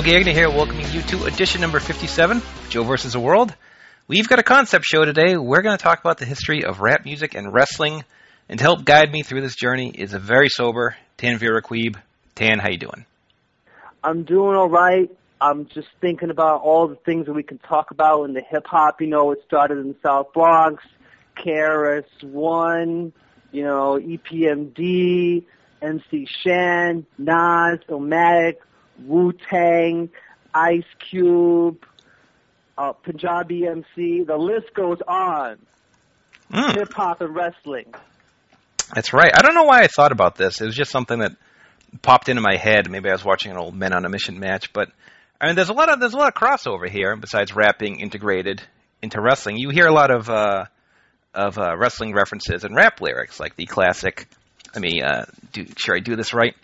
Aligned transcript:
Joe 0.00 0.22
here, 0.22 0.48
welcoming 0.48 0.86
you 0.92 1.02
to 1.02 1.24
edition 1.24 1.60
number 1.60 1.80
57 1.80 2.40
Joe 2.70 2.84
versus 2.84 3.14
the 3.14 3.20
World. 3.20 3.52
We've 4.06 4.28
got 4.28 4.38
a 4.38 4.44
concept 4.44 4.84
show 4.84 5.04
today. 5.04 5.36
We're 5.36 5.60
going 5.60 5.76
to 5.76 5.82
talk 5.82 5.98
about 5.98 6.18
the 6.18 6.24
history 6.24 6.64
of 6.64 6.78
rap 6.78 7.04
music 7.04 7.34
and 7.34 7.52
wrestling. 7.52 8.04
And 8.48 8.60
to 8.60 8.64
help 8.64 8.84
guide 8.84 9.10
me 9.10 9.22
through 9.24 9.40
this 9.40 9.56
journey 9.56 9.90
is 9.90 10.14
a 10.14 10.20
very 10.20 10.50
sober 10.50 10.96
Tan 11.16 11.40
Viraqueeb. 11.40 11.96
Tan, 12.36 12.60
how 12.60 12.68
you 12.70 12.78
doing? 12.78 13.06
I'm 14.04 14.22
doing 14.22 14.54
all 14.54 14.68
right. 14.68 15.10
I'm 15.40 15.66
just 15.66 15.88
thinking 16.00 16.30
about 16.30 16.60
all 16.60 16.86
the 16.86 16.94
things 16.94 17.26
that 17.26 17.32
we 17.32 17.42
can 17.42 17.58
talk 17.58 17.90
about 17.90 18.22
in 18.22 18.34
the 18.34 18.42
hip 18.48 18.68
hop. 18.68 19.00
You 19.00 19.08
know, 19.08 19.32
it 19.32 19.40
started 19.48 19.78
in 19.78 19.88
the 19.88 19.96
South 20.00 20.32
Bronx, 20.32 20.84
KRS 21.44 22.04
One, 22.22 23.12
you 23.50 23.64
know, 23.64 23.98
EPMD, 24.00 25.42
MC 25.82 26.28
Shan, 26.44 27.04
Nas, 27.18 27.80
Illmatic, 27.88 28.58
Wu 28.98 29.32
Tang, 29.32 30.10
Ice 30.54 30.84
Cube, 31.10 31.84
uh, 32.76 32.92
Punjabi 32.92 33.66
MC. 33.66 34.22
The 34.22 34.36
list 34.36 34.74
goes 34.74 34.98
on. 35.06 35.58
Mm. 36.52 36.76
Hip 36.76 36.92
hop 36.94 37.20
and 37.20 37.34
wrestling. 37.34 37.94
That's 38.94 39.12
right. 39.12 39.30
I 39.34 39.42
don't 39.42 39.54
know 39.54 39.64
why 39.64 39.80
I 39.80 39.86
thought 39.86 40.12
about 40.12 40.36
this. 40.36 40.60
It 40.60 40.64
was 40.64 40.74
just 40.74 40.90
something 40.90 41.18
that 41.18 41.32
popped 42.00 42.28
into 42.28 42.40
my 42.40 42.56
head. 42.56 42.90
Maybe 42.90 43.08
I 43.10 43.12
was 43.12 43.24
watching 43.24 43.52
an 43.52 43.58
old 43.58 43.74
Men 43.74 43.92
on 43.92 44.04
a 44.04 44.08
Mission 44.08 44.38
match, 44.38 44.72
but 44.72 44.90
I 45.40 45.46
mean, 45.46 45.56
there's 45.56 45.68
a 45.68 45.74
lot 45.74 45.90
of 45.90 46.00
there's 46.00 46.14
a 46.14 46.16
lot 46.16 46.28
of 46.28 46.34
crossover 46.34 46.88
here. 46.88 47.14
Besides 47.16 47.54
rap 47.54 47.78
being 47.78 48.00
integrated 48.00 48.62
into 49.02 49.20
wrestling, 49.20 49.56
you 49.56 49.70
hear 49.70 49.86
a 49.86 49.92
lot 49.92 50.10
of 50.10 50.28
uh, 50.30 50.64
of 51.34 51.58
uh, 51.58 51.76
wrestling 51.76 52.14
references 52.14 52.64
and 52.64 52.74
rap 52.74 53.00
lyrics, 53.00 53.38
like 53.38 53.56
the 53.56 53.66
classic. 53.66 54.26
Let 54.74 54.82
me 54.82 55.02
uh, 55.02 55.24
do. 55.52 55.66
Sure, 55.76 55.96
I 55.96 56.00
do 56.00 56.16
this 56.16 56.34
right. 56.34 56.54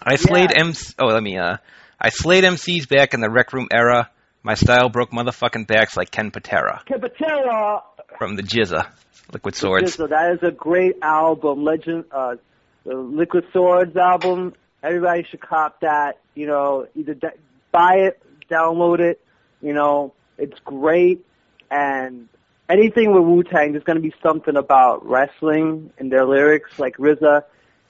I 0.00 0.16
slayed 0.16 0.50
Yeah. 0.52 0.60
MC. 0.66 0.94
Oh, 0.98 1.06
let 1.06 1.22
me. 1.22 1.36
Uh, 1.38 1.56
I 2.00 2.08
slayed 2.10 2.44
MCs 2.44 2.88
back 2.88 3.14
in 3.14 3.20
the 3.20 3.30
Rec 3.30 3.52
Room 3.52 3.68
era. 3.72 4.10
My 4.42 4.54
style 4.54 4.88
broke 4.88 5.10
motherfucking 5.12 5.66
backs 5.68 5.96
like 5.96 6.10
Ken 6.10 6.30
Patera 6.32 6.82
Kipatera. 6.88 7.82
from 8.18 8.34
the 8.36 8.42
Jizza, 8.42 8.90
Liquid 9.32 9.54
Swords. 9.54 9.94
So 9.94 10.08
that 10.08 10.32
is 10.32 10.38
a 10.42 10.50
great 10.50 10.96
album. 11.02 11.62
Legend, 11.62 12.06
uh, 12.10 12.36
the 12.84 12.94
Liquid 12.94 13.44
Swords 13.52 13.96
album. 13.96 14.54
Everybody 14.82 15.24
should 15.30 15.40
cop 15.40 15.80
that. 15.80 16.18
You 16.34 16.46
know, 16.48 16.88
either 16.96 17.14
d- 17.14 17.28
buy 17.70 17.94
it, 18.08 18.20
download 18.50 18.98
it. 18.98 19.20
You 19.60 19.72
know, 19.74 20.12
it's 20.38 20.58
great. 20.64 21.24
And 21.70 22.28
anything 22.68 23.14
with 23.14 23.22
Wu 23.22 23.44
Tang, 23.44 23.72
there's 23.72 23.84
going 23.84 23.96
to 23.96 24.02
be 24.02 24.12
something 24.24 24.56
about 24.56 25.06
wrestling 25.08 25.92
in 25.98 26.08
their 26.08 26.26
lyrics. 26.26 26.80
Like 26.80 26.96
RZA, 26.96 27.44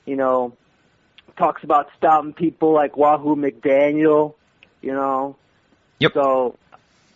you 0.05 0.17
know, 0.17 0.53
talks 1.37 1.65
about 1.65 1.89
stopping 1.97 2.33
people 2.33 2.73
like 2.73 2.97
Wahoo 2.97 3.37
McDaniel. 3.37 4.35
You 4.81 4.93
know. 4.93 5.37
Yep. 6.01 6.13
So, 6.15 6.59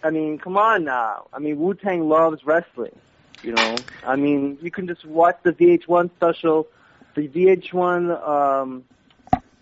I 0.02 0.10
mean, 0.10 0.38
come 0.38 0.56
on 0.56 0.84
now. 0.84 1.26
I 1.32 1.38
mean, 1.40 1.58
Wu 1.58 1.74
Tang 1.74 2.08
loves 2.08 2.44
wrestling. 2.44 2.96
You 3.42 3.52
know, 3.52 3.84
I 4.02 4.16
mean, 4.16 4.58
you 4.62 4.70
can 4.70 4.86
just 4.88 5.04
watch 5.04 5.36
the 5.42 5.52
VH1 5.52 6.10
special, 6.16 6.66
the 7.14 7.28
VH1, 7.28 8.28
um, 8.28 8.84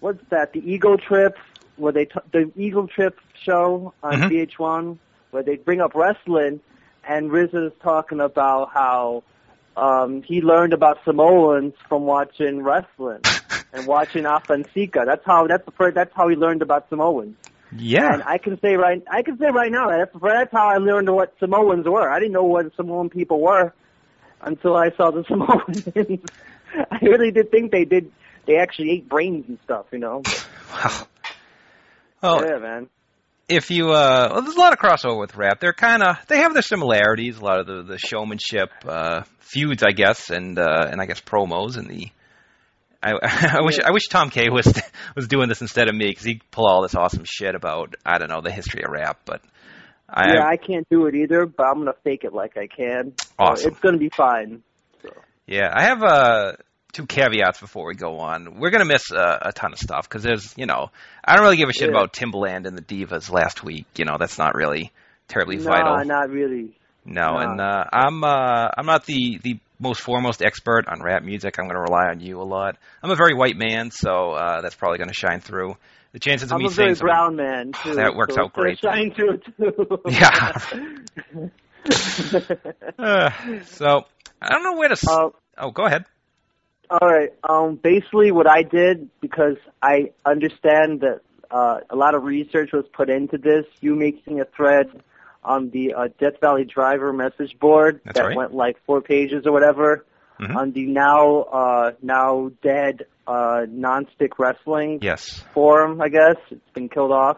what's 0.00 0.22
that? 0.31 0.53
The 0.53 0.61
Ego 0.72 0.97
Trip, 0.97 1.37
where 1.76 1.93
they 1.93 2.06
t- 2.06 2.21
the 2.32 2.50
Ego 2.56 2.87
Trip 2.87 3.19
show 3.43 3.93
on 4.03 4.15
Mhm. 4.22 4.31
VH1, 4.31 4.99
where 5.32 5.43
they 5.43 5.56
bring 5.56 5.81
up 5.81 5.94
wrestling, 5.94 6.61
and 7.06 7.31
RZA 7.31 7.66
is 7.66 7.72
talking 7.82 8.21
about 8.21 8.71
how 8.72 9.22
um, 9.76 10.22
he 10.22 10.41
learned 10.41 10.72
about 10.72 11.00
Samoans 11.05 11.75
from 11.88 12.05
watching 12.05 12.62
wrestling 12.62 13.22
and 13.74 13.86
watching 13.86 14.24
Afa 14.24 14.52
and 14.54 14.66
Sika. 14.72 15.02
That's 15.04 15.24
how 15.26 15.46
that's 15.48 15.64
the 15.66 15.72
first, 15.72 15.96
that's 15.96 16.14
how 16.14 16.28
he 16.28 16.36
learned 16.36 16.62
about 16.62 16.88
Samoans. 16.88 17.36
Yeah. 17.76 18.14
And 18.14 18.22
I 18.22 18.38
can 18.38 18.58
say 18.60 18.76
right, 18.76 19.02
I 19.10 19.22
can 19.22 19.36
say 19.36 19.46
right 19.52 19.70
now 19.72 19.88
that's 19.90 20.12
that's 20.22 20.52
how 20.52 20.68
I 20.68 20.76
learned 20.76 21.10
what 21.10 21.34
Samoans 21.40 21.84
were. 21.86 22.08
I 22.08 22.20
didn't 22.20 22.32
know 22.32 22.44
what 22.44 22.74
Samoan 22.76 23.10
people 23.10 23.40
were 23.40 23.74
until 24.40 24.76
I 24.76 24.90
saw 24.96 25.10
the 25.10 25.24
Samoans. 25.28 26.20
I 26.90 26.98
really 27.02 27.32
did 27.32 27.50
think 27.50 27.72
they 27.72 27.84
did. 27.84 28.12
They 28.46 28.56
actually 28.56 28.90
ate 28.92 29.08
brains 29.08 29.46
and 29.48 29.58
stuff, 29.64 29.86
you 29.92 29.98
know. 29.98 30.26
Wow. 30.72 31.06
Well, 32.22 32.40
yeah, 32.46 32.58
man. 32.58 32.88
if 33.48 33.70
you 33.70 33.90
uh 33.90 34.28
well, 34.32 34.42
there's 34.42 34.56
a 34.56 34.58
lot 34.60 34.72
of 34.72 34.78
crossover 34.78 35.18
with 35.18 35.36
rap. 35.36 35.60
They're 35.60 35.72
kind 35.72 36.02
of 36.02 36.16
they 36.28 36.38
have 36.38 36.52
their 36.52 36.62
similarities, 36.62 37.38
a 37.38 37.44
lot 37.44 37.58
of 37.60 37.66
the 37.66 37.82
the 37.82 37.98
showmanship 37.98 38.70
uh 38.86 39.22
feuds, 39.40 39.82
I 39.82 39.92
guess, 39.92 40.30
and 40.30 40.58
uh 40.58 40.88
and 40.90 41.00
I 41.00 41.06
guess 41.06 41.20
promos 41.20 41.76
and 41.76 41.88
the 41.88 42.08
I, 43.04 43.12
I 43.59 43.62
wish 43.62 43.78
I 43.78 43.91
wish 43.92 44.09
Tom 44.09 44.31
K 44.31 44.48
was 44.50 44.66
was 45.16 45.28
doing 45.28 45.48
this 45.48 45.60
instead 45.60 45.88
of 45.88 45.94
me 45.94 46.09
because 46.09 46.25
he'd 46.25 46.42
pull 46.50 46.66
all 46.66 46.82
this 46.82 46.94
awesome 46.94 47.25
shit 47.25 47.54
about 47.54 47.94
I 48.04 48.19
don't 48.19 48.28
know 48.31 48.41
the 48.41 48.50
history 48.53 48.82
of 48.82 48.91
rap, 48.91 49.20
but 49.25 49.42
I, 50.09 50.34
yeah, 50.34 50.47
I 50.47 50.56
can't 50.56 50.87
do 50.91 51.06
it 51.06 51.14
either, 51.14 51.47
but 51.47 51.64
I'm 51.66 51.78
gonna 51.78 51.93
fake 52.04 52.25
it 52.25 52.32
like 52.32 52.56
I 52.56 52.66
can. 52.66 53.12
So 53.19 53.26
Awesome. 53.38 53.70
it's 53.72 53.81
gonna 53.81 53.98
be 53.98 54.10
fine. 54.10 54.62
So. 55.03 55.10
Yeah, 55.47 55.70
I 55.75 55.82
have 55.84 56.03
uh, 56.03 56.53
two 56.93 57.06
caveats 57.06 57.59
before 57.60 57.87
we 57.87 57.94
go 57.94 58.19
on. 58.20 58.59
We're 58.60 58.70
gonna 58.70 58.84
miss 58.84 59.10
uh, 59.12 59.38
a 59.43 59.53
ton 59.53 59.72
of 59.72 59.78
stuff 59.78 60.09
because 60.09 60.22
there's, 60.22 60.54
you 60.56 60.66
know, 60.66 60.91
I 61.25 61.34
don't 61.37 61.44
really 61.44 61.56
give 61.56 61.69
a 61.69 61.72
shit 61.72 61.91
Yeah. 61.91 61.97
about 61.97 62.12
Timbaland 62.12 62.66
and 62.66 62.76
the 62.78 62.82
Divas 62.82 63.31
last 63.31 63.62
week. 63.64 63.87
You 63.97 64.04
know, 64.04 64.16
that's 64.19 64.38
not 64.38 64.54
really 64.54 64.93
terribly 65.28 65.56
Nah, 65.56 65.62
vital. 65.64 65.97
No, 65.98 66.03
not 66.04 66.31
really. 66.31 66.78
No, 67.06 67.37
and 67.37 67.60
uh, 67.60 67.84
I'm 67.92 68.25
uh, 68.25 68.69
I'm 68.76 68.87
not 68.87 69.04
the 69.06 69.38
the 69.42 69.59
most 69.78 70.00
foremost 70.00 70.42
expert 70.42 70.87
on 70.88 71.03
rap 71.03 71.22
music. 71.22 71.56
I'm 71.59 71.66
going 71.66 71.75
to 71.76 71.81
rely 71.82 72.09
on 72.09 72.20
you 72.20 72.41
a 72.41 72.44
lot. 72.44 72.76
I'm 73.03 73.10
a 73.10 73.16
very 73.16 73.34
white 73.34 73.56
man, 73.56 73.91
so 73.91 74.32
uh, 74.32 74.60
that's 74.62 74.75
probably 74.75 74.98
going 74.98 75.09
to 75.09 75.14
shine 75.14 75.41
through. 75.41 75.76
The 76.12 76.20
chances 76.20 76.50
of 76.50 76.54
I'm 76.54 76.60
me 76.60 76.66
a 76.66 76.70
very 76.70 76.94
saying 76.94 76.94
something- 76.94 77.06
brown 77.06 77.37
man 77.37 77.72
too. 77.82 77.94
That 77.97 78.14
works 78.14 78.34
so 78.37 78.44
out 78.44 78.53
great. 78.53 78.78
Shine 78.78 79.12
through 79.14 79.38
too. 79.38 80.00
Yeah. 80.09 80.59
Uh, 82.98 83.31
so 83.66 84.04
I 84.41 84.48
don't 84.48 84.62
know 84.62 84.75
where 84.78 84.88
to. 84.88 84.93
S- 84.93 85.06
Uh, 85.06 85.28
oh, 85.59 85.70
go 85.70 85.84
ahead. 85.84 86.06
All 86.91 87.06
right. 87.06 87.31
Um, 87.47 87.76
basically, 87.76 88.31
what 88.31 88.48
I 88.48 88.62
did 88.62 89.10
because 89.20 89.56
I 89.82 90.12
understand 90.25 91.00
that 91.03 91.20
uh, 91.50 91.81
a 91.91 91.97
lot 91.97 92.14
of 92.14 92.25
research 92.25 92.70
was 92.72 92.87
put 92.93 93.10
into 93.10 93.37
this. 93.37 93.66
You 93.81 93.94
making 93.97 94.41
a 94.41 94.47
thread 94.47 94.87
on 95.44 95.71
the 95.71 95.94
uh, 95.94 96.09
Death 96.19 96.41
Valley 96.41 96.65
Driver 96.65 97.12
message 97.12 97.59
board 97.59 98.00
That's 98.05 98.19
that 98.19 98.27
right. 98.27 98.37
went 98.37 98.55
like 98.55 98.77
four 98.87 99.00
pages 99.00 99.47
or 99.47 99.53
whatever 99.53 100.05
Mhm. 100.41 100.56
on 100.56 100.72
the 100.72 100.87
now 100.87 101.43
uh, 101.43 101.93
now 102.03 102.50
dead 102.62 103.06
uh, 103.27 103.66
non-stick 103.69 104.38
wrestling 104.38 104.99
Yes. 105.00 105.44
forum. 105.55 106.00
I 106.00 106.09
guess 106.09 106.37
it's 106.50 106.71
been 106.75 106.88
killed 106.88 107.12
off 107.12 107.37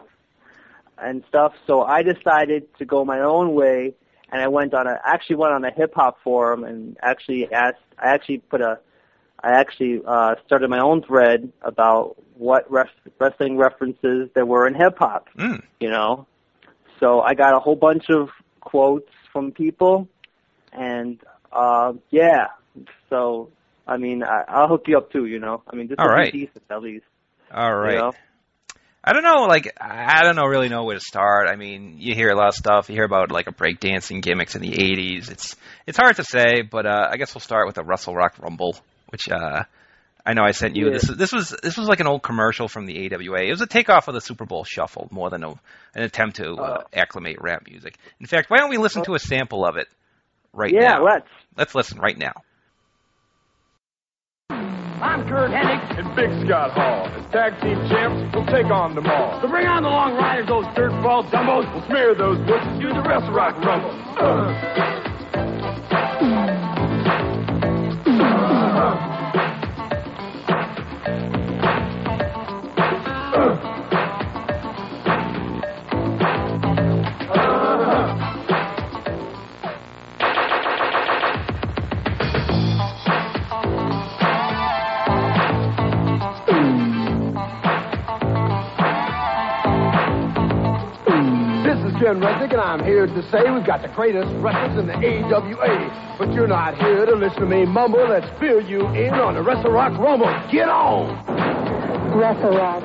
and 0.97 1.23
stuff. 1.29 1.53
So 1.67 1.83
I 1.83 2.01
decided 2.01 2.63
to 2.79 2.85
go 2.85 3.05
my 3.05 3.19
own 3.19 3.53
way, 3.53 3.93
and 4.31 4.41
I 4.41 4.47
went 4.47 4.73
on 4.73 4.87
a 4.87 4.99
actually 5.05 5.35
went 5.37 5.53
on 5.53 5.63
a 5.63 5.71
hip 5.71 5.93
hop 5.95 6.17
forum 6.23 6.63
and 6.63 6.97
actually 7.01 7.51
asked. 7.53 7.77
I 7.99 8.07
actually 8.09 8.39
put 8.39 8.61
a. 8.61 8.79
I 9.43 9.51
actually 9.51 10.01
uh, 10.05 10.33
started 10.47 10.67
my 10.69 10.79
own 10.79 11.03
thread 11.03 11.51
about 11.61 12.15
what 12.33 12.69
ref- 12.71 12.89
wrestling 13.19 13.57
references 13.57 14.29
there 14.33 14.45
were 14.47 14.65
in 14.67 14.73
hip 14.73 14.97
hop. 14.97 15.27
Mm. 15.37 15.61
You 15.79 15.89
know, 15.91 16.25
so 16.99 17.21
I 17.21 17.33
got 17.33 17.55
a 17.55 17.59
whole 17.59 17.75
bunch 17.75 18.05
of 18.09 18.29
quotes 18.59 19.11
from 19.31 19.51
people, 19.51 20.07
and 20.71 21.19
uh, 21.51 21.93
yeah. 22.09 22.47
So 23.09 23.49
I 23.87 23.97
mean, 23.97 24.23
I, 24.23 24.43
I'll 24.47 24.67
hook 24.67 24.83
you 24.87 24.97
up 24.97 25.11
too. 25.11 25.25
You 25.25 25.39
know, 25.39 25.63
I 25.67 25.75
mean, 25.75 25.87
this 25.87 25.95
All 25.99 26.07
will 26.07 26.15
right. 26.15 26.31
decent 26.31 26.63
at 26.69 26.81
least. 26.81 27.05
All 27.53 27.73
right. 27.73 27.93
You 27.93 27.99
know? 27.99 28.11
I 29.03 29.13
don't 29.13 29.23
know, 29.23 29.45
like 29.45 29.73
I 29.79 30.23
don't 30.23 30.35
know 30.35 30.47
really 30.47 30.67
know 30.67 30.83
where 30.83 30.95
to 30.95 31.01
start. 31.01 31.47
I 31.47 31.55
mean, 31.55 31.95
you 31.97 32.13
hear 32.13 32.29
a 32.29 32.35
lot 32.35 32.49
of 32.49 32.55
stuff. 32.55 32.89
You 32.89 32.95
hear 32.95 33.05
about 33.05 33.31
like 33.31 33.47
a 33.47 33.53
breakdancing 33.53 34.21
gimmicks 34.21 34.55
in 34.55 34.61
the 34.61 34.71
'80s. 34.71 35.31
It's 35.31 35.55
it's 35.85 35.97
hard 35.97 36.17
to 36.17 36.25
say, 36.25 36.61
but 36.61 36.85
uh, 36.85 37.07
I 37.09 37.15
guess 37.15 37.33
we'll 37.33 37.39
start 37.39 37.67
with 37.67 37.75
the 37.75 37.85
Wrestle 37.85 38.13
Rock 38.13 38.35
Rumble, 38.37 38.75
which 39.07 39.29
uh, 39.29 39.63
I 40.27 40.33
know 40.33 40.43
I 40.43 40.51
sent 40.51 40.75
you. 40.75 40.87
Yeah. 40.87 40.91
This 40.91 41.03
this 41.07 41.31
was 41.31 41.55
this 41.63 41.77
was 41.77 41.87
like 41.87 42.01
an 42.01 42.07
old 42.07 42.21
commercial 42.21 42.67
from 42.67 42.85
the 42.85 43.09
AWA. 43.15 43.43
It 43.43 43.49
was 43.51 43.61
a 43.61 43.65
takeoff 43.65 44.09
of 44.09 44.13
the 44.13 44.19
Super 44.19 44.45
Bowl 44.45 44.65
Shuffle 44.65 45.07
more 45.09 45.29
than 45.29 45.41
a, 45.45 45.51
an 45.95 46.03
attempt 46.03 46.35
to 46.35 46.53
uh, 46.55 46.81
Oh. 46.83 46.87
acclimate 46.93 47.37
rap 47.39 47.63
music. 47.65 47.95
In 48.19 48.25
fact, 48.25 48.49
why 48.49 48.57
don't 48.57 48.69
we 48.69 48.77
listen 48.77 49.05
to 49.05 49.13
a 49.15 49.19
sample 49.19 49.65
of 49.65 49.77
it 49.77 49.87
right 50.51 50.73
yeah, 50.73 50.79
now? 50.81 50.87
Yeah, 50.97 50.99
let's. 51.13 51.27
Let's 51.55 51.73
listen 51.75 51.99
right 51.99 52.17
now. 52.17 52.33
I'm 54.49 55.27
Curt 55.29 55.51
Hennig 55.51 55.97
and 55.97 56.15
Big 56.15 56.29
Scott 56.45 56.71
Hall. 56.71 57.05
As 57.07 57.31
tag 57.31 57.53
team 57.61 57.77
champs, 57.87 58.35
we'll 58.35 58.45
take 58.47 58.65
on 58.65 58.95
them 58.95 59.07
all. 59.07 59.39
So 59.41 59.47
bring 59.47 59.65
on 59.65 59.83
the 59.83 59.89
long 59.89 60.15
riders, 60.15 60.47
those 60.47 60.65
dirtball 60.75 61.23
dumbos. 61.31 61.71
We'll 61.73 61.85
smear 61.87 62.15
those 62.15 62.37
bushes, 62.45 62.79
do 62.81 62.89
the 62.89 63.01
Wrestle 63.07 63.31
Rock 63.31 63.55
Rumble. 63.63 63.91
Uh. 64.19 64.96
Ken 92.07 92.21
Resnick, 92.21 92.53
and 92.53 92.61
I'm 92.61 92.81
here 92.85 93.05
to 93.05 93.21
say 93.29 93.51
we've 93.51 93.67
got 93.67 93.81
the 93.81 93.89
greatest 93.89 94.31
wrestlers 94.39 94.79
in 94.79 94.87
the 94.87 94.95
AWA. 94.95 96.15
But 96.17 96.31
you're 96.31 96.47
not 96.47 96.77
here 96.77 97.05
to 97.05 97.11
listen 97.11 97.41
to 97.41 97.45
me 97.45 97.65
mumble. 97.65 98.07
Let's 98.07 98.29
fill 98.39 98.61
you 98.61 98.87
in 98.95 99.13
on 99.13 99.33
the 99.33 99.43
Wrestle 99.43 99.71
Rock 99.71 99.99
Rumble. 99.99 100.31
Get 100.49 100.69
on! 100.69 101.11
Wrestle 102.15 102.55
Rock. 102.55 102.81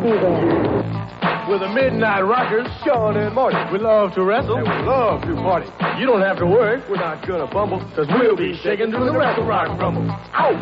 Be 0.00 0.16
there. 0.16 1.44
We're 1.46 1.58
the 1.58 1.68
Midnight 1.68 2.22
Rockers, 2.22 2.68
Shawn 2.86 3.18
and 3.18 3.34
Marty. 3.34 3.58
We 3.70 3.80
love 3.80 4.14
to 4.14 4.24
wrestle, 4.24 4.56
and 4.56 4.64
we 4.66 4.88
love 4.88 5.20
to 5.28 5.34
party. 5.34 5.66
You 6.00 6.06
don't 6.06 6.22
have 6.22 6.38
to 6.38 6.46
worry, 6.46 6.80
we're 6.88 6.96
not 6.96 7.26
gonna 7.28 7.52
bumble, 7.52 7.80
because 7.80 8.08
we'll 8.08 8.34
be 8.34 8.56
shaking 8.62 8.90
to 8.92 8.98
the 8.98 9.12
Wrestle 9.12 9.44
Rock 9.44 9.78
Rumble. 9.78 10.08
Ow! 10.08 10.56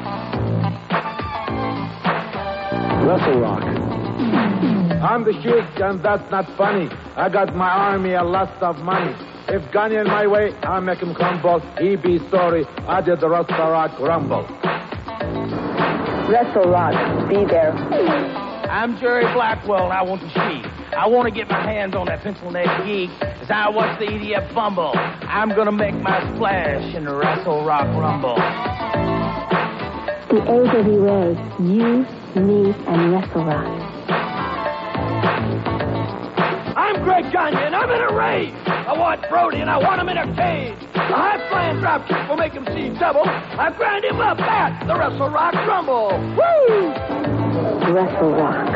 Wrestle 3.06 3.41
Rock. 3.41 3.86
I'm 5.06 5.23
the 5.23 5.35
Sheik, 5.35 5.81
and 5.81 6.03
that's 6.03 6.29
not 6.32 6.47
funny. 6.58 6.88
I 7.14 7.29
got 7.29 7.55
my 7.55 7.70
army 7.70 8.14
a 8.14 8.25
lot 8.25 8.61
of 8.61 8.79
money. 8.79 9.14
If 9.47 9.62
Ganyan 9.70 10.06
my 10.06 10.26
way, 10.26 10.53
I 10.64 10.81
make 10.81 10.99
him 10.99 11.14
crumble. 11.14 11.61
He 11.79 11.94
be 11.94 12.19
sorry, 12.29 12.67
I 12.88 13.03
did 13.03 13.20
the 13.20 13.29
Wrestle 13.29 13.70
Rock 13.70 13.97
Rumble. 14.00 14.43
Wrestle 16.29 16.73
Rock. 16.73 17.29
Be 17.29 17.44
there. 17.44 17.70
I'm 17.70 18.99
Jerry 18.99 19.32
Blackwell, 19.32 19.85
and 19.85 19.93
I 19.93 20.03
want 20.03 20.23
to 20.23 20.29
see. 20.29 20.69
I 20.97 21.06
want 21.06 21.29
to 21.29 21.31
get 21.32 21.49
my 21.49 21.62
hands 21.62 21.94
on 21.94 22.06
that 22.06 22.23
pencil 22.25 22.50
neck 22.50 22.67
geek 22.85 23.11
as 23.23 23.49
I 23.49 23.70
watch 23.70 24.00
the 24.00 24.06
EDF 24.06 24.53
Bumble. 24.56 24.91
I'm 24.97 25.50
going 25.50 25.67
to 25.67 25.73
make 25.73 25.94
my 25.94 26.19
splash 26.35 26.97
in 26.97 27.05
the 27.05 27.14
Wrestle 27.14 27.64
Rock 27.64 27.87
Rumble. 27.94 28.35
The 30.35 30.43
AWA. 30.50 31.62
You, 31.62 32.43
me, 32.43 32.75
and 32.88 33.12
Wrestle 33.12 33.44
Rock. 33.44 33.95
I'm 36.87 37.03
Greg 37.03 37.33
Gagne, 37.33 37.56
and 37.56 37.75
I'm 37.75 37.91
in 37.91 38.00
a 38.00 38.15
rage. 38.15 38.55
I 38.65 38.97
want 38.97 39.29
Brody, 39.29 39.59
and 39.59 39.69
I 39.69 39.77
want 39.77 40.00
him 40.00 40.09
in 40.09 40.19
a 40.19 40.27
cage. 40.37 40.79
The 40.94 41.19
high-flying 41.19 41.81
drop 41.81 42.06
kick 42.06 42.29
will 42.29 42.37
make 42.37 42.53
him 42.53 42.65
see 42.67 42.97
double. 42.97 43.27
I 43.27 43.75
grind 43.77 44.05
him 44.05 44.21
up 44.21 44.38
at 44.38 44.87
the 44.87 44.94
Wrestle 44.94 45.29
Rock 45.29 45.55
Rumble. 45.67 46.15
Woo! 46.38 47.93
Wrestle 47.93 48.31
Rock. 48.31 48.69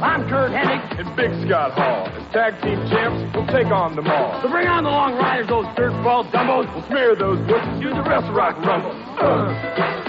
I'm 0.00 0.26
Curt 0.26 0.52
Hennig. 0.52 0.98
And 0.98 1.14
Big 1.14 1.46
Scott 1.46 1.72
Hall. 1.72 2.08
As 2.08 2.32
tag 2.32 2.54
team 2.62 2.80
champs, 2.88 3.36
we'll 3.36 3.46
take 3.48 3.66
on 3.66 3.94
them 3.94 4.06
all. 4.08 4.40
So 4.40 4.48
bring 4.48 4.66
on 4.66 4.84
the 4.84 4.90
long 4.90 5.16
riders, 5.16 5.48
those 5.48 5.66
dirtball 5.76 6.24
dumbos. 6.30 6.72
We'll 6.74 6.86
smear 6.86 7.14
those 7.14 7.38
bushes, 7.46 7.80
do 7.82 7.90
the 7.90 8.02
Wrestle 8.02 8.32
Rock 8.32 8.56
Rumble. 8.64 8.92
Uh. 9.20 10.03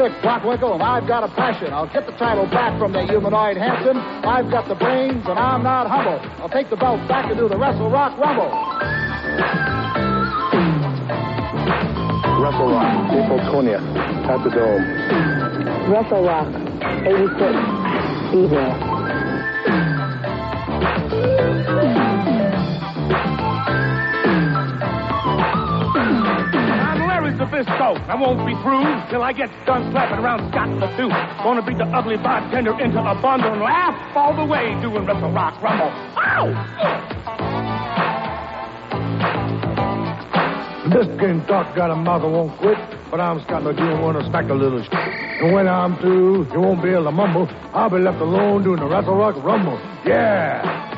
Nick 0.00 0.12
Bockwinkel, 0.22 0.72
and 0.72 0.82
I've 0.82 1.06
got 1.06 1.24
a 1.24 1.28
passion. 1.28 1.74
I'll 1.74 1.92
get 1.92 2.06
the 2.06 2.12
title 2.12 2.46
back 2.46 2.78
from 2.78 2.92
the 2.92 3.04
humanoid 3.04 3.58
Hansen. 3.58 3.98
I've 3.98 4.50
got 4.50 4.66
the 4.66 4.74
brains, 4.74 5.26
and 5.28 5.38
I'm 5.38 5.62
not 5.62 5.86
humble. 5.88 6.18
I'll 6.40 6.48
take 6.48 6.70
the 6.70 6.76
belt 6.76 7.06
back 7.06 7.30
and 7.30 7.38
do 7.38 7.50
the 7.50 7.58
Wrestle 7.58 7.90
Rock 7.90 8.16
Rumble. 8.16 8.48
Wrestle 12.40 12.70
Rock, 12.72 13.12
April 13.12 13.40
20th, 13.52 13.84
at 14.24 14.42
the 14.42 14.48
Dome. 14.48 15.92
Wrestle 15.92 16.24
Rock. 16.24 16.48
86. 17.04 18.32
Be 18.32 18.48
there. 18.48 18.89
I 27.96 28.14
won't 28.14 28.46
be 28.46 28.54
through 28.62 28.84
till 29.10 29.22
I 29.22 29.32
get 29.32 29.50
done 29.66 29.90
slapping 29.90 30.18
around 30.18 30.50
Scott 30.50 30.68
Duke. 30.96 31.10
Gonna 31.42 31.62
beat 31.62 31.78
the 31.78 31.86
ugly 31.86 32.16
bartender 32.16 32.78
into 32.80 32.98
a 33.00 33.14
bundle 33.20 33.52
and 33.52 33.62
laugh 33.62 33.96
all 34.16 34.34
the 34.34 34.44
way 34.44 34.70
doing 34.80 35.06
Wrestle 35.06 35.32
Rock 35.32 35.60
Rumble. 35.62 35.90
Ow! 35.90 36.46
This 40.90 41.06
game 41.20 41.44
talk 41.46 41.74
got 41.76 41.90
a 41.90 41.96
mouth 41.96 42.22
that 42.22 42.28
won't 42.28 42.56
quit, 42.58 42.78
but 43.10 43.20
I'm 43.20 43.40
Scott 43.44 43.62
McGee 43.62 43.92
and 43.94 44.02
wanna 44.02 44.24
smack 44.28 44.48
a 44.50 44.54
little 44.54 44.82
sh- 44.82 44.88
And 44.92 45.52
when 45.54 45.68
I'm 45.68 45.96
through, 45.98 46.46
you 46.52 46.60
won't 46.60 46.82
be 46.82 46.90
able 46.90 47.04
to 47.04 47.10
mumble. 47.12 47.48
I'll 47.72 47.90
be 47.90 47.98
left 47.98 48.20
alone 48.20 48.64
doing 48.64 48.80
the 48.80 48.86
Wrestle 48.86 49.14
Rock 49.14 49.36
Rumble. 49.44 49.78
Yeah! 50.04 50.89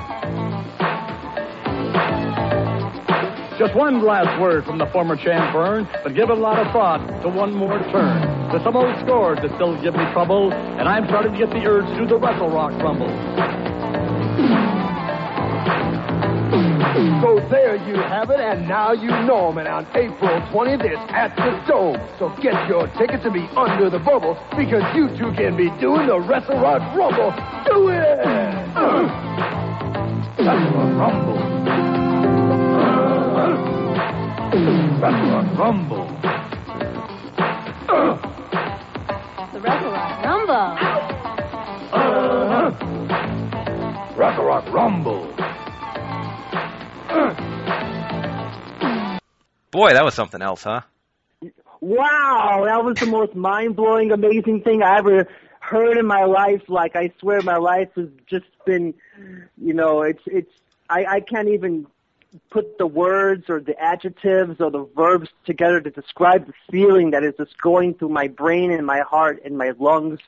Just 3.63 3.77
one 3.77 4.03
last 4.03 4.41
word 4.41 4.65
from 4.65 4.79
the 4.79 4.87
former 4.87 5.15
champ 5.15 5.53
Verne, 5.55 5.87
but 6.03 6.17
give 6.17 6.31
it 6.31 6.37
a 6.37 6.41
lot 6.41 6.59
of 6.59 6.73
thought 6.73 6.99
to 7.23 7.29
one 7.29 7.55
more 7.55 7.79
turn. 7.93 8.51
There's 8.51 8.65
some 8.65 8.75
old 8.75 8.93
scores 9.07 9.39
that 9.39 9.55
still 9.55 9.81
give 9.81 9.95
me 9.95 10.03
trouble, 10.13 10.53
and 10.53 10.89
I'm 10.89 11.07
starting 11.07 11.31
to 11.31 11.39
get 11.39 11.51
the 11.51 11.65
urge 11.65 11.87
to 11.95 11.99
do 11.99 12.07
the 12.09 12.19
Wrestle 12.19 12.51
Rock 12.51 12.73
Rumble. 12.83 13.07
So 17.23 17.39
there 17.49 17.77
you 17.87 17.95
have 18.03 18.31
it, 18.31 18.41
and 18.41 18.67
now 18.67 18.91
you 18.91 19.11
know 19.11 19.33
know 19.33 19.49
'em. 19.51 19.59
And 19.59 19.69
on 19.69 19.87
April 19.95 20.41
20th, 20.51 20.83
it's 20.83 21.13
at 21.13 21.37
the 21.37 21.63
Dome. 21.71 22.01
So 22.19 22.31
get 22.43 22.69
your 22.69 22.89
ticket 22.99 23.23
to 23.23 23.31
be 23.31 23.49
under 23.57 23.89
the 23.89 24.01
bubble, 24.01 24.37
because 24.57 24.83
you 24.93 25.07
two 25.17 25.31
can 25.39 25.57
be 25.57 25.71
doing 25.79 26.09
the 26.09 26.19
Wrestle 26.19 26.59
Rock 26.59 26.83
Rumble. 26.97 27.31
Do 27.67 27.91
it! 27.91 28.27
Wrestle 30.37 30.91
Rock 30.99 31.15
Rumble. 31.15 31.52
Rumble. 34.53 36.07
The 39.53 39.61
Wrestle 39.61 39.93
Rock 39.93 40.25
Rumble. 40.25 40.77
Uh. 41.91 42.71
Wrestle 44.15 44.45
Rock 44.45 44.69
Rumble. 44.71 45.27
Boy, 49.71 49.95
that 49.95 50.05
was 50.05 50.13
something 50.13 50.43
else, 50.43 50.65
huh? 50.65 50.83
Wow, 51.81 52.65
that 52.67 52.85
was 52.85 52.99
the 52.99 53.07
most 53.07 53.35
mind-blowing, 53.35 54.13
amazing 54.13 54.61
thing 54.65 54.83
I 54.83 54.99
ever 54.99 55.29
heard 55.61 55.97
in 55.97 56.05
my 56.05 56.25
life. 56.25 56.65
Like 56.69 56.95
I 56.95 57.11
swear, 57.21 57.41
my 57.41 57.57
life 57.57 57.89
has 57.97 58.09
just 58.27 58.45
been, 58.67 58.93
you 59.57 59.73
know, 59.73 60.03
it's 60.03 60.23
it's 60.27 60.53
I 60.91 61.07
I 61.07 61.21
can't 61.21 61.49
even 61.49 61.87
put 62.51 62.79
the 62.79 62.87
words 62.87 63.45
or 63.49 63.61
the 63.61 63.79
adjectives 63.79 64.61
or 64.61 64.71
the 64.71 64.89
verbs 64.97 65.29
together 65.45 65.81
to 65.81 65.91
describe 65.91 66.47
the 66.47 66.53
feeling 66.71 67.11
that 67.11 67.25
is 67.25 67.35
just 67.37 67.61
going 67.61 67.95
through 67.95 68.09
my 68.09 68.29
brain 68.29 68.73
and 68.73 68.87
my 68.87 69.01
heart 69.01 69.43
and 69.45 69.57
my 69.57 69.73
lungs 69.79 70.21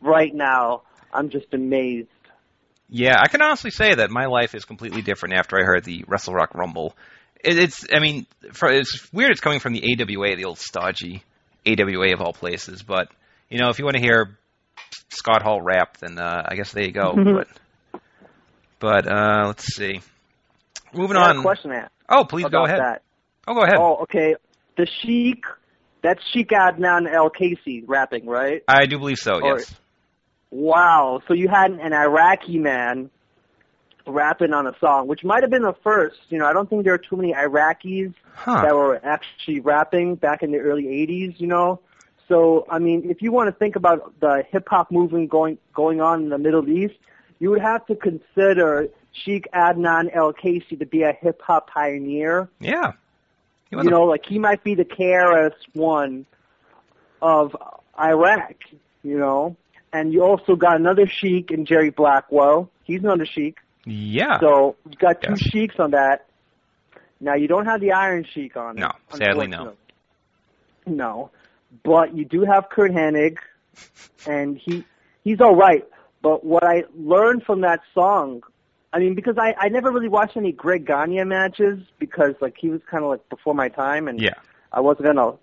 right 0.00 0.34
now. 0.34 0.82
I'm 1.12 1.30
just 1.30 1.52
amazed. 1.52 2.08
Yeah, 2.88 3.16
I 3.18 3.28
can 3.28 3.42
honestly 3.42 3.70
say 3.70 3.94
that 3.94 4.10
my 4.10 4.26
life 4.26 4.54
is 4.54 4.64
completely 4.64 5.02
different 5.02 5.34
after 5.34 5.58
I 5.58 5.64
heard 5.64 5.84
the 5.84 6.04
Wrestle 6.06 6.34
Rock 6.34 6.54
Rumble. 6.54 6.94
It, 7.42 7.58
it's, 7.58 7.86
I 7.92 8.00
mean, 8.00 8.26
for, 8.52 8.70
it's 8.70 9.10
weird. 9.12 9.30
It's 9.30 9.40
coming 9.40 9.60
from 9.60 9.72
the 9.72 9.82
AWA, 9.82 10.36
the 10.36 10.44
old 10.44 10.58
stodgy 10.58 11.22
AWA 11.66 12.12
of 12.12 12.20
all 12.20 12.32
places. 12.32 12.82
But 12.82 13.08
you 13.48 13.58
know, 13.58 13.68
if 13.68 13.78
you 13.78 13.84
want 13.84 13.96
to 13.96 14.02
hear 14.02 14.36
Scott 15.10 15.42
Hall 15.42 15.60
rap, 15.60 15.98
then 15.98 16.18
uh, 16.18 16.42
I 16.46 16.54
guess 16.54 16.72
there 16.72 16.84
you 16.84 16.92
go. 16.92 17.14
but, 17.14 17.48
but 18.78 19.10
uh, 19.10 19.46
let's 19.46 19.74
see. 19.74 20.00
Moving 20.94 21.16
on. 21.16 21.38
a 21.38 21.42
question 21.42 21.70
to 21.70 21.90
Oh, 22.08 22.24
please 22.24 22.46
go 22.46 22.64
ahead. 22.64 22.80
that. 22.80 23.02
Oh, 23.46 23.54
go 23.54 23.62
ahead. 23.62 23.76
Oh, 23.78 23.96
okay. 24.02 24.36
The 24.76 24.86
Sheik, 25.02 25.44
that's 26.02 26.20
Sheik 26.32 26.50
Adnan 26.50 27.10
Al-Kaissie 27.12 27.84
rapping, 27.86 28.26
right? 28.26 28.62
I 28.68 28.86
do 28.86 28.98
believe 28.98 29.18
so. 29.18 29.40
Or- 29.42 29.58
Yes. 29.58 29.74
Wow. 30.50 31.22
So 31.26 31.34
you 31.34 31.48
had 31.48 31.70
an 31.70 31.92
Iraqi 31.94 32.58
man 32.58 33.10
rapping 34.06 34.52
on 34.52 34.66
a 34.66 34.72
song, 34.80 35.06
which 35.06 35.24
might 35.24 35.42
have 35.42 35.50
been 35.50 35.62
the 35.62 35.74
first. 35.82 36.18
You 36.28 36.38
know, 36.38 36.46
I 36.46 36.52
don't 36.52 36.68
think 36.68 36.84
there 36.84 36.92
are 36.94 36.98
too 36.98 37.16
many 37.16 37.32
Iraqis 37.32 38.12
Huh. 38.34 38.62
that 38.62 38.74
were 38.74 39.00
actually 39.02 39.60
rapping 39.60 40.16
back 40.16 40.42
in 40.42 40.52
the 40.52 40.58
early 40.58 40.84
80s, 40.88 41.40
you 41.40 41.46
know. 41.46 41.80
So, 42.28 42.66
I 42.68 42.78
mean, 42.78 43.08
if 43.10 43.22
you 43.22 43.32
want 43.32 43.48
to 43.48 43.52
think 43.52 43.76
about 43.76 44.18
the 44.20 44.44
hip 44.50 44.66
hop 44.68 44.90
movement 44.90 45.30
going 45.30 45.58
going 45.74 46.00
on 46.00 46.22
in 46.24 46.28
the 46.30 46.38
Middle 46.38 46.68
East, 46.68 46.94
you 47.38 47.50
would 47.50 47.60
have 47.62 47.84
to 47.86 47.94
consider 47.94 48.88
Sheikh 49.12 49.46
Adnan 49.54 50.14
Al-Kaissie 50.14 50.78
to 50.78 50.86
be 50.86 51.02
a 51.02 51.12
hip 51.12 51.40
hop 51.42 51.70
pioneer. 51.70 52.48
Yeah. 52.60 52.92
You 53.70 53.78
a- 53.80 53.84
know, 53.84 54.02
like 54.04 54.24
he 54.26 54.38
might 54.38 54.62
be 54.64 54.74
the 54.74 54.84
KRS 54.84 55.52
one 55.74 56.26
of 57.20 57.56
Iraq, 57.98 58.54
you 59.02 59.18
know. 59.18 59.56
And 59.92 60.12
you 60.12 60.22
also 60.24 60.56
got 60.56 60.76
another 60.76 61.06
Sheik 61.06 61.50
in 61.50 61.66
Jerry 61.66 61.90
Blackwell. 61.90 62.70
He's 62.84 63.00
another 63.00 63.26
Sheik. 63.26 63.58
yeah. 63.84 64.40
So 64.40 64.76
you 64.88 64.96
got 64.96 65.20
two 65.20 65.32
Yes. 65.32 65.42
Sheiks 65.50 65.78
on 65.78 65.90
that. 65.90 66.26
Now 67.20 67.34
you 67.34 67.46
don't 67.48 67.66
have 67.66 67.80
the 67.80 67.92
Iron 67.92 68.24
Sheik 68.32 68.56
on 68.56 68.78
it. 68.78 68.80
No, 68.80 68.90
sadly 69.14 69.46
no. 69.46 69.74
No, 70.86 71.30
but 71.84 72.16
you 72.16 72.24
do 72.24 72.42
have 72.44 72.68
Curt 72.68 72.90
Hennig, 72.90 73.38
and 74.26 74.58
he 74.58 74.84
he's 75.22 75.40
all 75.40 75.54
right. 75.54 75.86
But 76.22 76.44
what 76.44 76.64
I 76.64 76.84
learned 76.96 77.44
from 77.44 77.60
that 77.60 77.80
song, 77.94 78.42
I 78.92 78.98
mean, 78.98 79.14
because 79.14 79.36
I 79.38 79.54
I 79.58 79.68
never 79.68 79.90
really 79.90 80.08
watched 80.08 80.36
any 80.36 80.52
Greg 80.52 80.86
Gagne 80.86 81.24
matches 81.24 81.80
because 81.98 82.34
like 82.40 82.56
he 82.58 82.68
was 82.68 82.80
kind 82.90 83.02
of 83.04 83.10
like 83.10 83.28
before 83.28 83.54
my 83.54 83.68
time, 83.68 84.08
and 84.08 84.20
Yeah. 84.20 84.34
I 84.72 84.80
wasn't 84.80 85.06
gonna. 85.06 85.34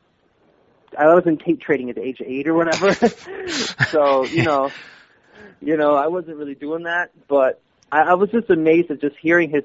I 0.97 1.13
wasn't 1.13 1.41
tape 1.41 1.61
trading 1.61 1.89
at 1.89 1.95
the 1.95 2.03
age 2.03 2.19
of 2.19 2.27
eight 2.27 2.47
or 2.47 2.55
whatever, 2.55 2.93
so 3.91 4.25
you 4.25 4.43
know, 4.43 4.71
you 5.61 5.77
know, 5.77 5.95
I 5.95 6.07
wasn't 6.07 6.37
really 6.37 6.55
doing 6.55 6.83
that. 6.83 7.11
But 7.27 7.61
I, 7.91 8.01
I 8.01 8.13
was 8.15 8.29
just 8.31 8.49
amazed 8.49 8.89
at 8.91 8.99
just 9.01 9.15
hearing 9.21 9.49
his 9.51 9.63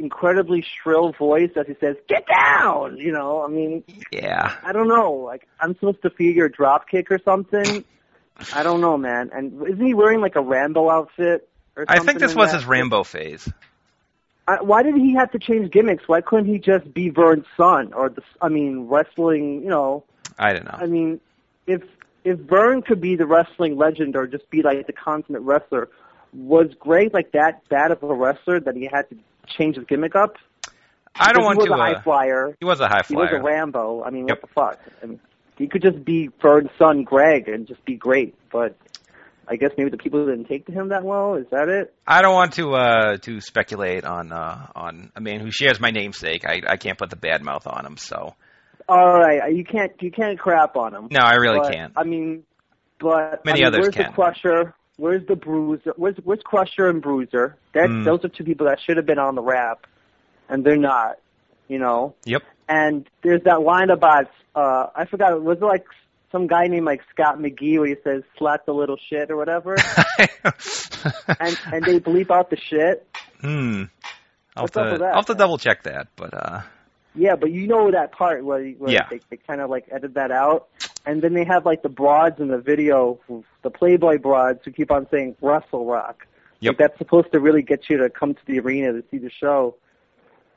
incredibly 0.00 0.64
shrill 0.82 1.12
voice 1.12 1.50
as 1.56 1.66
he 1.68 1.74
says, 1.80 1.96
"Get 2.08 2.24
down!" 2.26 2.96
You 2.96 3.12
know, 3.12 3.44
I 3.44 3.48
mean, 3.48 3.84
Yeah. 4.10 4.52
I 4.64 4.72
don't 4.72 4.88
know. 4.88 5.12
Like 5.12 5.46
I'm 5.60 5.74
supposed 5.74 6.02
to 6.02 6.10
feel 6.10 6.32
your 6.34 6.48
drop 6.48 6.88
kick 6.88 7.10
or 7.10 7.20
something. 7.24 7.84
I 8.52 8.64
don't 8.64 8.80
know, 8.80 8.96
man. 8.96 9.30
And 9.32 9.62
isn't 9.68 9.84
he 9.86 9.94
wearing 9.94 10.20
like 10.20 10.34
a 10.34 10.40
Rambo 10.42 10.90
outfit? 10.90 11.48
I 11.88 11.98
think 12.00 12.18
this 12.18 12.34
was 12.34 12.50
that? 12.52 12.58
his 12.58 12.66
Rambo 12.66 13.04
phase. 13.04 13.50
I, 14.46 14.62
why 14.62 14.82
did 14.82 14.94
he 14.96 15.14
have 15.14 15.30
to 15.32 15.38
change 15.38 15.70
gimmicks? 15.70 16.06
Why 16.06 16.20
couldn't 16.20 16.46
he 16.46 16.58
just 16.58 16.92
be 16.92 17.08
Verne's 17.10 17.46
son 17.56 17.92
or 17.94 18.10
the? 18.10 18.22
I 18.42 18.48
mean, 18.48 18.88
wrestling. 18.88 19.62
You 19.62 19.70
know, 19.70 20.04
I 20.38 20.52
don't 20.52 20.64
know. 20.64 20.76
I 20.78 20.86
mean, 20.86 21.20
if 21.66 21.82
if 22.24 22.38
Verne 22.38 22.82
could 22.82 23.00
be 23.00 23.16
the 23.16 23.26
wrestling 23.26 23.76
legend 23.76 24.16
or 24.16 24.26
just 24.26 24.48
be 24.50 24.62
like 24.62 24.86
the 24.86 24.92
consummate 24.92 25.42
wrestler, 25.42 25.88
was 26.34 26.68
Gray 26.78 27.08
like 27.12 27.32
that 27.32 27.66
bad 27.68 27.90
of 27.90 28.02
a 28.02 28.14
wrestler 28.14 28.60
that 28.60 28.76
he 28.76 28.84
had 28.90 29.08
to 29.10 29.16
change 29.46 29.76
his 29.76 29.84
gimmick 29.86 30.14
up? 30.14 30.36
I 31.16 31.32
don't 31.32 31.44
want 31.44 31.56
he 31.62 31.68
was 31.68 31.68
to. 31.68 31.74
a 31.74 31.76
high 31.78 31.92
Uh, 31.94 32.02
flyer. 32.02 32.56
he 32.60 32.64
was 32.66 32.80
a 32.80 32.88
high 32.88 33.02
flyer. 33.02 33.28
He 33.28 33.34
was 33.34 33.40
a 33.40 33.42
Rambo. 33.42 34.02
I 34.04 34.10
mean, 34.10 34.26
Yep. 34.28 34.42
what 34.42 34.48
the 34.48 34.54
fuck? 34.54 34.80
I 35.02 35.06
mean, 35.06 35.20
he 35.56 35.68
could 35.68 35.80
just 35.82 36.04
be 36.04 36.28
Verne's 36.42 36.70
son, 36.78 37.04
Greg, 37.04 37.48
and 37.48 37.66
just 37.66 37.82
be 37.84 37.94
great. 37.94 38.34
But 38.50 38.76
I 39.48 39.56
guess 39.56 39.70
maybe 39.76 39.90
the 39.90 39.96
people 39.98 40.24
didn't 40.26 40.46
take 40.46 40.66
to 40.66 40.72
him 40.72 40.88
that 40.88 41.04
well. 41.04 41.34
Is 41.34 41.46
that 41.50 41.68
it? 41.68 41.94
I 42.06 42.22
don't 42.22 42.34
want 42.34 42.52
to 42.54 42.72
uh, 42.74 43.16
to 43.18 43.40
speculate 43.40 44.04
on 44.04 44.32
uh, 44.32 44.66
on 44.74 45.12
a 45.14 45.20
man 45.20 45.40
who 45.40 45.50
shares 45.50 45.80
my 45.80 45.90
namesake. 45.90 46.44
I 46.46 46.60
I 46.66 46.76
can't 46.76 46.98
put 46.98 47.10
the 47.10 47.16
bad 47.16 47.42
mouth 47.42 47.66
on 47.66 47.84
him. 47.86 47.96
So 47.96 48.34
All 48.88 49.18
right, 49.18 49.54
you 49.54 49.64
can't 49.64 49.92
you 50.00 50.10
can't 50.10 50.38
crap 50.38 50.76
on 50.76 50.94
him. 50.94 51.08
no, 51.10 51.20
I 51.20 51.34
really 51.34 51.60
But, 51.60 51.72
can't. 51.72 51.92
I 51.96 52.04
mean, 52.04 52.44
but 53.00 53.44
Many 53.44 53.60
I 53.64 53.64
mean, 53.64 53.74
others 53.74 53.80
where's 53.82 53.94
can. 53.94 54.06
the 54.06 54.12
Crusher? 54.12 54.74
Where's 54.96 55.26
the 55.26 55.36
Bruiser? 55.36 55.92
Where's 55.96 56.16
where's 56.22 56.40
Crusher 56.44 56.88
and 56.88 57.02
Bruiser? 57.02 57.56
That 57.74 57.88
Hmm. 57.90 58.04
those 58.04 58.24
are 58.24 58.28
two 58.28 58.44
people 58.44 58.66
that 58.66 58.78
should 58.80 58.96
have 58.96 59.06
been 59.06 59.18
on 59.18 59.34
the 59.34 59.42
rap, 59.42 59.86
and 60.48 60.64
they're 60.64 60.76
not. 60.76 61.16
You 61.68 61.78
know. 61.78 62.14
Yep. 62.24 62.42
And 62.68 63.08
there's 63.22 63.42
that 63.44 63.62
line 63.62 63.90
about 63.90 64.26
uh 64.54 64.86
I 64.94 65.06
forgot 65.06 65.32
it 65.32 65.42
was 65.42 65.58
it 65.58 65.64
like 65.64 65.84
some 66.34 66.48
guy 66.48 66.66
named 66.66 66.84
like 66.84 67.00
Scott 67.10 67.38
McGee 67.38 67.78
where 67.78 67.86
he 67.86 67.94
says 68.02 68.24
slap 68.36 68.66
the 68.66 68.74
little 68.74 68.96
shit 68.96 69.30
or 69.30 69.36
whatever, 69.36 69.76
and 70.18 71.56
and 71.72 71.84
they 71.84 72.00
bleep 72.00 72.28
out 72.28 72.50
the 72.50 72.56
shit. 72.56 73.06
hmm. 73.40 73.84
I'll 74.56 74.64
have, 74.64 74.72
to, 74.72 74.98
that? 74.98 75.02
I'll 75.02 75.14
have 75.16 75.26
to 75.26 75.34
double 75.34 75.58
check 75.58 75.84
that, 75.84 76.08
but 76.16 76.34
uh, 76.34 76.62
Yeah, 77.14 77.36
but 77.36 77.50
you 77.52 77.66
know 77.68 77.90
that 77.92 78.10
part 78.12 78.44
where, 78.44 78.64
where 78.70 78.92
Yeah. 78.92 79.06
they, 79.10 79.20
they 79.30 79.36
kind 79.36 79.60
of 79.60 79.70
like 79.70 79.86
edit 79.92 80.14
that 80.14 80.30
out, 80.32 80.68
and 81.06 81.22
then 81.22 81.34
they 81.34 81.44
have 81.44 81.64
like 81.64 81.82
the 81.82 81.88
broads 81.88 82.40
in 82.40 82.48
the 82.48 82.58
video, 82.58 83.18
the 83.62 83.70
Playboy 83.70 84.18
broads 84.18 84.60
who 84.64 84.70
keep 84.72 84.90
on 84.90 85.06
saying 85.10 85.36
Wrestle 85.40 85.86
Rock. 85.86 86.26
Yep. 86.60 86.70
Like 86.72 86.78
that's 86.78 86.98
supposed 86.98 87.32
to 87.32 87.40
really 87.40 87.62
get 87.62 87.88
you 87.90 87.98
to 87.98 88.10
come 88.10 88.34
to 88.34 88.40
the 88.46 88.58
arena 88.60 88.92
to 88.92 89.04
see 89.10 89.18
the 89.18 89.30
show. 89.30 89.76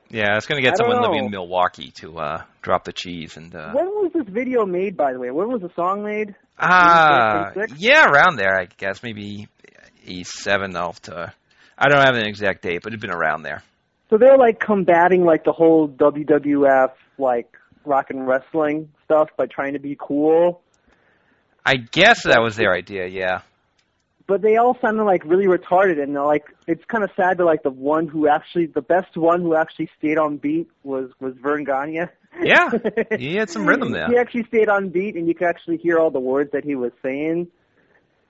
Yeah, 0.10 0.38
it's 0.38 0.46
going 0.46 0.62
to 0.62 0.68
get 0.68 0.78
someone 0.78 1.02
living 1.02 1.26
in 1.26 1.32
Milwaukee 1.32 1.92
to 1.96 2.18
uh, 2.18 2.44
drop 2.62 2.86
the 2.86 2.94
cheese 2.94 3.38
and. 3.38 3.54
Uh, 3.54 3.72
When 3.74 3.86
was 3.86 4.12
this 4.14 4.28
video 4.28 4.66
made, 4.66 4.96
by 4.96 5.14
the 5.14 5.20
way? 5.20 5.32
When 5.32 5.50
was 5.50 5.62
the 5.62 5.72
song 5.76 6.04
made? 6.04 6.36
Uh, 6.58 7.52
yeah, 7.78 8.06
around 8.06 8.38
there, 8.38 8.58
I 8.60 8.66
guess. 8.78 9.04
Maybe 9.04 9.48
E7 10.06 10.76
off 10.76 11.02
to. 11.04 11.34
I 11.78 11.90
don't 11.90 12.02
have 12.02 12.16
an 12.16 12.26
exact 12.26 12.64
date, 12.64 12.82
but 12.84 12.92
it'd 12.94 13.02
been 13.02 13.12
around 13.12 13.44
there. 13.44 13.62
So 14.10 14.18
they're 14.18 14.38
like 14.38 14.60
combating 14.60 15.26
like 15.26 15.44
the 15.44 15.52
whole 15.52 15.88
WWF 15.88 16.92
like 17.18 17.56
rock 17.86 18.10
and 18.10 18.28
wrestling 18.28 18.90
stuff 19.06 19.30
by 19.38 19.46
trying 19.46 19.74
to 19.74 19.80
be 19.80 19.98
cool. 20.00 20.62
I 21.66 21.76
guess 21.76 22.24
that 22.24 22.42
was 22.42 22.56
their 22.56 22.74
idea, 22.74 23.08
yeah. 23.08 23.42
But 24.28 24.42
they 24.42 24.58
all 24.58 24.78
sounded 24.82 25.04
like 25.06 25.24
really 25.24 25.46
retarded 25.46 26.04
and 26.04 26.14
like 26.14 26.46
it's 26.68 26.84
kind 26.86 27.04
of 27.04 27.10
sad 27.16 27.38
that 27.38 27.46
like 27.46 27.64
the 27.64 27.70
one 27.70 28.08
who 28.08 28.28
actually 28.28 28.66
the 28.66 28.82
best 28.82 29.16
one 29.16 29.42
who 29.42 29.56
actually 29.56 29.90
stayed 29.98 30.18
on 30.18 30.36
beat 30.38 30.68
was 30.84 31.10
was 31.22 31.34
Verne 31.42 31.64
Gagne. 31.64 32.08
Yeah, 32.44 32.70
he 33.18 33.36
had 33.36 33.50
some 33.50 33.66
rhythm 33.66 33.92
there. 33.94 34.08
He 34.10 34.18
actually 34.18 34.44
stayed 34.44 34.68
on 34.68 34.90
beat 34.90 35.16
and 35.16 35.28
you 35.30 35.34
could 35.34 35.48
actually 35.48 35.78
hear 35.78 35.98
all 35.98 36.12
the 36.12 36.20
words 36.20 36.52
that 36.52 36.66
he 36.66 36.76
was 36.76 36.92
saying 37.02 37.48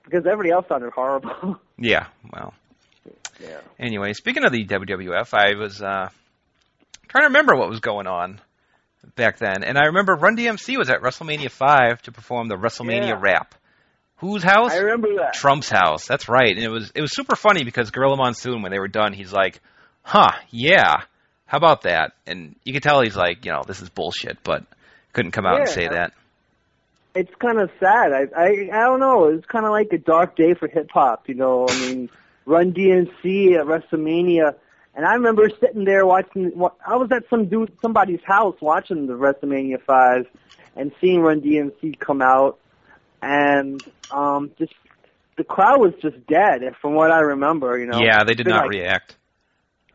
because 0.04 0.25
everybody 0.25 0.51
else 0.51 0.66
sounded 0.70 0.92
horrible. 0.94 1.58
Yeah, 1.80 2.08
well. 2.34 2.56
yeah. 3.39 3.60
Anyway, 3.80 4.13
speaking 4.13 4.44
of 4.46 4.51
the 4.51 4.66
WWF, 4.66 5.32
I 5.32 5.56
was 5.56 5.80
uh, 5.80 6.10
trying 7.08 7.22
to 7.22 7.27
remember 7.27 7.56
what 7.56 7.70
was 7.70 7.82
going 7.82 8.08
on 8.08 8.42
back 9.16 9.38
then, 9.38 9.63
and 9.63 9.77
I 9.77 9.86
remember 9.86 10.16
Run 10.16 10.36
DMC 10.36 10.75
was 10.77 10.89
at 10.89 11.01
WrestleMania 11.01 11.51
5 11.51 12.01
to 12.04 12.12
perform 12.12 12.48
the 12.48 12.56
WrestleMania 12.56 13.10
Yeah. 13.10 13.20
rap. 13.22 13.54
Whose 14.18 14.44
house? 14.44 14.72
I 14.72 14.78
remember 14.78 15.16
that. 15.18 15.34
Trump's 15.36 15.70
house. 15.70 16.08
That's 16.08 16.28
right. 16.28 16.56
And 16.56 16.64
it 16.64 16.70
was 16.70 16.92
it 16.96 17.02
was 17.02 17.14
super 17.14 17.36
funny 17.36 17.64
because 17.64 17.92
Gorilla 17.92 18.18
Monsoon, 18.18 18.62
when 18.62 18.72
they 18.72 18.80
were 18.80 18.88
done, 18.88 19.14
he's 19.14 19.32
like, 19.32 19.60
"Huh, 20.02 20.32
yeah, 20.50 21.02
how 21.46 21.58
about 21.58 21.84
that?" 21.84 22.14
And 22.26 22.56
you 22.64 22.74
could 22.74 22.84
tell 22.84 23.02
he's 23.02 23.16
like, 23.16 23.46
you 23.46 23.52
know, 23.52 23.62
this 23.66 23.82
is 23.82 23.90
bullshit, 23.90 24.40
but 24.44 24.66
couldn't 25.14 25.32
come 25.32 25.46
out 25.46 25.60
and 25.60 25.70
say 25.70 25.88
that. 25.88 26.14
It's 27.16 27.34
kind 27.36 27.60
of 27.60 27.70
sad. 27.80 28.12
I 28.12 28.28
I 28.36 28.48
I 28.74 28.86
don't 28.86 29.00
know. 29.00 29.26
It's 29.30 29.46
kind 29.46 29.66
of 29.66 29.72
like 29.72 29.90
a 29.92 29.98
dark 29.98 30.36
day 30.36 30.54
for 30.54 30.68
hip 30.68 30.90
hop. 30.92 31.28
You 31.30 31.36
know, 31.36 31.68
I 31.70 31.80
mean, 31.80 32.10
Run 32.46 32.74
DMC 32.74 33.58
at 33.58 33.66
WrestleMania, 33.66 34.56
and 34.96 35.06
I 35.06 35.14
remember 35.14 35.50
sitting 35.60 35.84
there 35.84 36.06
watching. 36.06 36.52
wa- 36.58 36.74
I 36.86 36.96
was 36.96 37.12
at 37.12 37.24
some 37.30 37.48
dude, 37.50 37.72
somebody's 37.82 38.24
house 38.24 38.56
watching 38.62 39.06
the 39.08 39.14
WrestleMania 39.14 39.82
five, 39.82 40.28
and 40.76 40.92
seeing 41.02 41.22
Run 41.22 41.42
DMC 41.42 42.00
come 42.00 42.22
out, 42.22 42.60
and 43.22 43.84
um, 44.12 44.52
just 44.58 44.74
the 45.38 45.44
crowd 45.44 45.80
was 45.80 45.94
just 46.02 46.26
dead. 46.28 46.62
From 46.82 46.94
what 46.96 47.12
I 47.12 47.20
remember, 47.20 47.78
you 47.78 47.86
know. 47.86 48.00
yeah, 48.00 48.24
they 48.24 48.34
did 48.34 48.48
not 48.48 48.64
like, 48.64 48.70
react. 48.70 49.16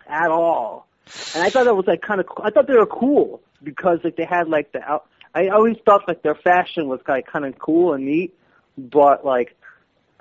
at 0.09 0.31
all. 0.31 0.87
And 1.35 1.43
I 1.43 1.51
thought 1.51 1.65
that 1.65 1.75
was 1.75 1.87
like 1.87 2.03
kind 2.03 2.21
of. 2.21 2.27
I 2.43 2.51
thought 2.51 2.67
they 2.67 2.77
were 2.77 2.87
cool 2.87 3.41
because 3.63 3.99
like 4.05 4.17
they 4.17 4.27
had 4.29 4.49
like 4.49 4.73
the. 4.73 4.83
out 4.83 5.07
I 5.35 5.49
always 5.49 5.77
thought 5.85 6.07
like 6.07 6.23
their 6.23 6.35
fashion 6.35 6.89
was 6.89 7.01
like 7.09 7.27
kind 7.27 7.45
of 7.45 7.59
cool 7.59 7.95
and 7.95 8.05
neat, 8.05 8.35
but 8.77 9.25
like 9.25 9.57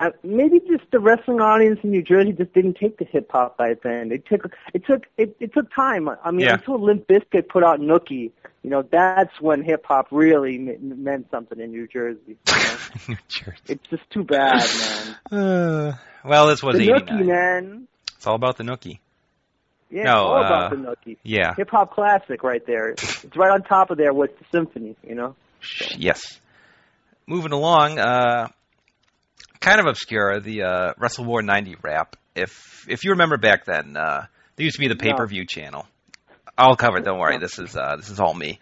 uh, 0.02 0.10
maybe 0.22 0.60
just 0.60 0.90
the 0.90 0.98
wrestling 1.00 1.40
audience 1.40 1.78
in 1.82 1.90
New 1.90 2.02
Jersey 2.02 2.32
just 2.32 2.52
didn't 2.52 2.74
take 2.74 2.98
the 2.98 3.04
hip 3.04 3.30
hop 3.30 3.56
back 3.56 3.82
then. 3.82 4.10
It 4.12 4.26
took 4.26 4.52
it 4.74 4.84
took 4.86 5.04
it, 5.16 5.36
it 5.40 5.52
took 5.54 5.72
time. 5.74 6.08
I 6.08 6.30
mean, 6.30 6.40
Yeah. 6.46 6.54
until 6.54 6.78
Limp 6.82 7.06
Bizkit 7.06 7.48
put 7.48 7.62
out 7.64 7.80
Nookie, 7.80 8.32
you 8.62 8.70
know, 8.70 8.82
that's 8.82 9.40
when 9.40 9.62
hip 9.62 9.84
hop 9.86 10.08
really 10.10 10.56
m- 10.56 11.04
meant 11.04 11.30
something 11.30 11.58
in 11.60 11.70
New 11.70 11.86
Jersey. 11.86 12.20
You 12.26 12.36
know? 12.46 12.76
New 13.08 13.16
Jersey. 13.28 13.56
it's 13.68 13.86
just 13.88 14.08
too 14.10 14.24
bad, 14.24 14.64
man. 14.64 15.16
Uh, 15.32 15.92
well, 16.28 16.46
this 16.48 16.62
was 16.62 16.76
the 16.76 16.90
89. 16.92 17.06
Nookie, 17.06 17.26
man. 17.26 17.88
It's 18.16 18.26
all 18.26 18.34
about 18.36 18.56
the 18.56 18.64
Nookie. 18.64 18.98
Yeah, 19.90 20.04
No, 20.04 20.12
all 20.26 20.38
about 20.44 20.72
uh, 20.72 20.76
the 20.76 20.76
Nookie. 20.76 21.16
Yeah. 21.22 21.54
hip 21.56 21.68
hop 21.70 21.92
classic 21.94 22.42
right 22.44 22.64
there. 22.66 22.90
It's 22.90 23.24
right 23.36 23.50
on 23.50 23.62
top 23.62 23.90
of 23.90 23.98
there 23.98 24.12
with 24.12 24.38
the 24.38 24.44
symphony, 24.52 24.96
you 25.06 25.14
know. 25.14 25.34
Yes. 25.96 26.40
Moving 27.26 27.52
along, 27.52 27.98
uh, 27.98 28.48
kind 29.62 29.80
of 29.80 29.86
obscure, 29.86 30.40
the 30.40 30.62
uh, 30.62 30.92
Wrestle 30.98 31.24
War 31.24 31.42
90 31.42 31.76
rap. 31.82 32.16
If 32.34 32.86
if 32.88 33.04
you 33.04 33.12
remember 33.12 33.36
back 33.38 33.64
then, 33.64 33.96
uh, 33.96 34.26
there 34.56 34.64
used 34.64 34.76
to 34.76 34.80
be 34.80 34.88
the 34.88 34.96
pay 34.96 35.12
per 35.16 35.26
view 35.26 35.46
channel. 35.46 35.86
I'll 36.56 36.76
cover 36.76 36.98
it. 36.98 37.04
Don't 37.04 37.18
worry. 37.18 37.38
This 37.38 37.58
is 37.58 37.74
uh, 37.76 37.96
this 37.96 38.10
is 38.10 38.20
all 38.20 38.34
me. 38.34 38.58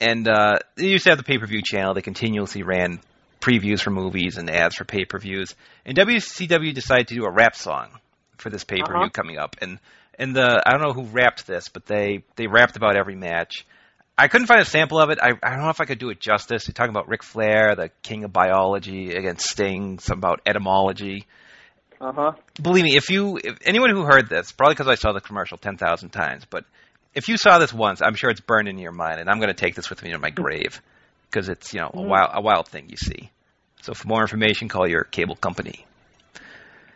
And 0.00 0.28
uh, 0.28 0.56
they 0.76 0.88
used 0.88 1.04
to 1.04 1.10
have 1.10 1.18
the 1.18 1.24
pay 1.24 1.38
per 1.38 1.46
view 1.46 1.62
channel. 1.62 1.94
They 1.94 2.02
continuously 2.02 2.62
ran 2.62 3.00
previews 3.40 3.80
for 3.80 3.90
movies 3.90 4.36
and 4.38 4.50
ads 4.50 4.74
for 4.76 4.84
pay 4.84 5.04
per 5.04 5.18
views. 5.18 5.54
And 5.84 5.96
WCW 5.96 6.74
decided 6.74 7.08
to 7.08 7.14
do 7.14 7.24
a 7.24 7.30
rap 7.30 7.54
song 7.56 7.88
for 8.38 8.50
this 8.50 8.64
pay 8.64 8.80
per 8.80 8.92
view 8.92 8.96
Uh-huh. 9.02 9.10
coming 9.12 9.38
up. 9.38 9.56
And 9.60 9.78
and 10.18 10.34
the 10.34 10.62
I 10.66 10.70
don't 10.72 10.82
know 10.82 10.92
who 10.92 11.04
rapped 11.10 11.46
this, 11.46 11.68
but 11.68 11.86
they 11.86 12.22
they 12.36 12.46
rapped 12.46 12.76
about 12.76 12.96
every 12.96 13.16
match. 13.16 13.66
I 14.16 14.28
couldn't 14.28 14.46
find 14.46 14.60
a 14.60 14.64
sample 14.64 15.00
of 15.00 15.10
it. 15.10 15.18
I, 15.20 15.30
I 15.42 15.50
don't 15.50 15.64
know 15.64 15.70
if 15.70 15.80
I 15.80 15.86
could 15.86 15.98
do 15.98 16.10
it 16.10 16.20
justice. 16.20 16.68
You're 16.68 16.72
talking 16.72 16.90
about 16.90 17.08
Ric 17.08 17.22
Flair, 17.24 17.74
the 17.74 17.90
king 18.02 18.24
of 18.24 18.32
biology, 18.32 19.12
against 19.14 19.48
Sting, 19.48 19.98
something 19.98 20.20
about 20.20 20.40
etymology. 20.46 21.26
Uh 22.00 22.12
huh. 22.12 22.32
Believe 22.62 22.84
me, 22.84 22.96
if 22.96 23.10
you, 23.10 23.38
if 23.42 23.58
anyone 23.64 23.90
who 23.90 24.02
heard 24.02 24.28
this, 24.28 24.52
probably 24.52 24.74
because 24.74 24.88
I 24.88 24.94
saw 24.94 25.12
the 25.12 25.20
commercial 25.20 25.58
10,000 25.58 26.10
times, 26.10 26.44
but 26.48 26.64
if 27.14 27.28
you 27.28 27.36
saw 27.36 27.58
this 27.58 27.72
once, 27.72 28.02
I'm 28.02 28.14
sure 28.14 28.30
it's 28.30 28.40
burned 28.40 28.68
into 28.68 28.82
your 28.82 28.92
mind, 28.92 29.20
and 29.20 29.28
I'm 29.28 29.38
going 29.38 29.48
to 29.48 29.54
take 29.54 29.74
this 29.74 29.90
with 29.90 30.02
me 30.02 30.12
to 30.12 30.18
my 30.18 30.30
grave 30.30 30.80
because 31.30 31.48
it's, 31.48 31.72
you 31.72 31.80
know, 31.80 31.90
a 31.92 32.02
wild, 32.02 32.30
a 32.34 32.40
wild 32.40 32.68
thing 32.68 32.88
you 32.90 32.96
see. 32.96 33.30
So 33.82 33.94
for 33.94 34.06
more 34.06 34.22
information, 34.22 34.68
call 34.68 34.88
your 34.88 35.04
cable 35.04 35.36
company. 35.36 35.86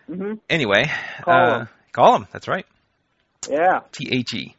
hmm 0.07 0.35
Anyway, 0.49 0.91
Call 1.23 1.35
uh, 1.35 1.59
'em. 1.61 1.69
Call 1.93 2.13
them. 2.13 2.29
That's 2.33 2.49
right. 2.49 2.67
Yeah. 3.49 3.81
T 3.93 4.09
H 4.13 4.35
E. 4.35 4.55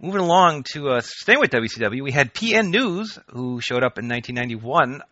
Moving 0.00 0.20
along 0.20 0.64
to 0.74 0.90
uh, 0.90 1.00
staying 1.00 1.40
with 1.40 1.50
WCW, 1.50 2.02
we 2.02 2.12
had 2.12 2.32
PN 2.32 2.70
News, 2.70 3.18
who 3.32 3.60
showed 3.60 3.82
up 3.82 3.98
in 3.98 4.08
1991, 4.08 5.02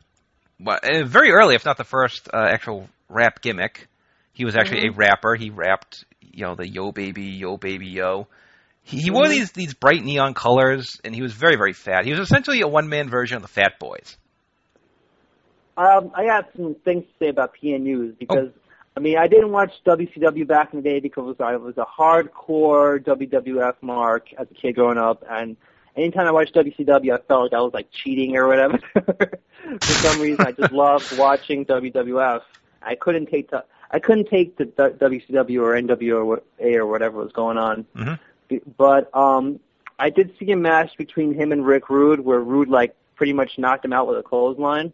well, 0.60 0.78
uh, 0.82 1.04
very 1.04 1.32
early, 1.32 1.56
if 1.56 1.64
not 1.64 1.76
the 1.76 1.84
first 1.84 2.28
uh, 2.32 2.46
actual 2.48 2.88
rap 3.08 3.42
gimmick. 3.42 3.88
He 4.32 4.44
was 4.44 4.54
actually 4.54 4.86
a 4.86 4.92
rapper. 4.92 5.34
He 5.34 5.50
rapped, 5.50 6.04
you 6.20 6.44
know, 6.44 6.54
the 6.54 6.68
Yo 6.68 6.92
Baby, 6.92 7.24
Yo 7.24 7.56
Baby, 7.56 7.88
Yo. 7.88 8.28
He, 8.82 8.98
he 8.98 9.10
wore 9.10 9.28
these 9.28 9.50
these 9.50 9.74
bright 9.74 10.04
neon 10.04 10.34
colors, 10.34 11.00
and 11.02 11.12
he 11.12 11.20
was 11.20 11.32
very 11.32 11.56
very 11.56 11.72
fat. 11.72 12.04
He 12.04 12.12
was 12.12 12.20
essentially 12.20 12.60
a 12.60 12.68
one 12.68 12.88
man 12.88 13.08
version 13.08 13.36
of 13.36 13.42
the 13.42 13.48
Fat 13.48 13.80
Boys. 13.80 14.16
Um, 15.76 16.12
I 16.14 16.32
have 16.32 16.44
some 16.56 16.76
things 16.84 17.04
to 17.04 17.24
say 17.24 17.28
about 17.28 17.54
PN 17.60 17.80
News 17.80 18.14
because 18.18 18.50
I 18.96 19.00
mean 19.00 19.18
I 19.18 19.26
didn't 19.26 19.52
watch 19.52 19.72
WCW 19.84 20.46
back 20.46 20.72
in 20.72 20.82
the 20.82 20.88
day 20.88 21.00
because 21.00 21.36
I 21.40 21.56
was 21.56 21.76
a 21.76 21.84
hardcore 21.84 22.98
WWF 23.02 23.74
mark 23.82 24.32
as 24.38 24.46
a 24.50 24.54
kid 24.54 24.74
growing 24.74 24.98
up, 24.98 25.24
and 25.28 25.56
anytime 25.96 26.26
I 26.26 26.32
watched 26.32 26.54
WCW, 26.54 27.12
I 27.12 27.18
felt 27.18 27.42
like 27.42 27.52
I 27.52 27.60
was 27.60 27.74
like 27.74 27.88
cheating 27.90 28.36
or 28.36 28.46
whatever. 28.48 28.78
For 28.94 29.92
some 29.92 30.20
reason, 30.20 30.46
I 30.46 30.52
just 30.52 30.72
loved 30.72 31.16
watching 31.18 31.66
WWF. 31.66 32.42
I 32.82 32.94
couldn't 32.94 33.26
take 33.26 33.50
the 33.50 33.64
I 33.90 33.98
couldn't 33.98 34.28
take 34.28 34.56
the 34.56 34.64
WCW 34.64 35.62
or 35.62 35.74
NWA 35.74 36.40
or 36.74 36.86
whatever 36.86 37.18
was 37.22 37.32
going 37.32 37.58
on. 37.58 37.86
Mm-hmm. 37.94 38.56
But 38.76 39.14
um, 39.14 39.60
I 39.98 40.10
did 40.10 40.34
see 40.38 40.50
a 40.52 40.56
match 40.56 40.96
between 40.96 41.34
him 41.34 41.52
and 41.52 41.66
Rick 41.66 41.88
Rude 41.90 42.20
where 42.20 42.40
Rude 42.40 42.68
like 42.68 42.94
pretty 43.14 43.32
much 43.32 43.58
knocked 43.58 43.84
him 43.84 43.92
out 43.92 44.06
with 44.06 44.18
a 44.18 44.22
clothesline. 44.22 44.92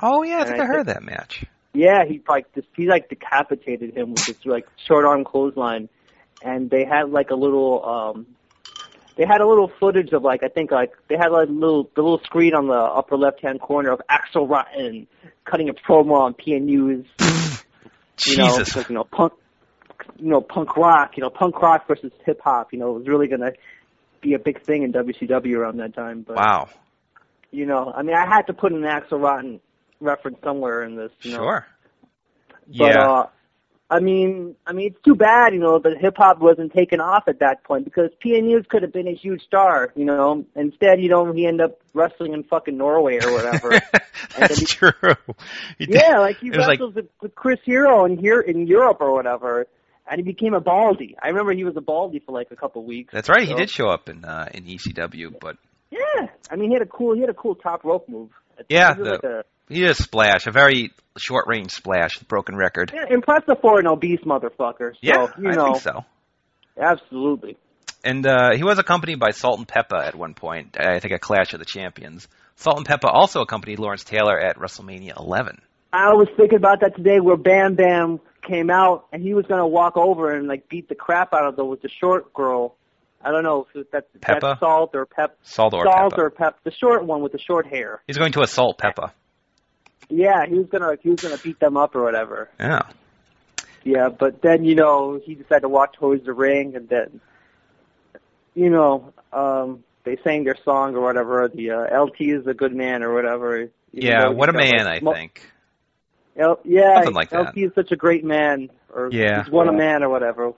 Oh 0.00 0.22
yeah, 0.22 0.40
I 0.40 0.44
think 0.44 0.60
I 0.60 0.64
I 0.64 0.66
heard 0.66 0.86
think- 0.86 0.98
that 0.98 1.02
match. 1.02 1.44
Yeah, 1.78 2.04
he 2.04 2.20
like 2.28 2.52
just, 2.56 2.66
he 2.74 2.88
like 2.88 3.08
decapitated 3.08 3.96
him 3.96 4.10
with 4.10 4.26
this 4.26 4.36
like 4.44 4.66
short 4.88 5.04
arm 5.04 5.22
clothesline, 5.22 5.88
and 6.42 6.68
they 6.68 6.84
had 6.84 7.10
like 7.10 7.30
a 7.30 7.36
little 7.36 7.84
um, 7.84 8.26
they 9.16 9.24
had 9.24 9.40
a 9.40 9.46
little 9.46 9.70
footage 9.78 10.12
of 10.12 10.24
like 10.24 10.42
I 10.42 10.48
think 10.48 10.72
like 10.72 10.90
they 11.08 11.14
had 11.16 11.28
like 11.28 11.48
a 11.48 11.52
little 11.52 11.88
the 11.94 12.02
little 12.02 12.20
screen 12.24 12.54
on 12.54 12.66
the 12.66 12.74
upper 12.74 13.16
left 13.16 13.40
hand 13.42 13.60
corner 13.60 13.92
of 13.92 14.00
Axel 14.08 14.48
Rotten 14.48 15.06
cutting 15.44 15.68
a 15.68 15.72
promo 15.72 16.14
on 16.14 16.34
PN 16.34 16.62
News' 16.62 17.06
you 18.26 18.36
know, 18.36 18.58
Jesus. 18.58 18.74
like, 18.74 18.88
you 18.88 18.96
know, 18.96 19.04
punk, 19.04 19.34
you 20.16 20.30
know, 20.30 20.40
punk 20.40 20.76
rock, 20.76 21.12
you 21.16 21.22
know, 21.22 21.30
punk 21.30 21.62
rock 21.62 21.86
versus 21.86 22.10
hip 22.26 22.40
hop, 22.42 22.72
you 22.72 22.80
know, 22.80 22.90
it 22.90 22.98
was 22.98 23.06
really 23.06 23.28
gonna 23.28 23.52
be 24.20 24.34
a 24.34 24.40
big 24.40 24.64
thing 24.64 24.82
in 24.82 24.92
WCW 24.92 25.56
around 25.56 25.76
that 25.76 25.94
time. 25.94 26.22
But 26.22 26.38
Wow. 26.38 26.70
you 27.52 27.66
know, 27.66 27.92
I 27.94 28.02
mean, 28.02 28.16
I 28.16 28.26
had 28.26 28.48
to 28.48 28.52
put 28.52 28.72
an 28.72 28.84
Axel 28.84 29.20
Rotten 29.20 29.60
reference 30.00 30.38
somewhere 30.42 30.82
in 30.82 30.96
this. 30.96 31.12
You 31.22 31.32
know? 31.32 31.36
Sure. 31.38 31.66
But, 32.66 32.94
yeah. 32.94 33.08
uh, 33.10 33.28
I 33.90 34.00
mean, 34.00 34.54
I 34.66 34.72
mean, 34.74 34.88
it's 34.88 35.00
too 35.02 35.14
bad, 35.14 35.54
you 35.54 35.60
know, 35.60 35.78
that 35.78 35.96
hip 35.98 36.18
hop 36.18 36.40
wasn't 36.40 36.74
taken 36.74 37.00
off 37.00 37.24
at 37.26 37.38
that 37.40 37.64
point 37.64 37.86
because 37.86 38.10
PN 38.22 38.42
News 38.44 38.66
could 38.68 38.82
have 38.82 38.92
been 38.92 39.08
a 39.08 39.14
huge 39.14 39.42
star, 39.42 39.92
you 39.96 40.04
know. 40.04 40.44
Instead, 40.54 41.00
you 41.00 41.08
know, 41.08 41.32
he 41.32 41.46
ended 41.46 41.62
up 41.70 41.80
wrestling 41.94 42.34
in 42.34 42.42
fucking 42.44 42.76
Norway 42.76 43.18
or 43.24 43.32
whatever. 43.32 43.70
That's 44.38 44.58
he- 44.58 44.66
true. 44.66 44.92
He 45.78 45.86
yeah, 45.88 46.18
like 46.18 46.36
he 46.38 46.48
it 46.48 46.56
like 46.56 46.68
wrestled 46.68 46.96
with, 46.96 47.08
with 47.22 47.34
Chris 47.34 47.60
Hero 47.64 48.04
in 48.04 48.18
here 48.18 48.40
in 48.40 48.66
Europe 48.66 48.98
or 49.00 49.10
whatever, 49.14 49.66
and 50.06 50.18
he 50.18 50.22
became 50.22 50.52
a 50.52 50.60
baldy. 50.60 51.16
I 51.22 51.28
remember 51.28 51.52
he 51.54 51.64
was 51.64 51.76
a 51.78 51.80
baldy 51.80 52.18
for 52.18 52.32
like 52.32 52.50
a 52.50 52.56
couple 52.56 52.84
weeks. 52.84 53.14
That's 53.14 53.30
right. 53.30 53.48
He 53.48 53.54
did 53.54 53.70
show 53.70 53.88
up 53.88 54.10
in 54.10 54.22
uh, 54.22 54.50
in 54.52 54.64
ECW, 54.64 55.40
but 55.40 55.56
Yeah, 55.90 56.26
I 56.50 56.56
mean, 56.56 56.68
he 56.68 56.74
had 56.74 56.82
a 56.82 56.86
cool, 56.86 57.14
he 57.14 57.22
had 57.22 57.30
a 57.30 57.34
cool 57.34 57.54
top 57.54 57.84
rope 57.84 58.06
move. 58.06 58.28
Yeah, 58.68 58.94
He 58.94 59.00
was 59.00 59.06
the- 59.08 59.12
like 59.14 59.24
a, 59.24 59.44
he 59.68 59.80
did 59.80 59.90
a 59.90 59.94
splash, 59.94 60.46
a 60.46 60.50
very 60.50 60.92
short 61.16 61.46
range 61.48 61.72
splash, 61.72 62.18
broken 62.20 62.56
record. 62.56 62.92
yeah, 62.94 63.04
impressive 63.10 63.60
for 63.60 63.78
an 63.80 63.86
obese 63.86 64.20
motherfucker. 64.20 64.92
So, 64.92 64.98
Yeah, 65.00 65.26
you 65.38 65.50
I 65.50 65.54
know, 65.54 65.64
think 65.74 65.82
so. 65.82 66.04
absolutely. 66.80 67.56
And 68.04 68.24
uh, 68.26 68.50
he 68.54 68.62
was 68.62 68.78
accompanied 68.78 69.18
by 69.18 69.30
Salt 69.30 69.58
and 69.58 69.66
Pepa 69.66 70.06
at 70.06 70.14
one 70.14 70.34
point. 70.34 70.76
I 70.78 71.00
think 71.00 71.12
a 71.12 71.18
Clash 71.18 71.52
of 71.52 71.58
the 71.58 71.64
Champions. 71.66 72.28
Salt 72.56 72.76
and 72.78 72.86
Pepa 72.86 73.12
also 73.12 73.40
accompanied 73.40 73.78
Lawrence 73.80 74.04
Taylor 74.04 74.38
at 74.38 74.56
WrestleMania 74.56 75.18
11. 75.18 75.60
I 75.92 76.12
was 76.14 76.28
thinking 76.36 76.58
about 76.58 76.80
that 76.80 76.94
today, 76.96 77.18
where 77.18 77.36
Bam 77.36 77.74
Bam 77.74 78.20
came 78.46 78.70
out 78.70 79.06
and 79.12 79.22
he 79.22 79.34
was 79.34 79.46
gonna 79.46 79.66
walk 79.66 79.96
over 79.96 80.30
and 80.34 80.46
like 80.46 80.68
beat 80.68 80.88
the 80.88 80.94
crap 80.94 81.32
out 81.34 81.46
of 81.46 81.56
the 81.56 81.64
with 81.64 81.82
the 81.82 81.88
short 81.88 82.32
girl. 82.32 82.76
I 83.24 83.32
don't 83.32 83.42
know 83.42 83.66
if 83.74 83.90
that's 83.90 84.06
Pepa? 84.20 84.40
that's 84.40 84.60
Salt 84.60 84.90
or 84.94 85.06
Pep. 85.06 85.36
Salt 85.42 85.74
or 85.74 85.84
Salt 85.84 86.12
Pepa. 86.14 86.18
or 86.18 86.30
Pep, 86.30 86.58
the 86.62 86.70
short 86.70 87.04
one 87.04 87.20
with 87.22 87.32
the 87.32 87.38
short 87.38 87.66
hair. 87.66 88.00
He's 88.06 88.16
going 88.16 88.32
to 88.32 88.42
assault 88.42 88.78
Pepa. 88.78 89.10
Yeah, 90.08 90.46
he 90.46 90.54
was 90.54 90.66
gonna 90.68 90.96
he 91.02 91.10
was 91.10 91.20
gonna 91.20 91.38
beat 91.38 91.60
them 91.60 91.76
up 91.76 91.94
or 91.94 92.02
whatever. 92.02 92.48
Yeah. 92.58 92.82
Yeah, 93.84 94.08
but 94.08 94.42
then 94.42 94.64
you 94.64 94.74
know 94.74 95.20
he 95.22 95.34
decided 95.34 95.60
to 95.62 95.68
walk 95.68 95.94
towards 95.94 96.24
the 96.24 96.32
ring, 96.32 96.76
and 96.76 96.88
then 96.88 97.20
you 98.54 98.70
know 98.70 99.12
um 99.32 99.84
they 100.04 100.16
sang 100.24 100.44
their 100.44 100.56
song 100.64 100.94
or 100.96 101.00
whatever. 101.00 101.48
The 101.48 101.70
uh, 101.72 102.02
LT 102.04 102.20
is 102.20 102.46
a 102.46 102.54
good 102.54 102.74
man 102.74 103.02
or 103.02 103.12
whatever. 103.12 103.68
Yeah, 103.92 104.28
what 104.28 104.48
a 104.48 104.52
man, 104.52 104.84
like, 104.84 105.02
I 105.06 105.12
think. 105.12 105.42
L- 106.36 106.60
yeah, 106.64 106.94
Something 106.96 107.14
like. 107.14 107.32
LT 107.32 107.56
is 107.56 107.74
such 107.74 107.90
a 107.92 107.96
great 107.96 108.24
man, 108.24 108.70
or 108.94 109.10
Yeah. 109.12 109.42
he's 109.42 109.50
one 109.52 109.68
a 109.68 109.72
man 109.72 110.02
or 110.02 110.08
whatever. 110.08 110.52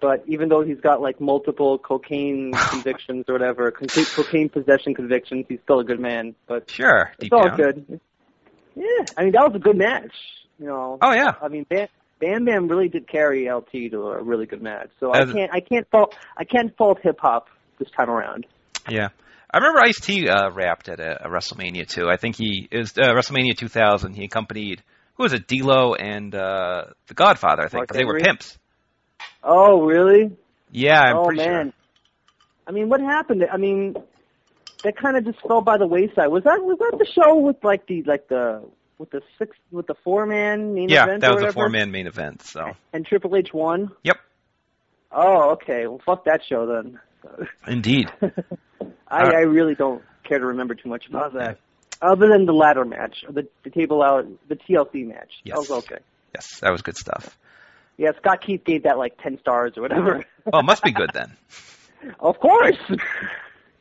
But 0.00 0.24
even 0.26 0.48
though 0.48 0.62
he's 0.62 0.80
got 0.80 1.00
like 1.02 1.20
multiple 1.20 1.78
cocaine 1.78 2.52
convictions 2.70 3.26
or 3.28 3.34
whatever, 3.34 3.70
con- 3.70 3.88
cocaine 3.88 4.48
possession 4.48 4.94
convictions, 4.94 5.46
he's 5.48 5.60
still 5.62 5.80
a 5.80 5.84
good 5.84 6.00
man. 6.00 6.34
But 6.46 6.70
Sure, 6.70 7.12
it's 7.18 7.32
all 7.32 7.48
down. 7.48 7.56
good. 7.56 8.00
Yeah, 8.74 9.04
I 9.16 9.24
mean 9.24 9.32
that 9.32 9.42
was 9.42 9.52
a 9.54 9.58
good 9.58 9.76
match. 9.76 10.12
You 10.58 10.66
know. 10.66 10.98
Oh, 11.00 11.12
yeah. 11.12 11.32
I 11.40 11.48
mean, 11.48 11.64
Bam, 11.68 11.88
Bam 12.20 12.44
Bam 12.44 12.68
really 12.68 12.88
did 12.88 13.08
carry 13.08 13.50
LT 13.50 13.90
to 13.90 14.08
a 14.08 14.22
really 14.22 14.46
good 14.46 14.62
match. 14.62 14.90
So 15.00 15.12
I 15.12 15.24
can't 15.24 15.50
I 15.52 15.60
can't 15.60 15.88
fault 15.90 16.14
I 16.36 16.44
can't 16.44 16.76
fault 16.76 16.98
hip 17.02 17.18
hop 17.20 17.48
this 17.78 17.88
time 17.96 18.10
around. 18.10 18.46
Yeah. 18.88 19.08
I 19.52 19.58
remember 19.58 19.80
Ice 19.80 20.00
T 20.00 20.28
uh, 20.28 20.50
rapped 20.52 20.88
at 20.88 21.00
a, 21.00 21.26
a 21.26 21.28
WrestleMania 21.28 21.88
too. 21.88 22.08
I 22.08 22.16
think 22.16 22.36
he 22.36 22.68
it 22.70 22.78
was 22.78 22.92
uh, 22.96 23.08
WrestleMania 23.14 23.56
2000. 23.56 24.14
He 24.14 24.24
accompanied 24.24 24.82
who 25.20 25.24
was 25.24 25.34
it? 25.34 25.46
D'Lo 25.46 25.94
and 25.94 26.34
uh, 26.34 26.84
the 27.08 27.14
Godfather. 27.14 27.62
I 27.62 27.68
think, 27.68 27.80
Mark 27.80 27.88
but 27.88 27.96
they 27.98 28.04
were 28.04 28.20
pimps. 28.20 28.56
Oh, 29.42 29.82
really? 29.82 30.36
Yeah, 30.70 30.98
I'm 30.98 31.16
oh 31.16 31.24
pretty 31.26 31.40
man. 31.42 31.64
sure. 31.66 31.72
I 32.66 32.72
mean, 32.72 32.88
what 32.88 33.00
happened? 33.00 33.44
I 33.52 33.58
mean, 33.58 33.96
that 34.84 34.96
kind 34.96 35.16
of 35.16 35.24
just 35.24 35.40
fell 35.46 35.60
by 35.60 35.76
the 35.78 35.86
wayside. 35.86 36.28
Was 36.28 36.44
that 36.44 36.62
was 36.62 36.78
that 36.78 36.96
the 36.98 37.06
show 37.06 37.36
with 37.36 37.56
like 37.62 37.86
the 37.86 38.02
like 38.04 38.28
the 38.28 38.62
with 38.98 39.10
the 39.10 39.22
six 39.38 39.56
with 39.70 39.86
the 39.86 39.94
four 40.04 40.26
man 40.26 40.74
main 40.74 40.88
Yeah, 40.88 41.04
event 41.04 41.20
that 41.22 41.28
was 41.30 41.36
the 41.38 41.42
whatever? 41.46 41.52
four 41.52 41.68
man 41.68 41.90
main 41.90 42.06
event. 42.06 42.42
So 42.42 42.72
And 42.92 43.04
Triple 43.06 43.36
H 43.36 43.52
won. 43.52 43.90
Yep. 44.04 44.16
Oh, 45.12 45.50
okay. 45.52 45.86
Well, 45.86 46.00
fuck 46.04 46.24
that 46.26 46.40
show 46.48 46.66
then. 46.66 47.00
indeed. 47.66 48.10
I, 49.08 49.22
uh, 49.22 49.32
I 49.32 49.40
really 49.40 49.74
don't 49.74 50.02
care 50.24 50.38
to 50.38 50.46
remember 50.46 50.74
too 50.74 50.88
much 50.88 51.06
about 51.08 51.34
that. 51.34 51.58
Other 52.02 52.28
than 52.28 52.46
the 52.46 52.52
ladder 52.52 52.84
match, 52.84 53.24
the 53.28 53.46
the 53.64 53.70
table 53.70 54.02
out, 54.02 54.26
the 54.48 54.56
TLC 54.56 55.06
match. 55.06 55.32
Yes. 55.44 55.54
That 55.54 55.58
was 55.58 55.70
okay. 55.84 55.98
Yes, 56.34 56.60
that 56.60 56.70
was 56.70 56.82
good 56.82 56.96
stuff. 56.96 57.36
Yeah, 57.98 58.12
Scott 58.18 58.40
Keith 58.40 58.64
gave 58.64 58.84
that 58.84 58.96
like 58.96 59.18
ten 59.22 59.38
stars 59.40 59.72
or 59.76 59.82
whatever. 59.82 60.24
Well, 60.46 60.60
it 60.60 60.64
must 60.64 60.82
be 60.82 60.92
good 60.92 61.10
then. 61.12 61.36
of 62.20 62.38
course. 62.38 62.78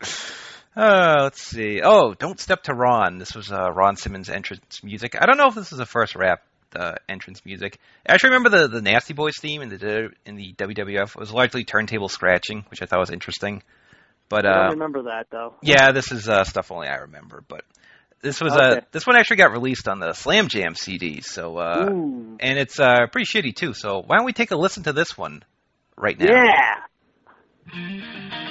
Uh, 0.79 1.23
let's 1.23 1.41
see. 1.41 1.81
Oh, 1.83 2.13
don't 2.13 2.39
step 2.39 2.63
to 2.63 2.73
Ron. 2.73 3.17
This 3.17 3.35
was 3.35 3.51
uh, 3.51 3.69
Ron 3.71 3.97
Simmons' 3.97 4.29
entrance 4.29 4.81
music. 4.81 5.15
I 5.19 5.25
don't 5.25 5.35
know 5.37 5.47
if 5.47 5.55
this 5.55 5.73
is 5.73 5.77
the 5.77 5.85
first 5.85 6.15
rap 6.15 6.41
uh, 6.73 6.93
entrance 7.09 7.45
music. 7.45 7.79
I 8.07 8.13
actually 8.13 8.29
remember 8.29 8.49
the 8.49 8.67
the 8.69 8.81
Nasty 8.81 9.13
Boys 9.13 9.35
theme 9.41 9.61
in 9.61 9.69
the 9.69 10.11
in 10.25 10.35
the 10.35 10.53
WWF. 10.53 11.09
It 11.09 11.15
was 11.19 11.33
largely 11.33 11.65
turntable 11.65 12.07
scratching, 12.07 12.63
which 12.69 12.81
I 12.81 12.85
thought 12.85 12.99
was 12.99 13.09
interesting. 13.09 13.61
But 14.29 14.45
I 14.45 14.51
uh, 14.51 14.61
don't 14.61 14.71
remember 14.71 15.03
that 15.03 15.27
though. 15.31 15.55
yeah, 15.61 15.91
this 15.91 16.11
is 16.13 16.29
uh, 16.29 16.45
stuff 16.45 16.71
only 16.71 16.87
I 16.87 16.97
remember. 16.97 17.43
But 17.45 17.65
this 18.21 18.39
was 18.39 18.53
uh, 18.53 18.75
Okay. 18.77 18.85
this 18.93 19.05
one 19.05 19.17
actually 19.17 19.37
got 19.37 19.51
released 19.51 19.87
on 19.89 19.99
the 19.99 20.13
Slam 20.13 20.47
Jam 20.47 20.75
CD. 20.75 21.19
So 21.19 21.57
uh, 21.57 21.89
and 22.39 22.57
it's 22.57 22.79
uh, 22.79 23.07
pretty 23.11 23.25
shitty 23.25 23.53
too. 23.53 23.73
So 23.73 24.01
why 24.05 24.15
don't 24.15 24.25
we 24.25 24.33
take 24.33 24.51
a 24.51 24.55
listen 24.55 24.83
to 24.83 24.93
this 24.93 25.17
one 25.17 25.43
right 25.97 26.17
now? 26.17 26.27
Yeah. 27.73 28.45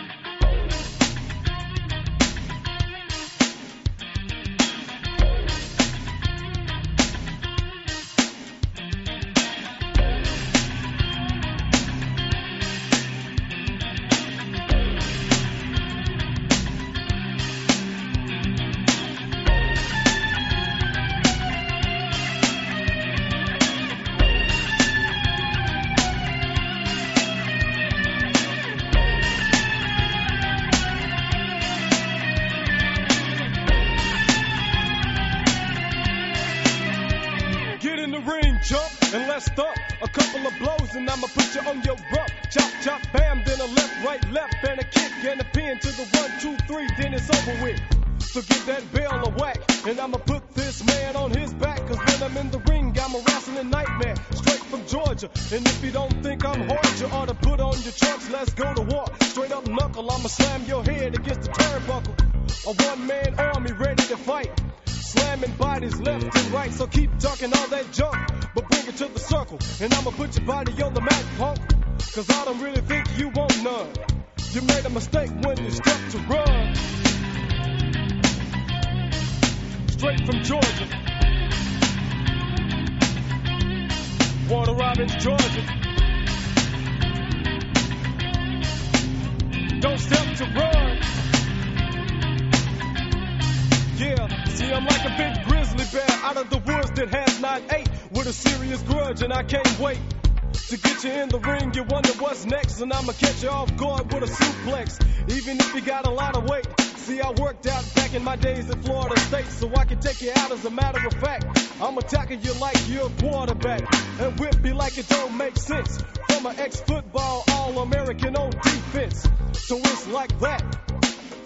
Off 103.59 103.77
guard 103.77 104.13
with 104.13 104.23
a 104.23 104.27
suplex, 104.27 105.01
even 105.33 105.59
if 105.59 105.75
you 105.75 105.81
got 105.81 106.07
a 106.07 106.11
lot 106.11 106.37
of 106.37 106.49
weight. 106.49 106.65
See, 106.79 107.21
I 107.21 107.31
worked 107.31 107.67
out 107.67 107.85
back 107.97 108.15
in 108.15 108.23
my 108.23 108.37
days 108.37 108.71
in 108.71 108.81
Florida 108.83 109.19
State, 109.19 109.47
so 109.47 109.69
I 109.75 109.85
can 109.85 109.99
take 109.99 110.23
you 110.23 110.31
out 110.37 110.53
as 110.53 110.65
a 110.65 110.71
matter 110.71 111.05
of 111.05 111.15
fact. 111.15 111.45
I'm 111.81 111.99
attacking 111.99 112.43
you 112.43 112.53
like 112.61 112.77
you're 112.89 113.07
a 113.07 113.11
quarterback, 113.21 113.83
and 114.21 114.39
whip 114.39 114.65
you 114.65 114.75
like 114.75 114.97
it 114.97 115.09
don't 115.09 115.37
make 115.37 115.57
sense. 115.57 116.01
From 116.29 116.47
an 116.47 116.57
ex-football 116.61 117.45
All-American 117.51 118.37
on 118.37 118.51
defense, 118.51 119.27
so 119.55 119.77
it's 119.77 120.07
like 120.07 120.39
that. 120.39 120.63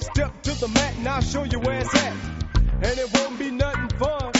Step 0.01 0.42
to 0.42 0.51
the 0.61 0.68
mat 0.68 0.94
and 0.98 1.09
I'll 1.09 1.22
show 1.22 1.44
you 1.44 1.61
where 1.61 1.79
it's 1.79 1.94
at, 1.94 2.16
and 2.83 2.98
it 2.98 3.09
won't 3.14 3.38
be 3.38 3.51
nothing 3.51 3.88
fun. 3.98 4.33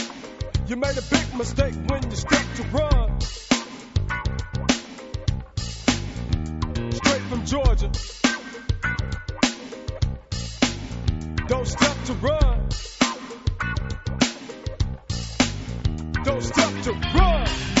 You 0.67 0.75
made 0.75 0.95
a 0.95 1.05
big 1.09 1.35
mistake 1.35 1.73
when 1.87 2.03
you 2.07 2.15
stepped 2.17 2.55
to 2.57 2.63
run. 2.65 3.19
From 7.29 7.45
Georgia. 7.45 7.91
Don't 11.47 11.67
step 11.67 11.97
to 12.05 12.13
run. 12.13 12.69
Don't 16.23 16.43
step 16.43 16.83
to 16.83 16.91
run. 16.91 17.72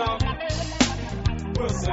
If 0.00 0.40
you're 0.40 0.50
still 0.50 0.78
talking, 0.78 1.52
we'll 1.58 1.68
see. 1.68 1.92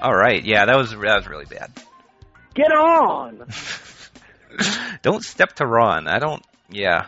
All 0.00 0.14
right, 0.14 0.42
yeah, 0.44 0.64
that 0.64 0.76
was 0.76 0.90
that 0.90 0.98
was 0.98 1.28
really 1.28 1.44
bad. 1.44 1.70
Get 2.54 2.72
on. 2.72 3.46
don't 5.02 5.22
step 5.22 5.54
to 5.56 5.66
run. 5.66 6.08
I 6.08 6.18
don't. 6.18 6.44
Yeah, 6.68 7.06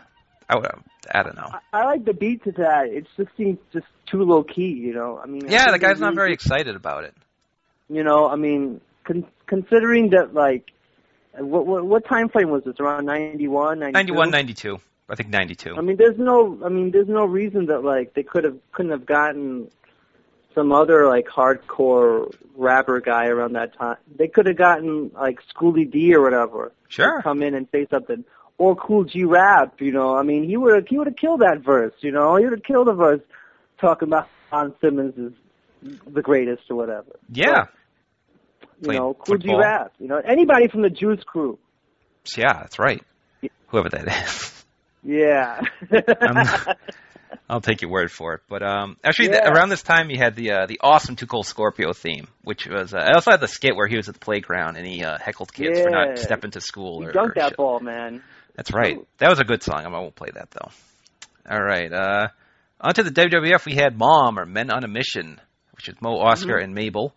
I 0.49 0.57
would. 0.57 0.67
I 1.13 1.23
don't 1.23 1.37
know. 1.37 1.51
I, 1.73 1.81
I 1.81 1.85
like 1.87 2.05
the 2.05 2.13
beat 2.15 2.45
to 2.45 2.53
that. 2.53 2.89
It 2.89 3.07
just 3.17 3.31
seems 3.37 3.59
just 3.73 3.87
too 4.07 4.23
low 4.23 4.43
key, 4.43 4.69
you 4.73 4.93
know. 4.95 5.19
I 5.23 5.27
mean, 5.27 5.43
Yeah, 5.49 5.65
think 5.67 5.73
the 5.73 5.79
guy's 5.87 6.01
not 6.01 6.15
very 6.15 6.35
just- 6.35 6.47
excited 6.47 6.77
about 6.77 7.05
it. 7.05 7.15
You 7.89 8.03
know, 8.03 8.29
I 8.29 8.37
mean, 8.37 8.81
con- 9.05 9.27
considering 9.47 10.11
that, 10.11 10.33
like, 10.35 10.71
what 11.37 11.67
what, 11.67 11.85
what 11.85 12.07
time 12.07 12.29
frame 12.29 12.51
was 12.51 12.65
this? 12.65 12.77
Around 12.81 13.07
91, 13.07 13.79
92? 13.81 13.93
91, 13.93 14.31
92. 14.31 14.79
I 15.09 15.15
think 15.17 15.29
92. 15.29 15.77
I 15.77 15.81
mean, 15.83 15.97
there's 15.97 16.19
no, 16.19 16.59
I 16.65 16.69
mean, 16.71 16.91
there's 16.93 17.09
no 17.09 17.25
reason 17.27 17.67
that 17.67 17.85
like 17.85 18.15
they 18.15 18.23
could 18.23 18.45
have 18.45 18.57
couldn't 18.73 18.93
have 18.93 19.05
gotten 19.05 19.69
some 20.55 20.73
other 20.73 21.07
like 21.09 21.27
hardcore 21.27 22.33
rapper 22.57 23.01
guy 23.01 23.27
around 23.27 23.53
that 23.55 23.77
time. 23.77 23.97
They 24.17 24.29
could 24.29 24.47
have 24.47 24.57
gotten 24.57 25.11
like 25.15 25.41
Schoolie 25.55 25.91
D 25.91 26.15
or 26.15 26.23
whatever. 26.23 26.73
Sure. 26.89 27.21
Come 27.23 27.43
in 27.43 27.55
and 27.55 27.67
say 27.73 27.87
something. 27.91 28.25
Or 28.57 28.77
Kool 28.77 29.05
G 29.05 29.25
Rap, 29.25 29.75
you 29.81 29.91
know. 29.93 30.17
I 30.17 30.23
mean, 30.23 30.45
he 30.45 30.57
would 30.57 30.75
have 30.77 30.87
he 30.87 30.97
would 30.97 31.09
have 31.09 31.17
killed 31.17 31.41
that 31.41 31.63
verse, 31.65 31.93
you 32.01 32.13
know. 32.13 32.37
He 32.37 32.45
would 32.45 32.53
have 32.53 32.63
killed 32.63 32.87
the 32.87 32.93
verse 32.95 33.21
talking 33.81 34.09
about 34.09 34.29
Ron 34.53 34.75
Simmons 34.81 35.15
is 35.19 35.93
the 36.07 36.23
greatest 36.23 36.63
or 36.71 36.77
whatever. 36.77 37.19
Yeah. 37.31 37.65
You 38.63 38.85
Playing 38.85 39.01
know, 39.01 39.15
Kool 39.15 39.39
G 39.39 39.49
football. 39.49 39.61
Rap. 39.61 39.93
You 39.99 40.07
know, 40.09 40.19
anybody 40.25 40.69
from 40.69 40.83
the 40.83 40.91
Juice 40.91 41.23
Crew. 41.25 41.59
Yeah, 42.37 42.53
that's 42.61 42.79
right. 42.79 43.03
Whoever 43.69 43.89
that 43.91 44.09
is. 44.29 44.51
Yeah. 45.07 45.61
I'll 47.51 47.61
take 47.61 47.83
your 47.83 47.91
word 47.91 48.11
for 48.11 48.33
it. 48.35 48.41
But 48.49 48.63
um, 48.63 48.97
actually, 49.05 49.29
Yeah. 49.33 49.51
around 49.51 49.69
this 49.69 49.83
time, 49.83 50.09
he 50.09 50.17
had 50.17 50.35
the 50.35 50.53
uh, 50.53 50.67
the 50.67 50.81
awesome 50.83 51.15
2 51.17 51.27
Cold 51.27 51.47
Scorpio 51.47 51.93
theme, 51.93 52.29
which 52.43 52.67
was. 52.67 52.95
Uh, 52.95 52.99
I 52.99 53.13
also 53.13 53.31
had 53.33 53.41
the 53.41 53.49
skit 53.49 53.77
where 53.77 53.87
he 53.87 53.97
was 53.97 54.09
at 54.09 54.15
the 54.15 54.21
playground 54.21 54.77
and 54.79 54.87
he 54.87 55.05
uh, 55.05 55.19
heckled 55.19 55.53
kids 55.53 55.79
for 55.81 55.91
not 55.91 56.19
stepping 56.19 56.53
to 56.53 56.61
school. 56.63 57.01
He 57.03 57.09
or, 57.09 57.13
dunked 57.13 57.31
or 57.31 57.33
that 57.37 57.49
shit. 57.51 57.57
ball, 57.59 57.81
man. 57.81 58.23
That's 58.55 58.73
right. 58.73 58.99
That 59.19 59.31
was 59.31 59.41
a 59.41 59.45
good 59.45 59.63
song. 59.63 59.83
I 59.85 59.89
won't 59.89 60.15
play 60.15 60.31
that 60.35 60.51
though. 60.51 60.71
All 61.51 61.63
right. 61.63 61.93
Uh, 61.93 62.29
on 62.81 62.95
to 62.95 63.03
the 63.03 63.11
WWF. 63.11 63.65
We 63.67 63.75
had 63.75 63.97
Mom 63.99 64.39
or 64.39 64.47
Men 64.47 64.71
on 64.71 64.85
a 64.85 64.89
Mission, 64.89 65.41
which 65.73 65.89
is 65.89 65.95
Mo, 66.01 66.19
Oscar, 66.19 66.59
Mhm. 66.59 66.65
and 66.65 66.75
Mabel. 66.75 67.15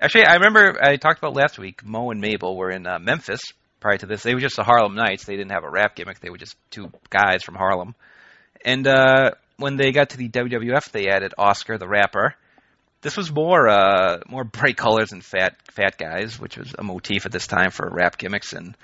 Actually, 0.00 0.26
I 0.26 0.34
remember 0.34 0.78
I 0.82 0.96
talked 0.96 1.18
about 1.18 1.34
last 1.34 1.58
week. 1.58 1.84
Mo 1.84 2.10
and 2.10 2.20
Mabel 2.20 2.56
were 2.56 2.70
in 2.70 2.86
uh, 2.86 2.98
Memphis 2.98 3.40
prior 3.80 3.98
to 3.98 4.06
this. 4.06 4.22
They 4.22 4.34
were 4.34 4.40
just 4.40 4.56
the 4.56 4.64
Harlem 4.64 4.94
Knights. 4.94 5.24
They 5.24 5.36
didn't 5.36 5.52
have 5.52 5.64
a 5.64 5.70
rap 5.70 5.94
gimmick. 5.96 6.20
They 6.20 6.30
were 6.30 6.38
just 6.38 6.56
two 6.70 6.90
guys 7.10 7.42
from 7.42 7.54
Harlem. 7.56 7.94
And 8.64 8.86
uh, 8.86 9.32
when 9.56 9.76
they 9.76 9.92
got 9.92 10.10
to 10.10 10.16
the 10.16 10.28
WWF, 10.28 10.90
they 10.90 11.08
added 11.08 11.34
Oscar, 11.36 11.78
the 11.78 11.88
rapper. 11.88 12.34
This 13.02 13.16
was 13.16 13.30
more 13.30 13.68
uh, 13.68 14.18
more 14.28 14.42
bright 14.44 14.76
colors 14.76 15.12
and 15.12 15.24
fat 15.24 15.56
fat 15.70 15.96
guys, 15.98 16.38
which 16.40 16.56
was 16.56 16.74
a 16.78 16.82
motif 16.82 17.26
at 17.26 17.32
this 17.32 17.46
time 17.46 17.70
for 17.70 17.88
rap 17.88 18.18
gimmicks. 18.18 18.52
And 18.52 18.76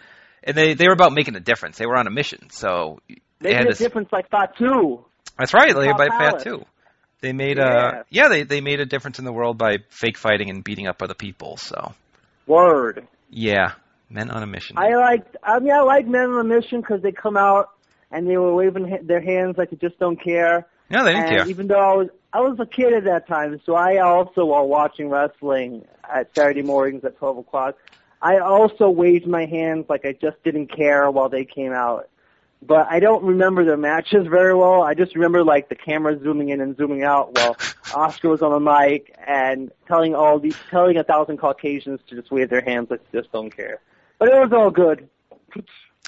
and 0.45 0.57
they 0.57 0.75
they 0.75 0.87
were 0.87 0.93
about 0.95 1.13
making 1.13 1.35
a 1.37 1.41
difference. 1.41 1.79
They 1.79 1.87
were 1.87 1.97
on 1.97 2.07
a 2.07 2.11
mission. 2.11 2.51
So 2.51 3.01
they 3.09 3.17
Making 3.51 3.57
had 3.57 3.67
a 3.67 3.69
this. 3.71 3.79
difference 3.79 4.09
like 4.13 4.29
Fatu. 4.31 5.05
That's 5.39 5.53
right. 5.55 5.75
They 5.75 5.93
by 5.93 6.07
Fat 6.09 6.19
Palace. 6.19 6.45
too. 6.45 6.65
They 7.21 7.33
made 7.33 7.57
Yeah. 7.59 7.65
uh 7.65 8.03
yeah 8.11 8.29
they 8.29 8.43
they 8.45 8.61
made 8.61 8.81
a 8.81 8.87
difference 8.87 9.19
in 9.19 9.25
the 9.25 9.33
world 9.33 9.59
by 9.59 9.79
fake 9.89 10.19
fighting 10.19 10.51
and 10.51 10.63
beating 10.63 10.87
up 10.87 11.03
other 11.03 11.15
people. 11.15 11.57
So 11.57 11.95
Word. 12.47 13.07
yeah, 13.31 13.73
men 14.11 14.31
on 14.31 14.43
a 14.43 14.47
mission. 14.47 14.77
I 14.79 14.95
like. 14.97 15.25
I 15.43 15.59
mean, 15.61 15.73
I 15.73 15.81
like 15.81 16.07
Men 16.07 16.31
on 16.31 16.41
a 16.41 16.45
Mission 16.45 16.81
because 16.81 17.01
they 17.03 17.13
come 17.13 17.37
out 17.37 17.71
and 18.11 18.29
they 18.29 18.37
were 18.37 18.55
waving 18.55 18.89
ha- 18.89 18.99
their 19.03 19.21
hands 19.23 19.57
like 19.57 19.71
they 19.71 19.77
just 19.77 19.99
don't 19.99 20.23
care. 20.23 20.67
No, 20.91 21.03
they 21.05 21.15
didn't 21.15 21.29
and 21.29 21.37
care. 21.39 21.49
Even 21.49 21.67
though 21.69 21.79
I 21.81 21.95
was 21.95 22.09
I 22.35 22.41
was 22.41 22.59
a 22.61 22.67
kid 22.67 22.93
at 22.93 23.05
that 23.05 23.27
time, 23.27 23.59
so 23.65 23.75
I 23.75 23.99
also 23.99 24.45
while 24.45 24.69
watching 24.69 25.09
wrestling 25.09 25.85
at 26.13 26.35
Saturday 26.35 26.63
mornings 26.63 27.05
at 27.05 27.17
twelve 27.17 27.39
o'clock, 27.39 27.77
I 28.25 28.39
also 28.39 28.89
waved 28.89 29.27
my 29.27 29.45
hands 29.45 29.85
like 29.91 30.07
I 30.07 30.13
just 30.13 30.43
didn't 30.43 30.69
care 30.75 31.11
while 31.11 31.29
they 31.29 31.45
came 31.45 31.73
out. 31.73 32.09
But 32.67 32.87
I 32.89 32.99
don't 32.99 33.23
remember 33.23 33.67
the 33.67 33.77
matches 33.77 34.27
very 34.27 34.55
well. 34.55 34.83
I 34.83 34.95
just 34.95 35.15
remember 35.15 35.45
like 35.45 35.69
the 35.69 35.75
camera 35.75 36.19
zooming 36.19 36.49
in 36.49 36.63
and 36.63 36.75
zooming 36.75 37.05
out 37.05 37.37
while 37.37 37.59
Oscar 37.95 38.31
was 38.31 38.41
on 38.41 38.53
the 38.53 38.61
mic 38.61 39.15
and 39.27 39.71
telling 39.87 40.15
all 40.15 40.39
these 40.39 40.57
telling 40.71 40.97
a 40.97 41.05
thousand 41.05 41.37
Caucasians 41.37 42.01
to 42.09 42.17
just 42.17 42.33
wave 42.33 42.49
their 42.49 42.63
hands 42.63 42.89
like 42.91 43.01
they 43.11 43.19
just 43.21 43.31
don't 43.31 43.55
care. 43.55 43.83
But 44.19 44.29
it 44.29 44.41
was 44.41 44.53
all 44.55 44.71
good. 44.71 45.07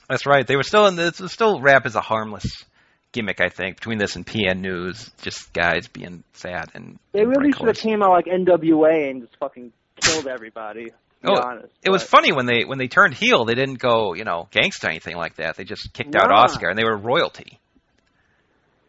That's 0.09 0.25
right. 0.25 0.47
They 0.47 0.57
were 0.57 0.63
still 0.63 0.87
in 0.87 0.97
this. 0.97 1.21
Still, 1.27 1.61
rap 1.61 1.85
is 1.85 1.97
a 1.97 2.01
harmless 2.01 2.65
gimmick. 3.13 3.43
I 3.43 3.51
think 3.51 3.77
between 3.77 3.99
this 3.99 4.17
and 4.17 4.27
PN 4.27 4.61
News, 4.61 5.11
just 5.21 5.53
guys 5.53 5.89
being 5.89 6.25
sad 6.33 6.71
and. 6.73 6.99
They 7.13 7.27
really 7.27 7.53
should 7.53 7.67
have 7.67 7.77
came 7.77 8.03
out 8.03 8.13
like 8.13 8.25
NWA 8.25 9.11
and 9.11 9.21
just 9.21 9.37
fucking 9.39 9.73
killed 10.01 10.27
everybody. 10.27 10.93
Oh, 11.25 11.35
honest. 11.35 11.73
it 11.83 11.91
was 11.91 12.03
funny 12.03 12.33
when 12.33 12.47
they 12.47 12.65
when 12.65 12.79
they 12.79 12.89
turned 12.89 13.15
heel. 13.15 13.45
They 13.45 13.55
didn't 13.55 13.79
go, 13.79 14.15
you 14.15 14.25
know, 14.25 14.49
gangsta 14.53 14.89
anything 14.89 15.17
like 15.17 15.37
that. 15.37 15.57
They 15.57 15.65
just 15.65 15.93
kicked 15.93 16.15
out 16.15 16.31
Oscar, 16.31 16.69
and 16.69 16.79
they 16.79 16.85
were 16.85 16.97
royalty. 16.97 17.59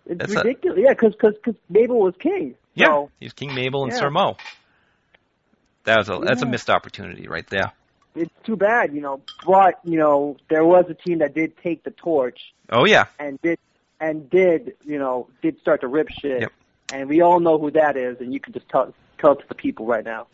It's 0.05 0.19
That's 0.19 0.33
a- 0.33 0.37
ridiculous. 0.43 0.79
Yeah, 0.81 0.89
because 0.93 1.15
cause, 1.19 1.33
cause 1.43 1.55
Mabel 1.69 1.99
was 1.99 2.13
king. 2.19 2.55
Yeah, 2.75 2.87
So, 2.87 3.09
he 3.19 3.25
was 3.25 3.33
King 3.33 3.55
Mabel 3.55 3.83
and 3.83 3.91
Yeah. 3.91 3.99
Sir 3.99 4.09
Mo. 4.09 4.35
That 5.85 5.97
was 5.97 6.09
a 6.09 6.19
that's 6.21 6.41
a 6.41 6.45
missed 6.45 6.69
opportunity 6.69 7.27
right 7.27 7.47
there. 7.47 7.71
it's 8.15 8.31
too 8.43 8.55
bad, 8.55 8.93
you 8.93 9.01
know. 9.01 9.21
But 9.45 9.79
you 9.83 9.97
know, 9.97 10.37
there 10.49 10.65
was 10.65 10.85
a 10.89 10.93
team 10.93 11.19
that 11.19 11.33
did 11.33 11.57
take 11.57 11.83
the 11.83 11.91
torch 11.91 12.53
Oh 12.69 12.85
yeah, 12.85 13.05
and 13.19 13.41
did 13.41 13.57
and 13.99 14.29
did 14.29 14.75
you 14.85 14.99
know 14.99 15.27
did 15.41 15.59
start 15.59 15.81
to 15.81 15.87
rip 15.87 16.09
shit. 16.09 16.41
Yep. 16.41 16.51
And 16.93 17.09
we 17.09 17.21
all 17.21 17.39
know 17.39 17.57
who 17.57 17.71
that 17.71 17.97
is, 17.97 18.19
and 18.21 18.33
you 18.33 18.39
can 18.39 18.53
just 18.53 18.67
tell 18.69 18.93
tell 19.17 19.31
it 19.33 19.39
to 19.39 19.47
the 19.47 19.55
people 19.55 19.85
right 19.85 20.03
now. 20.05 20.27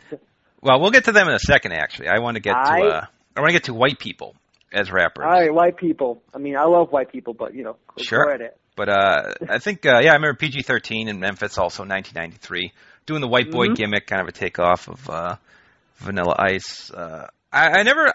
Well, 0.64 0.80
we'll 0.80 0.92
get 0.92 1.06
to 1.06 1.12
them 1.12 1.28
in 1.28 1.34
a 1.34 1.40
second. 1.40 1.74
Actually, 1.74 2.08
I 2.10 2.20
want 2.20 2.36
to 2.36 2.42
get 2.42 2.56
I- 2.56 2.80
to 2.82 2.88
uh, 2.88 3.06
I 3.36 3.40
want 3.42 3.50
to 3.50 3.54
get 3.54 3.64
to 3.66 3.74
white 3.74 4.00
people 4.00 4.36
as 4.72 4.92
rappers. 4.92 5.24
All 5.26 5.32
right, 5.32 5.54
white 5.54 5.78
people. 5.78 6.22
I 6.34 6.38
mean, 6.38 6.56
I 6.56 6.64
love 6.66 6.92
white 6.92 7.12
people, 7.12 7.34
but 7.34 7.54
you 7.54 7.64
know, 7.64 7.78
Sure. 7.98 8.38
But 8.76 8.90
uh, 8.90 9.34
I 9.50 9.60
think 9.60 9.86
uh, 9.86 10.00
yeah, 10.02 10.12
I 10.12 10.16
remember 10.16 10.34
PG-13 10.36 11.08
in 11.08 11.20
Memphis, 11.20 11.58
also 11.60 11.84
1993, 11.84 12.72
doing 13.06 13.22
the 13.22 13.28
white 13.28 13.52
boy 13.52 13.68
Mhm. 13.68 13.76
gimmick, 13.76 14.08
kind 14.08 14.22
of 14.22 14.28
a 14.28 14.32
takeoff 14.32 14.88
of 14.88 15.10
uh, 15.10 15.36
Vanilla 15.98 16.36
Ice. 16.40 16.90
Uh, 16.90 17.28
I, 17.52 17.80
I 17.80 17.84
never, 17.84 18.12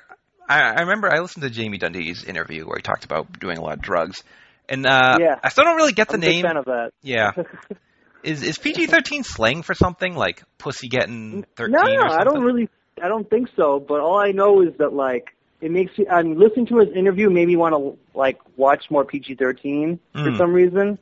I, 0.48 0.60
I 0.60 0.80
remember 0.80 1.08
I 1.12 1.20
listened 1.20 1.44
to 1.44 1.50
Jamie 1.50 1.78
Dundee's 1.78 2.24
interview 2.24 2.64
where 2.66 2.76
he 2.76 2.82
talked 2.82 3.04
about 3.04 3.38
doing 3.38 3.56
a 3.58 3.60
lot 3.62 3.74
of 3.74 3.82
drugs, 3.82 4.24
and 4.68 4.84
uh, 4.84 5.18
Yeah. 5.20 5.36
I 5.44 5.48
still 5.50 5.62
don't 5.62 5.76
really 5.76 5.92
get 5.92 6.08
the 6.08 6.14
I'm 6.14 6.22
a 6.22 6.26
big 6.26 6.34
name. 6.36 6.42
fan 6.44 6.56
of 6.56 6.64
that. 6.64 6.90
Yeah, 7.02 7.30
is 8.22 8.42
is 8.42 8.58
PG-13 8.58 9.24
slang 9.24 9.62
for 9.62 9.74
something 9.74 10.14
like 10.14 10.42
pussy 10.58 10.88
getting 10.88 11.44
13 11.56 11.72
no, 11.72 11.82
no? 11.82 12.14
I 12.14 12.24
don't 12.24 12.42
really, 12.42 12.68
I 13.02 13.08
don't 13.08 13.28
think 13.28 13.48
so. 13.56 13.78
But 13.80 14.00
all 14.00 14.18
I 14.18 14.32
know 14.32 14.62
is 14.62 14.74
that 14.78 14.92
like 14.92 15.34
it 15.60 15.70
makes 15.70 15.96
you. 15.98 16.06
I 16.08 16.22
mean, 16.22 16.38
listening 16.38 16.66
to 16.66 16.78
his 16.78 16.88
interview 16.94 17.30
made 17.30 17.46
me 17.46 17.56
want 17.56 17.74
to 17.74 17.98
like 18.18 18.38
watch 18.56 18.90
more 18.90 19.04
PG-13 19.04 19.98
for 20.12 20.18
Mm. 20.18 20.38
some 20.38 20.52
reason. 20.52 20.98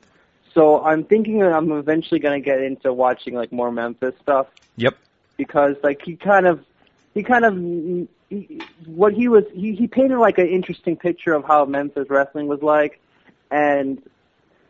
So 0.54 0.82
I'm 0.82 1.04
thinking 1.04 1.40
that 1.40 1.52
I'm 1.52 1.70
eventually 1.72 2.20
gonna 2.20 2.40
get 2.40 2.60
into 2.62 2.92
watching 2.92 3.34
like 3.34 3.52
more 3.52 3.70
Memphis 3.70 4.14
stuff 4.22 4.46
Yep. 4.76 4.94
because 5.36 5.76
like 5.82 6.00
he 6.02 6.16
kind 6.16 6.46
of, 6.46 6.64
he 7.12 7.22
kind 7.22 7.44
of, 7.44 8.08
he, 8.30 8.66
what 8.86 9.12
he 9.12 9.28
was, 9.28 9.44
he 9.54 9.74
he 9.74 9.86
painted 9.86 10.18
like 10.18 10.38
an 10.38 10.48
interesting 10.48 10.96
picture 10.96 11.34
of 11.34 11.44
how 11.44 11.64
Memphis 11.66 12.06
wrestling 12.10 12.46
was 12.46 12.62
like, 12.62 13.00
and. 13.50 14.02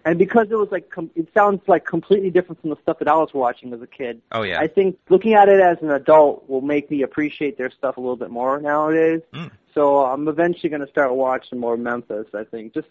And 0.07 0.21
because 0.21 0.47
it 0.53 0.55
was 0.55 0.69
like, 0.71 0.89
com- 0.89 1.11
it 1.17 1.29
sounds 1.35 1.61
like 1.67 1.85
completely 1.85 2.31
different 2.31 2.61
from 2.61 2.71
the 2.71 2.77
stuff 2.81 3.01
that 3.01 3.09
I 3.09 3.17
was 3.17 3.35
watching 3.35 3.75
as 3.75 3.83
a 3.83 3.89
kid. 3.89 4.23
Oh 4.31 4.43
yeah. 4.43 4.61
I 4.61 4.69
think 4.69 4.99
looking 5.09 5.35
at 5.35 5.49
it 5.49 5.61
as 5.61 5.79
an 5.83 5.91
adult 5.91 6.49
will 6.49 6.61
make 6.61 6.89
me 6.89 7.03
appreciate 7.03 7.59
their 7.59 7.73
stuff 7.73 7.97
a 7.97 8.01
little 8.01 8.17
bit 8.17 8.31
more 8.31 8.61
nowadays. 8.61 9.23
Mm. 9.35 9.51
So 9.75 10.07
I'm 10.07 10.29
eventually 10.29 10.71
going 10.71 10.81
to 10.81 10.89
start 10.89 11.13
watching 11.13 11.59
more 11.59 11.77
Memphis. 11.77 12.29
I 12.35 12.45
think 12.45 12.73
just 12.73 12.87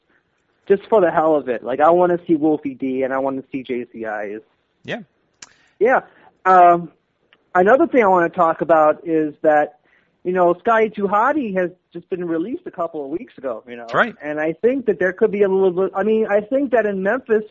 just 0.67 0.84
for 0.89 0.99
the 0.99 1.10
hell 1.10 1.36
of 1.36 1.47
it. 1.47 1.63
Like 1.63 1.80
I 1.80 1.89
want 1.91 2.12
to 2.12 2.25
see 2.28 2.36
Wolfie 2.36 2.73
D 2.73 3.04
and 3.04 3.13
I 3.13 3.19
want 3.19 3.41
to 3.41 3.49
see 3.49 3.63
JCI. 3.63 4.41
Yeah. 4.84 5.04
Yeah. 5.80 6.01
Um, 6.43 6.91
another 7.54 7.88
thing 7.88 8.04
I 8.04 8.08
want 8.08 8.32
to 8.32 8.38
talk 8.38 8.60
about 8.60 9.08
is 9.08 9.34
that 9.41 9.80
you 10.25 10.33
know 10.33 10.53
Scotty 10.59 10.89
2 10.89 11.03
Hotty 11.03 11.55
has 11.55 11.71
just 11.93 12.09
been 12.09 12.25
released 12.25 12.63
a 12.65 12.71
couple 12.71 13.05
of 13.05 13.09
weeks 13.09 13.38
ago. 13.38 13.63
You 13.65 13.77
know, 13.77 13.83
That's 13.83 13.93
right. 13.93 14.15
And 14.21 14.41
I 14.41 14.51
think 14.51 14.88
that 14.88 14.99
there 14.99 15.13
could 15.13 15.31
be 15.31 15.43
a 15.43 15.47
little 15.47 15.71
bit. 15.71 15.91
I 15.95 16.03
mean, 16.03 16.27
I 16.27 16.41
think 16.41 16.71
that 16.71 16.85
in 16.85 17.01
Memphis 17.01 17.45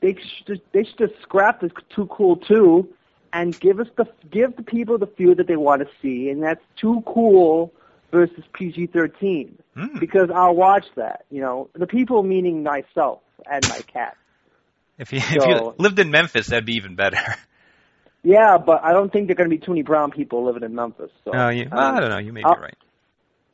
they 0.00 0.16
should 0.46 0.60
they 0.72 0.82
should 0.82 0.98
just 0.98 1.22
scrap 1.22 1.60
this 1.60 1.70
too 1.94 2.06
cool 2.06 2.36
too 2.36 2.88
and 3.32 3.58
give 3.60 3.78
us 3.78 3.86
the 3.96 4.06
give 4.32 4.56
the 4.56 4.64
people 4.64 4.98
the 4.98 5.06
feel 5.06 5.36
that 5.36 5.46
they 5.46 5.56
want 5.56 5.82
to 5.82 5.88
see, 6.02 6.30
and 6.30 6.42
that's 6.42 6.64
too 6.76 7.04
cool 7.06 7.72
versus 8.10 8.42
PG-13 8.54 9.50
Mm. 9.76 10.00
because 10.00 10.30
I'll 10.34 10.54
watch 10.54 10.86
that. 10.96 11.24
You 11.30 11.40
know, 11.40 11.70
the 11.74 11.86
people 11.86 12.22
meaning 12.22 12.62
myself 12.62 13.20
and 13.50 13.66
my 13.68 13.78
cat. 13.80 14.16
If 14.98 15.12
you 15.12 15.20
if 15.20 15.46
you 15.46 15.74
lived 15.78 15.98
in 15.98 16.10
Memphis, 16.10 16.48
that'd 16.48 16.66
be 16.66 16.74
even 16.74 16.94
better. 16.96 17.18
Yeah, 18.22 18.58
but 18.58 18.84
I 18.84 18.92
don't 18.92 19.12
think 19.12 19.28
there 19.28 19.34
are 19.34 19.36
going 19.36 19.50
to 19.50 19.56
be 19.56 19.64
too 19.64 19.70
many 19.72 19.82
brown 19.82 20.10
people 20.10 20.44
living 20.44 20.62
in 20.62 20.74
Memphis. 20.74 21.10
So 21.24 21.32
Oh, 21.32 21.48
um, 21.48 21.68
I 21.72 22.00
don't 22.00 22.10
know. 22.10 22.18
You 22.18 22.32
may 22.32 22.40
be 22.40 22.44
I'll- 22.44 22.56
right. 22.56 22.76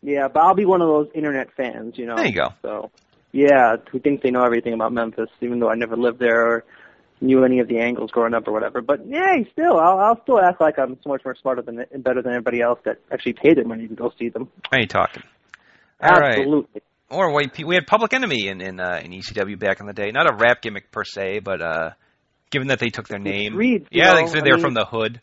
Yeah, 0.03 0.29
but 0.29 0.41
I'll 0.41 0.55
be 0.55 0.67
one 0.67 0.83
of 0.83 0.89
those 0.89 1.09
internet 1.15 1.53
fans. 1.57 1.99
You 1.99 2.07
know. 2.07 2.17
There 2.17 2.27
you 2.27 2.33
go. 2.35 2.49
So 2.63 2.91
yeah, 3.33 3.77
who 3.91 3.99
thinks 3.99 4.23
they 4.23 4.31
know 4.31 4.45
everything 4.45 4.73
about 4.73 4.93
Memphis, 4.93 5.31
even 5.41 5.59
though 5.59 5.69
I 5.69 5.75
never 5.75 5.97
lived 5.97 6.21
there 6.21 6.47
or 6.47 6.65
knew 7.21 7.45
any 7.45 7.61
of 7.61 7.69
the 7.69 7.79
angles 7.79 8.11
growing 8.11 8.35
up 8.35 8.47
or 8.47 8.53
whatever. 8.53 8.81
But 8.81 9.07
yeah, 9.07 9.35
still, 9.53 9.79
I'll, 9.79 9.99
I'll 9.99 10.23
still 10.23 10.39
act 10.41 10.61
like 10.61 10.79
I'm 10.79 10.99
so 11.03 11.09
much 11.09 11.25
more 11.25 11.35
smarter 11.35 11.63
than 11.63 11.85
and 11.91 12.05
better 12.05 12.23
than 12.23 12.33
everybody 12.33 12.61
else 12.61 12.79
that 12.85 12.99
actually 13.11 13.33
paid 13.33 13.57
their 13.57 13.65
money 13.65 13.89
to 13.89 13.95
go 13.95 14.13
see 14.19 14.29
them. 14.29 14.49
Are 14.71 14.79
you 14.79 14.87
talking? 14.87 15.23
All 16.03 16.11
right. 16.11 16.39
Absolutely. 16.39 16.83
Or 17.09 17.33
white 17.33 17.53
people. 17.55 17.71
We 17.71 17.75
had 17.77 17.87
Public 17.87 18.13
Enemy 18.13 18.49
in 18.49 18.61
in, 18.61 18.81
uh, 18.81 19.01
in 19.03 19.13
ECW 19.13 19.59
back 19.59 19.81
in 19.81 19.87
the 19.87 19.93
day. 19.93 20.11
Not 20.13 20.31
a 20.31 20.37
rap 20.37 20.61
gimmick 20.61 20.91
per 20.91 21.05
se, 21.05 21.41
but 21.41 21.63
uh, 21.63 21.91
given 22.51 22.69
that 22.69 22.79
they 22.79 22.89
took 22.89 23.09
their 23.09 23.19
name, 23.19 23.53
Streets, 23.53 23.89
yeah, 23.91 24.11
know, 24.11 24.17
they 24.17 24.27
said 24.27 24.39
I 24.39 24.45
they 24.45 24.51
were 24.51 24.57
mean- 24.57 24.65
from 24.65 24.75
the 24.75 24.85
hood, 24.85 25.21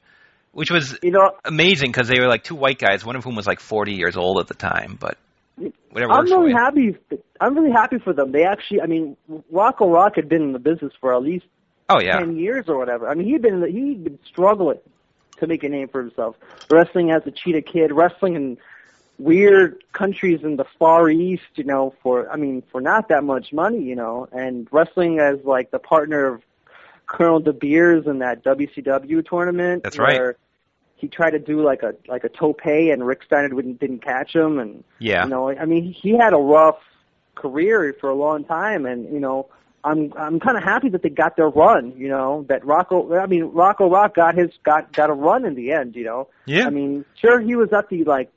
which 0.51 0.71
was 0.71 0.97
You 1.01 1.11
know, 1.11 1.31
amazing 1.45 1.91
because 1.91 2.07
they 2.07 2.19
were 2.19 2.27
like 2.27 2.43
two 2.43 2.55
white 2.55 2.79
guys, 2.79 3.05
one 3.05 3.15
of 3.15 3.23
whom 3.23 3.35
was 3.35 3.47
like 3.47 3.59
40 3.59 3.93
years 3.93 4.15
old 4.15 4.39
at 4.39 4.47
the 4.47 4.53
time. 4.53 4.97
But 4.99 5.17
whatever 5.89 6.11
I'm 6.13 6.25
really 6.25 6.53
happy. 6.53 6.97
I'm 7.39 7.55
really 7.55 7.71
happy 7.71 7.97
for 7.99 8.13
them. 8.13 8.31
They 8.31 8.43
actually, 8.45 8.81
I 8.81 8.85
mean, 8.87 9.17
Rocco 9.51 9.89
Rock 9.89 10.15
had 10.15 10.29
been 10.29 10.41
in 10.41 10.53
the 10.53 10.59
business 10.59 10.93
for 10.99 11.13
at 11.13 11.21
least 11.21 11.45
Oh 11.89 11.99
yeah, 11.99 12.19
ten 12.19 12.37
years 12.37 12.65
or 12.67 12.77
whatever. 12.77 13.09
I 13.09 13.13
mean, 13.13 13.27
he'd 13.27 13.41
been 13.41 13.61
he'd 13.69 14.03
been 14.03 14.19
struggling 14.25 14.79
to 15.39 15.47
make 15.47 15.63
a 15.63 15.69
name 15.69 15.87
for 15.87 16.01
himself, 16.01 16.35
wrestling 16.69 17.11
as 17.11 17.21
a 17.25 17.31
cheetah 17.31 17.61
kid, 17.61 17.91
wrestling 17.91 18.35
in 18.35 18.57
weird 19.19 19.83
countries 19.91 20.39
in 20.43 20.55
the 20.55 20.65
Far 20.79 21.09
East, 21.09 21.43
you 21.55 21.63
know, 21.63 21.93
for 22.01 22.31
I 22.31 22.37
mean, 22.37 22.63
for 22.71 22.81
not 22.81 23.09
that 23.09 23.23
much 23.23 23.51
money, 23.51 23.81
you 23.81 23.95
know, 23.95 24.27
and 24.31 24.67
wrestling 24.71 25.19
as 25.19 25.43
like 25.43 25.71
the 25.71 25.79
partner 25.79 26.25
of 26.25 26.41
Colonel 27.13 27.39
De 27.39 27.53
Beers 27.53 28.07
in 28.07 28.19
that 28.19 28.43
WCW 28.43 29.25
tournament. 29.25 29.83
That's 29.83 29.99
right. 29.99 30.19
where 30.19 30.37
He 30.95 31.07
tried 31.07 31.31
to 31.31 31.39
do 31.39 31.63
like 31.63 31.83
a 31.83 31.93
like 32.07 32.23
a 32.23 32.29
tope, 32.29 32.65
and 32.65 33.05
Rick 33.05 33.23
Steiner 33.23 33.49
didn't 33.49 33.79
didn't 33.79 33.99
catch 33.99 34.35
him, 34.35 34.59
and 34.59 34.83
yeah. 34.99 35.23
you 35.23 35.29
know, 35.29 35.49
I 35.49 35.65
mean, 35.65 35.93
he 35.93 36.17
had 36.17 36.33
a 36.33 36.37
rough 36.37 36.79
career 37.35 37.95
for 37.99 38.09
a 38.09 38.15
long 38.15 38.43
time, 38.43 38.85
and 38.85 39.11
you 39.13 39.19
know, 39.19 39.47
I'm 39.83 40.11
I'm 40.17 40.39
kind 40.39 40.57
of 40.57 40.63
happy 40.63 40.89
that 40.89 41.03
they 41.03 41.09
got 41.09 41.35
their 41.35 41.49
run. 41.49 41.93
You 41.95 42.09
know, 42.09 42.45
that 42.49 42.65
Rocco. 42.65 43.15
I 43.15 43.27
mean, 43.27 43.43
Rocco 43.45 43.89
Rock 43.89 44.15
got 44.15 44.35
his 44.35 44.49
got 44.63 44.91
got 44.91 45.09
a 45.09 45.13
run 45.13 45.45
in 45.45 45.55
the 45.55 45.71
end. 45.71 45.95
You 45.95 46.05
know, 46.05 46.27
Yeah. 46.45 46.65
I 46.65 46.71
mean, 46.71 47.05
sure 47.15 47.39
he 47.39 47.55
was 47.55 47.71
at 47.73 47.89
the 47.89 48.03
like 48.05 48.31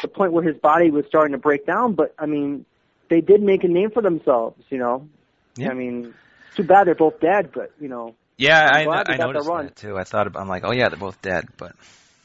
the 0.00 0.08
point 0.08 0.32
where 0.32 0.42
his 0.42 0.56
body 0.56 0.90
was 0.90 1.04
starting 1.06 1.32
to 1.32 1.38
break 1.38 1.66
down, 1.66 1.92
but 1.92 2.14
I 2.18 2.26
mean, 2.26 2.64
they 3.10 3.20
did 3.20 3.42
make 3.42 3.64
a 3.64 3.68
name 3.68 3.90
for 3.90 4.02
themselves. 4.02 4.62
You 4.70 4.78
know, 4.78 5.08
Yeah. 5.56 5.70
I 5.70 5.74
mean, 5.74 6.14
too 6.56 6.64
bad 6.64 6.86
they're 6.86 6.94
both 6.94 7.20
dead, 7.20 7.50
but 7.52 7.72
you 7.80 7.88
know, 7.88 8.14
Yeah, 8.36 8.58
I'm 8.60 8.88
I, 8.88 9.02
they 9.04 9.12
I 9.14 9.16
noticed 9.18 9.48
run. 9.48 9.66
that 9.66 9.76
too. 9.76 9.98
I 9.98 10.04
thought 10.04 10.26
about, 10.26 10.42
I'm 10.42 10.48
like, 10.48 10.64
oh 10.64 10.72
yeah, 10.72 10.88
they're 10.88 10.98
both 10.98 11.20
dead, 11.22 11.46
but 11.56 11.74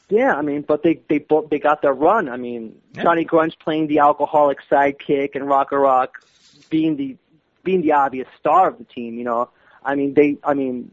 Yeah, 0.08 0.34
I 0.34 0.42
mean, 0.42 0.62
but 0.62 0.82
they 0.82 1.00
they 1.08 1.18
both 1.18 1.50
they 1.50 1.58
got 1.58 1.82
their 1.82 1.92
run. 1.92 2.28
I 2.28 2.36
mean, 2.36 2.80
Yeah. 2.94 3.02
Johnny 3.04 3.24
Grunge 3.24 3.58
playing 3.58 3.86
the 3.86 4.00
alcoholic 4.00 4.58
sidekick 4.70 5.34
and 5.34 5.46
Rocco 5.48 5.76
Rock 5.76 6.22
being 6.70 6.96
the 6.96 7.16
being 7.62 7.82
the 7.82 7.92
obvious 7.92 8.28
star 8.38 8.68
of 8.68 8.78
the 8.78 8.84
team. 8.84 9.18
You 9.18 9.24
know, 9.24 9.50
I 9.84 9.94
mean, 9.94 10.14
they, 10.14 10.36
I 10.42 10.54
mean, 10.54 10.90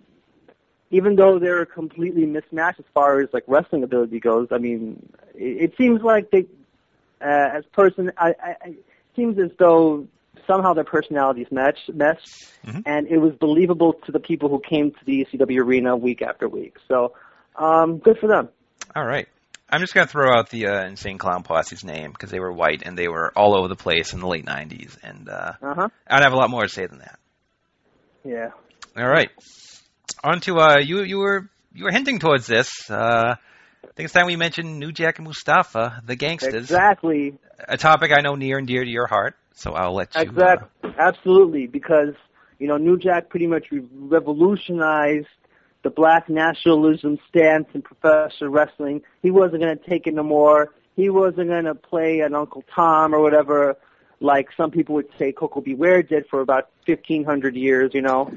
even 0.92 1.16
though 1.16 1.40
they're 1.40 1.66
completely 1.66 2.26
mismatched 2.26 2.80
as 2.80 2.86
far 2.94 3.20
as 3.22 3.30
like 3.34 3.44
wrestling 3.48 3.84
ability 3.84 4.20
goes, 4.20 4.48
I 4.52 4.58
mean, 4.58 5.10
it, 5.36 5.72
it 5.72 5.78
seems 5.78 6.02
like 6.02 6.32
they, 6.32 6.46
uh, 7.22 7.50
as 7.58 7.66
person, 7.66 8.12
I, 8.18 8.30
I, 8.42 8.56
I 8.62 8.68
it 8.70 8.86
seems 9.16 9.40
as 9.40 9.52
though 9.58 10.08
somehow 10.48 10.74
their 10.74 10.84
personalities 10.86 11.48
match 11.52 11.78
meshed, 11.94 12.28
Mhm. 12.66 12.84
and 12.86 13.08
it 13.08 13.18
was 13.20 13.34
believable 13.36 13.94
to 14.06 14.12
the 14.12 14.20
people 14.20 14.50
who 14.50 14.60
came 14.60 14.92
to 14.92 15.06
the 15.06 15.22
ECW 15.26 15.62
arena 15.62 15.96
week 15.96 16.22
after 16.22 16.48
week. 16.50 16.78
So, 16.88 17.14
um, 17.56 17.98
good 18.00 18.18
for 18.20 18.28
them. 18.28 18.50
all 18.96 19.06
right. 19.06 19.28
I'm 19.70 19.82
just 19.82 19.94
gonna 19.94 20.08
throw 20.08 20.32
out 20.34 20.50
the 20.50 20.68
uh, 20.68 20.86
Insane 20.88 21.18
Clown 21.18 21.44
Posse's 21.44 21.84
name 21.84 22.12
because 22.14 22.32
they 22.32 22.40
were 22.40 22.54
white 22.54 22.84
and 22.86 22.98
they 22.98 23.10
were 23.10 23.34
all 23.36 23.58
over 23.58 23.68
the 23.68 23.76
place 23.76 24.14
in 24.14 24.22
the 24.22 24.28
late 24.28 24.46
'90s, 24.46 24.98
and 25.04 25.28
uh, 25.28 25.52
Uh 25.62 25.74
huh. 25.76 25.88
I'd 26.08 26.24
have 26.24 26.32
a 26.32 26.38
lot 26.38 26.50
more 26.50 26.64
to 26.64 26.70
say 26.70 26.86
than 26.88 27.00
that. 27.00 27.20
Yeah. 28.24 28.52
All 28.98 29.08
right, 29.08 29.30
on 30.24 30.40
to 30.42 30.56
uh, 30.58 30.78
you. 30.80 31.02
You 31.04 31.18
were 31.18 31.50
you 31.74 31.84
were 31.84 31.92
hinting 31.92 32.20
towards 32.20 32.48
this. 32.48 32.90
Uh, 32.90 33.36
I 33.84 33.88
think 33.98 34.06
it's 34.06 34.14
time 34.14 34.26
we 34.28 34.36
mentioned 34.38 34.80
New 34.80 34.92
Jack 34.94 35.18
and 35.20 35.28
Mustafa, 35.28 36.02
the 36.06 36.16
gangsters, 36.16 36.54
Exactly. 36.72 37.38
a 37.68 37.78
topic 37.78 38.12
I 38.18 38.22
know 38.22 38.36
near 38.36 38.58
and 38.58 38.68
dear 38.68 38.84
to 38.84 38.90
your 38.90 39.08
heart. 39.08 39.36
So 39.58 39.74
I'll 39.74 39.94
let 39.94 40.14
you. 40.14 40.22
uh, 40.22 40.24
Exactly. 40.24 40.94
Absolutely. 41.00 41.68
Because 41.68 42.14
you 42.60 42.68
know, 42.68 42.78
New 42.78 42.98
Jack 42.98 43.30
pretty 43.30 43.48
much 43.48 43.68
revolutionized 43.72 45.28
the 45.84 45.90
black 45.90 46.30
nationalism 46.30 47.18
stance 47.30 47.68
in 47.74 47.82
professional 47.82 48.50
wrestling. 48.52 49.02
He 49.22 49.32
wasn't 49.32 49.62
going 49.62 49.78
to 49.78 49.90
take 49.90 50.08
it 50.08 50.14
no 50.14 50.24
more. 50.24 50.74
He 50.96 51.10
wasn't 51.10 51.50
going 51.50 51.66
to 51.66 51.76
play 51.76 52.22
an 52.22 52.34
Uncle 52.34 52.64
Tom 52.74 53.14
or 53.14 53.22
whatever, 53.22 53.78
like 54.20 54.50
some 54.58 54.72
people 54.72 54.96
would 54.96 55.10
say 55.20 55.32
Koko 55.32 55.62
B. 55.62 55.76
Ware 55.76 56.02
did 56.02 56.26
for 56.28 56.42
about 56.42 56.70
1,500 56.86 57.56
years, 57.56 57.92
you 57.94 58.02
know. 58.02 58.32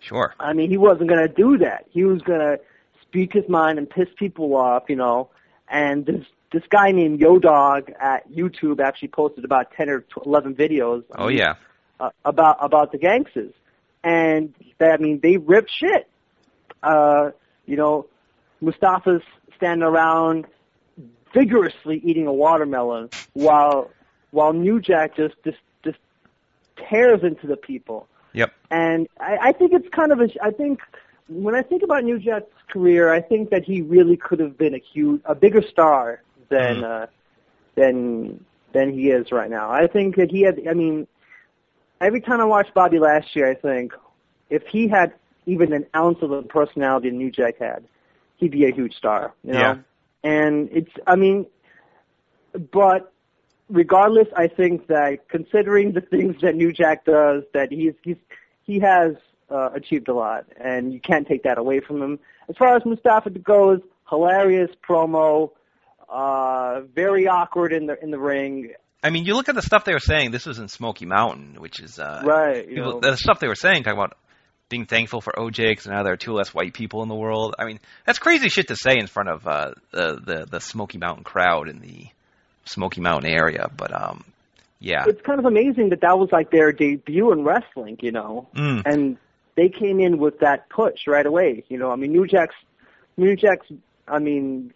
Sure. 0.00 0.34
I 0.40 0.54
mean, 0.54 0.70
he 0.70 0.78
wasn't 0.78 1.08
going 1.08 1.26
to 1.26 1.32
do 1.32 1.58
that. 1.58 1.84
He 1.90 2.04
was 2.04 2.22
going 2.22 2.40
to 2.40 2.58
speak 3.02 3.32
his 3.34 3.48
mind 3.48 3.78
and 3.78 3.88
piss 3.88 4.08
people 4.16 4.54
off, 4.56 4.84
you 4.88 4.96
know. 4.96 5.28
And 5.70 6.06
this 6.06 6.24
this 6.52 6.62
guy 6.70 6.92
named 6.92 7.20
Yo 7.20 7.38
Dog 7.38 7.92
at 8.00 8.30
YouTube 8.30 8.80
actually 8.80 9.08
posted 9.08 9.44
about 9.44 9.72
10 9.72 9.90
or 9.90 10.04
11 10.24 10.54
videos. 10.54 11.04
Oh 11.16 11.28
yeah. 11.28 11.54
uh, 12.00 12.10
about 12.24 12.58
about 12.60 12.92
the 12.92 12.98
gangsters, 12.98 13.52
and 14.02 14.54
that, 14.78 14.92
I 14.92 14.96
mean 14.96 15.20
they 15.22 15.36
rip 15.36 15.68
shit. 15.68 16.08
Uh, 16.82 17.30
you 17.66 17.76
know, 17.76 18.06
Mustafa's 18.62 19.22
standing 19.56 19.82
around 19.82 20.46
vigorously 21.34 22.00
eating 22.02 22.26
a 22.26 22.32
watermelon 22.32 23.10
while 23.34 23.90
while 24.30 24.52
New 24.52 24.80
Jack 24.80 25.16
just 25.16 25.34
just 25.44 25.58
just 25.84 25.98
tears 26.88 27.20
into 27.22 27.46
the 27.46 27.56
people. 27.56 28.08
Yep. 28.32 28.52
And 28.70 29.08
I, 29.20 29.38
I 29.48 29.52
think 29.52 29.72
it's 29.72 29.88
kind 29.88 30.12
of 30.12 30.20
a. 30.20 30.28
I 30.42 30.50
think 30.50 30.80
when 31.28 31.54
I 31.54 31.62
think 31.62 31.82
about 31.82 32.04
New 32.04 32.18
Jack's 32.18 32.46
career, 32.70 33.12
I 33.12 33.20
think 33.20 33.50
that 33.50 33.64
he 33.64 33.82
really 33.82 34.16
could 34.16 34.40
have 34.40 34.56
been 34.56 34.74
a 34.74 34.78
huge, 34.78 35.20
a 35.24 35.34
bigger 35.34 35.62
star 35.62 36.22
than 36.48 36.84
uh, 36.84 37.06
than 37.74 38.44
than 38.72 38.92
he 38.92 39.10
is 39.10 39.30
right 39.30 39.50
now. 39.50 39.70
I 39.70 39.86
think 39.86 40.16
that 40.16 40.30
he 40.30 40.42
had. 40.42 40.60
I 40.68 40.74
mean, 40.74 41.06
every 42.00 42.20
time 42.20 42.40
I 42.40 42.44
watched 42.44 42.74
Bobby 42.74 42.98
Lashley, 42.98 43.44
I 43.44 43.54
think 43.54 43.92
if 44.50 44.66
he 44.66 44.88
had 44.88 45.12
even 45.46 45.72
an 45.72 45.86
ounce 45.94 46.18
of 46.22 46.30
the 46.30 46.42
personality 46.42 47.10
New 47.10 47.30
Jack 47.30 47.58
had, 47.58 47.84
he'd 48.36 48.50
be 48.50 48.64
a 48.64 48.72
huge 48.72 48.94
star. 48.94 49.34
You 49.44 49.52
know? 49.52 49.58
Yeah. 49.58 49.76
And 50.24 50.68
it's. 50.72 50.92
I 51.06 51.16
mean, 51.16 51.46
but 52.72 53.12
regardless, 53.68 54.28
I 54.36 54.48
think 54.48 54.86
that 54.88 55.28
considering 55.28 55.92
the 55.92 56.00
things 56.00 56.40
that 56.40 56.56
New 56.56 56.72
Jack 56.72 57.04
does, 57.04 57.44
that 57.52 57.70
he's 57.70 57.94
he's 58.02 58.16
he 58.64 58.80
has 58.80 59.14
uh, 59.50 59.70
achieved 59.74 60.08
a 60.08 60.14
lot, 60.14 60.44
and 60.62 60.92
you 60.92 61.00
can't 61.00 61.26
take 61.26 61.42
that 61.44 61.58
away 61.58 61.80
from 61.80 62.02
him. 62.02 62.18
As 62.48 62.56
far 62.56 62.76
as 62.76 62.84
Mustafa 62.84 63.30
goes, 63.30 63.80
hilarious 64.08 64.70
promo, 64.88 65.50
uh, 66.08 66.80
very 66.94 67.26
awkward 67.28 67.72
in 67.72 67.86
the 67.86 68.02
in 68.02 68.10
the 68.10 68.18
ring. 68.18 68.72
I 69.02 69.10
mean, 69.10 69.24
you 69.24 69.34
look 69.34 69.48
at 69.48 69.54
the 69.54 69.62
stuff 69.62 69.84
they 69.84 69.92
were 69.92 70.00
saying. 70.00 70.32
This 70.32 70.46
was 70.46 70.58
in 70.58 70.68
Smoky 70.68 71.06
Mountain, 71.06 71.56
which 71.60 71.80
is 71.80 71.98
uh, 71.98 72.22
Right, 72.24 72.68
people- 72.68 73.00
the 73.00 73.16
stuff 73.16 73.38
they 73.40 73.46
were 73.48 73.54
saying, 73.54 73.84
talking 73.84 73.98
about 73.98 74.16
being 74.68 74.86
thankful 74.86 75.20
for 75.20 75.32
OJ 75.32 75.68
because 75.70 75.86
now 75.86 76.02
there 76.02 76.12
are 76.12 76.16
two 76.18 76.32
less 76.34 76.52
white 76.52 76.74
people 76.74 77.02
in 77.02 77.08
the 77.08 77.14
world. 77.14 77.54
I 77.58 77.64
mean, 77.64 77.78
that's 78.04 78.18
crazy 78.18 78.48
shit 78.48 78.68
to 78.68 78.76
say 78.76 78.96
in 78.98 79.06
front 79.06 79.28
of 79.30 79.46
uh, 79.46 79.72
the, 79.92 80.20
the 80.24 80.46
the 80.50 80.60
Smoky 80.60 80.98
Mountain 80.98 81.24
crowd 81.24 81.68
in 81.68 81.80
the 81.80 82.06
Smoky 82.64 83.00
Mountain 83.00 83.30
area. 83.30 83.70
But 83.74 83.98
um, 83.98 84.24
yeah, 84.80 85.04
It's 85.06 85.22
kind 85.22 85.38
of 85.38 85.46
amazing 85.46 85.90
that 85.90 86.00
that 86.02 86.18
was 86.18 86.30
like 86.32 86.50
their 86.50 86.72
debut 86.72 87.32
in 87.32 87.44
wrestling, 87.44 87.98
you 88.00 88.12
know, 88.12 88.48
Mm. 88.54 88.82
and 88.84 89.16
they 89.58 89.68
came 89.68 89.98
in 90.00 90.18
with 90.18 90.38
that 90.40 90.70
push 90.70 91.06
right 91.06 91.26
away. 91.26 91.64
You 91.68 91.78
know, 91.78 91.90
I 91.90 91.96
mean, 91.96 92.12
New 92.12 92.26
Jack's 92.26 92.54
New 93.18 93.36
Jack's. 93.36 93.66
I 94.06 94.18
mean, 94.20 94.72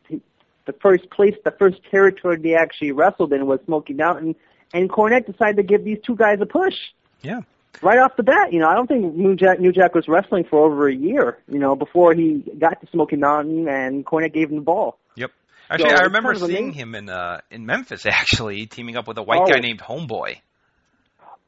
the 0.67 0.73
first 0.83 1.09
place, 1.11 1.35
the 1.45 1.53
first 1.53 1.79
territory 1.91 2.37
they 2.43 2.55
actually 2.55 2.93
wrestled 2.93 3.33
in 3.33 3.47
was 3.47 3.61
Smoky 3.65 3.95
Mountain, 3.95 4.35
and 4.75 4.91
Cornette 4.91 5.27
decided 5.31 5.57
to 5.57 5.63
give 5.63 5.85
these 5.85 5.99
two 6.07 6.17
guys 6.17 6.39
a 6.43 6.47
push. 6.47 6.75
Yeah. 7.23 7.41
Right 7.81 7.99
off 7.99 8.17
the 8.17 8.23
bat, 8.23 8.53
you 8.53 8.59
know, 8.61 8.69
I 8.69 8.75
don't 8.75 8.87
think 8.87 9.15
New 9.15 9.35
Jack 9.35 9.59
New 9.59 9.73
Jack 9.73 9.95
was 9.95 10.07
wrestling 10.07 10.45
for 10.45 10.63
over 10.67 10.89
a 10.89 10.95
year, 10.95 11.39
you 11.49 11.59
know, 11.59 11.75
before 11.75 12.13
he 12.15 12.45
got 12.59 12.81
to 12.83 12.87
Smoky 12.91 13.17
Mountain 13.17 13.67
and 13.69 14.05
Cornette 14.05 14.35
gave 14.35 14.51
him 14.51 14.57
the 14.57 14.63
ball. 14.63 14.99
Yep. 15.17 15.31
Actually, 15.71 15.89
So 15.91 15.97
I 15.97 16.03
remember 16.05 16.33
kind 16.35 16.43
of 16.43 16.49
seeing 16.49 16.65
amazing. 16.65 16.73
him 16.81 16.95
in 16.95 17.09
uh, 17.09 17.41
in 17.51 17.65
Memphis 17.65 18.05
actually 18.07 18.67
teaming 18.67 18.97
up 18.97 19.09
with 19.09 19.17
a 19.17 19.23
white 19.23 19.41
Oh. 19.43 19.47
guy 19.51 19.61
named 19.61 19.81
Homeboy. 19.81 20.37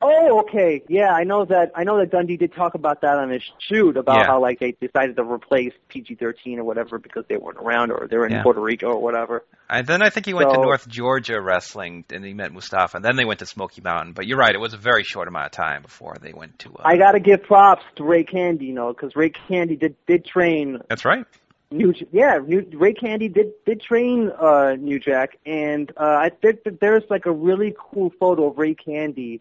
Oh, 0.07 0.41
okay. 0.41 0.83
Yeah, 0.87 1.15
I 1.15 1.25
know 1.25 1.47
that. 1.47 1.73
I 1.75 1.85
know 1.85 1.99
that 1.99 2.11
Dundee 2.11 2.37
did 2.37 2.53
talk 2.53 2.75
about 2.75 3.01
that 3.01 3.17
on 3.17 3.31
his 3.31 3.43
shoot 3.59 3.97
about 3.97 4.19
Yeah. 4.19 4.27
how 4.27 4.39
like 4.39 4.59
they 4.59 4.73
decided 4.73 5.17
to 5.17 5.23
replace 5.25 5.73
PG-13 5.89 6.59
or 6.59 6.65
whatever 6.65 6.99
because 6.99 7.25
they 7.27 7.39
weren't 7.39 7.57
around 7.57 7.91
or 7.91 8.07
they 8.07 8.19
were 8.19 8.27
in 8.27 8.33
Yeah. 8.33 8.43
Puerto 8.43 8.61
Rico 8.61 8.89
or 8.89 9.01
whatever. 9.01 9.45
And 9.71 9.87
then 9.87 10.03
I 10.03 10.11
think 10.11 10.27
he 10.27 10.35
went 10.35 10.51
to 10.51 10.61
North 10.61 10.87
Georgia 10.87 11.41
wrestling, 11.41 12.05
and 12.13 12.23
he 12.23 12.35
met 12.35 12.53
Mustafa. 12.53 12.99
And 12.99 13.05
then 13.05 13.17
they 13.17 13.25
went 13.25 13.39
to 13.39 13.47
Smoky 13.47 13.81
Mountain. 13.81 14.13
But 14.13 14.27
you're 14.27 14.37
right; 14.37 14.55
it 14.55 14.61
was 14.61 14.75
a 14.75 14.79
very 14.79 15.05
short 15.05 15.27
amount 15.27 15.47
of 15.47 15.53
time 15.53 15.81
before 15.81 16.17
they 16.21 16.35
went 16.35 16.59
to. 16.61 16.69
Uh, 16.75 16.83
I 16.85 16.99
got 16.99 17.13
to 17.13 17.21
give 17.21 17.43
props 17.45 17.83
to 17.97 18.05
Ray 18.05 18.25
Candy, 18.25 18.67
you 18.67 18.75
know, 18.75 18.93
because 18.93 19.17
Ray 19.17 19.31
Candy 19.31 19.77
did 19.77 19.97
did 20.07 20.27
train 20.27 20.81
that's 20.87 21.07
right. 21.07 21.25
New. 21.71 21.95
Yeah, 22.13 22.41
New, 22.47 22.69
Ray 22.75 22.93
Candy 22.93 23.29
did 23.29 23.53
did 23.65 23.81
train 23.81 24.31
uh, 24.39 24.75
New 24.79 25.01
Jack, 25.01 25.39
and 25.47 25.91
uh, 25.97 26.05
I 26.05 26.29
think 26.29 26.65
that 26.65 26.79
there's 26.79 27.05
like 27.09 27.25
a 27.25 27.33
really 27.33 27.75
cool 27.79 28.13
photo 28.21 28.51
of 28.51 28.59
Ray 28.59 28.75
Candy 28.75 29.41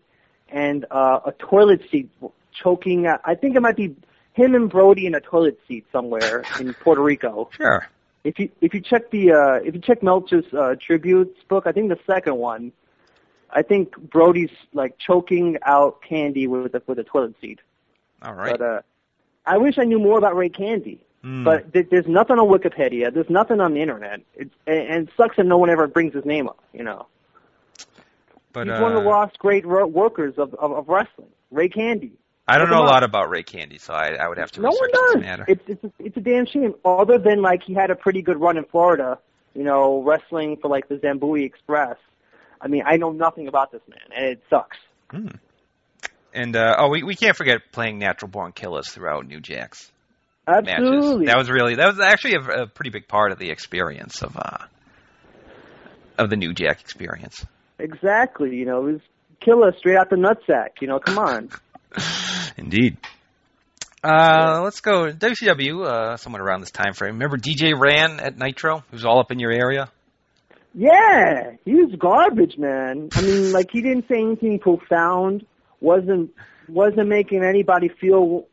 and 0.53 0.85
uh, 0.91 1.19
a 1.25 1.31
toilet 1.33 1.81
seat 1.91 2.09
choking. 2.53 3.07
uh, 3.07 3.17
I 3.25 3.35
think 3.35 3.55
it 3.55 3.61
might 3.61 3.75
be 3.75 3.95
him 4.33 4.55
and 4.55 4.69
Brody 4.69 5.05
in 5.05 5.15
a 5.15 5.19
toilet 5.19 5.59
seat 5.67 5.85
somewhere 5.91 6.43
in 6.59 6.73
Puerto 6.75 7.01
Rico. 7.01 7.49
Sure. 7.57 7.87
If 8.23 8.39
you 8.39 8.49
if 8.61 8.73
you 8.73 8.79
check 8.79 9.11
the 9.11 9.33
uh, 9.33 9.67
if 9.67 9.75
you 9.75 9.81
check 9.81 10.01
Meltzer's 10.01 10.45
uh, 10.53 10.75
tributes 10.79 11.37
book, 11.49 11.67
I 11.67 11.73
think 11.73 11.89
the 11.89 11.99
second 12.07 12.37
one, 12.37 12.71
I 13.49 13.63
think 13.63 13.97
Brody's 13.97 14.51
like 14.73 14.97
choking 14.97 15.57
out 15.65 16.01
Candy 16.07 16.47
with 16.47 16.73
a, 16.73 16.81
with 16.87 16.99
a 16.99 17.03
toilet 17.03 17.35
seat. 17.41 17.59
All 18.21 18.33
right. 18.33 18.57
But 18.57 18.61
uh, 18.61 18.81
I 19.45 19.57
wish 19.57 19.77
I 19.77 19.83
knew 19.83 19.99
more 19.99 20.17
about 20.17 20.37
Ray 20.37 20.49
Candy. 20.49 21.01
Hmm. 21.21 21.43
But 21.43 21.73
th- 21.73 21.87
there's 21.89 22.07
nothing 22.07 22.37
on 22.37 22.47
Wikipedia. 22.47 23.13
There's 23.13 23.29
nothing 23.29 23.59
on 23.59 23.73
the 23.73 23.81
internet. 23.81 24.21
It's 24.35 24.53
and, 24.67 24.77
and 24.77 25.07
it 25.07 25.13
sucks 25.17 25.35
that 25.35 25.45
no 25.45 25.57
one 25.57 25.69
ever 25.69 25.87
brings 25.87 26.13
his 26.13 26.23
name 26.23 26.47
up. 26.47 26.63
You 26.71 26.83
know, 26.83 27.07
but 28.53 28.67
he's 28.67 28.77
uh, 28.77 28.81
one 28.81 28.93
of 28.93 29.03
the 29.03 29.09
lost 29.09 29.37
great 29.39 29.65
ro- 29.65 29.87
workers 29.87 30.35
of, 30.37 30.53
of 30.55 30.71
of 30.71 30.87
wrestling. 30.87 31.29
Ray 31.51 31.69
Candy. 31.69 32.13
I 32.47 32.57
don't 32.57 32.69
Look 32.69 32.79
know 32.79 32.83
a 32.83 32.87
lot 32.87 33.03
about 33.03 33.29
Ray 33.29 33.43
Candy, 33.43 33.77
so 33.77 33.93
I, 33.93 34.15
I 34.15 34.27
would 34.27 34.37
have 34.37 34.51
to 34.53 34.61
No 34.61 34.69
one 34.69 34.77
research 34.81 34.91
this 34.91 35.13
does. 35.13 35.21
matter. 35.21 35.45
It's 35.47 35.63
it's 35.67 35.83
a, 35.83 35.91
it's 35.99 36.17
a 36.17 36.21
damn 36.21 36.45
shame. 36.45 36.73
Other 36.83 37.17
than 37.17 37.41
like 37.41 37.63
he 37.63 37.73
had 37.73 37.89
a 37.89 37.95
pretty 37.95 38.21
good 38.21 38.39
run 38.39 38.57
in 38.57 38.65
Florida, 38.65 39.17
you 39.53 39.63
know, 39.63 40.01
wrestling 40.03 40.57
for 40.57 40.67
like 40.69 40.87
the 40.89 40.95
Zambuie 40.95 41.45
Express. 41.45 41.97
I 42.59 42.67
mean, 42.67 42.83
I 42.85 42.97
know 42.97 43.11
nothing 43.11 43.47
about 43.47 43.71
this 43.71 43.81
man, 43.89 43.99
and 44.15 44.25
it 44.25 44.43
sucks. 44.49 44.77
Hmm. 45.11 45.27
And 46.33 46.55
uh, 46.55 46.75
oh, 46.79 46.89
we 46.89 47.03
we 47.03 47.15
can't 47.15 47.35
forget 47.37 47.59
playing 47.71 47.99
Natural 47.99 48.29
Born 48.29 48.51
Killers 48.51 48.89
throughout 48.89 49.25
New 49.27 49.39
Jack's 49.39 49.91
Absolutely. 50.47 51.25
matches. 51.25 51.25
That 51.27 51.37
was 51.37 51.49
really 51.49 51.75
that 51.75 51.87
was 51.87 51.99
actually 51.99 52.35
a, 52.35 52.63
a 52.63 52.67
pretty 52.67 52.89
big 52.89 53.07
part 53.07 53.31
of 53.31 53.37
the 53.39 53.51
experience 53.51 54.21
of 54.23 54.35
uh 54.35 54.57
of 56.17 56.29
the 56.29 56.35
New 56.35 56.53
Jack 56.53 56.81
experience. 56.81 57.45
Exactly. 57.79 58.55
You 58.55 58.65
know, 58.65 58.87
it 58.87 58.93
was 58.93 59.01
killer 59.39 59.73
straight 59.77 59.97
out 59.97 60.09
the 60.09 60.15
nutsack. 60.15 60.81
You 60.81 60.87
know, 60.87 60.99
come 60.99 61.17
on. 61.17 61.49
Indeed. 62.57 62.97
Uh, 64.03 64.61
let's 64.63 64.81
go 64.81 65.11
WCW. 65.11 65.85
Uh, 65.85 66.17
somewhat 66.17 66.41
around 66.41 66.59
this 66.61 66.71
time 66.71 66.93
frame. 66.93 67.13
Remember 67.13 67.37
DJ 67.37 67.73
Ran 67.77 68.19
at 68.19 68.37
Nitro? 68.37 68.83
Who's 68.91 69.05
all 69.05 69.19
up 69.19 69.31
in 69.31 69.39
your 69.39 69.51
area? 69.51 69.89
Yeah, 70.75 71.51
he 71.65 71.75
was 71.75 71.93
garbage, 71.97 72.57
man. 72.57 73.09
I 73.13 73.21
mean, 73.21 73.51
like 73.53 73.71
he 73.71 73.81
didn't 73.81 74.07
say 74.09 74.19
anything 74.19 74.59
profound. 74.59 75.45
wasn't 75.79 76.31
wasn't 76.67 77.07
making 77.07 77.43
anybody 77.43 77.89
feel 77.89 78.45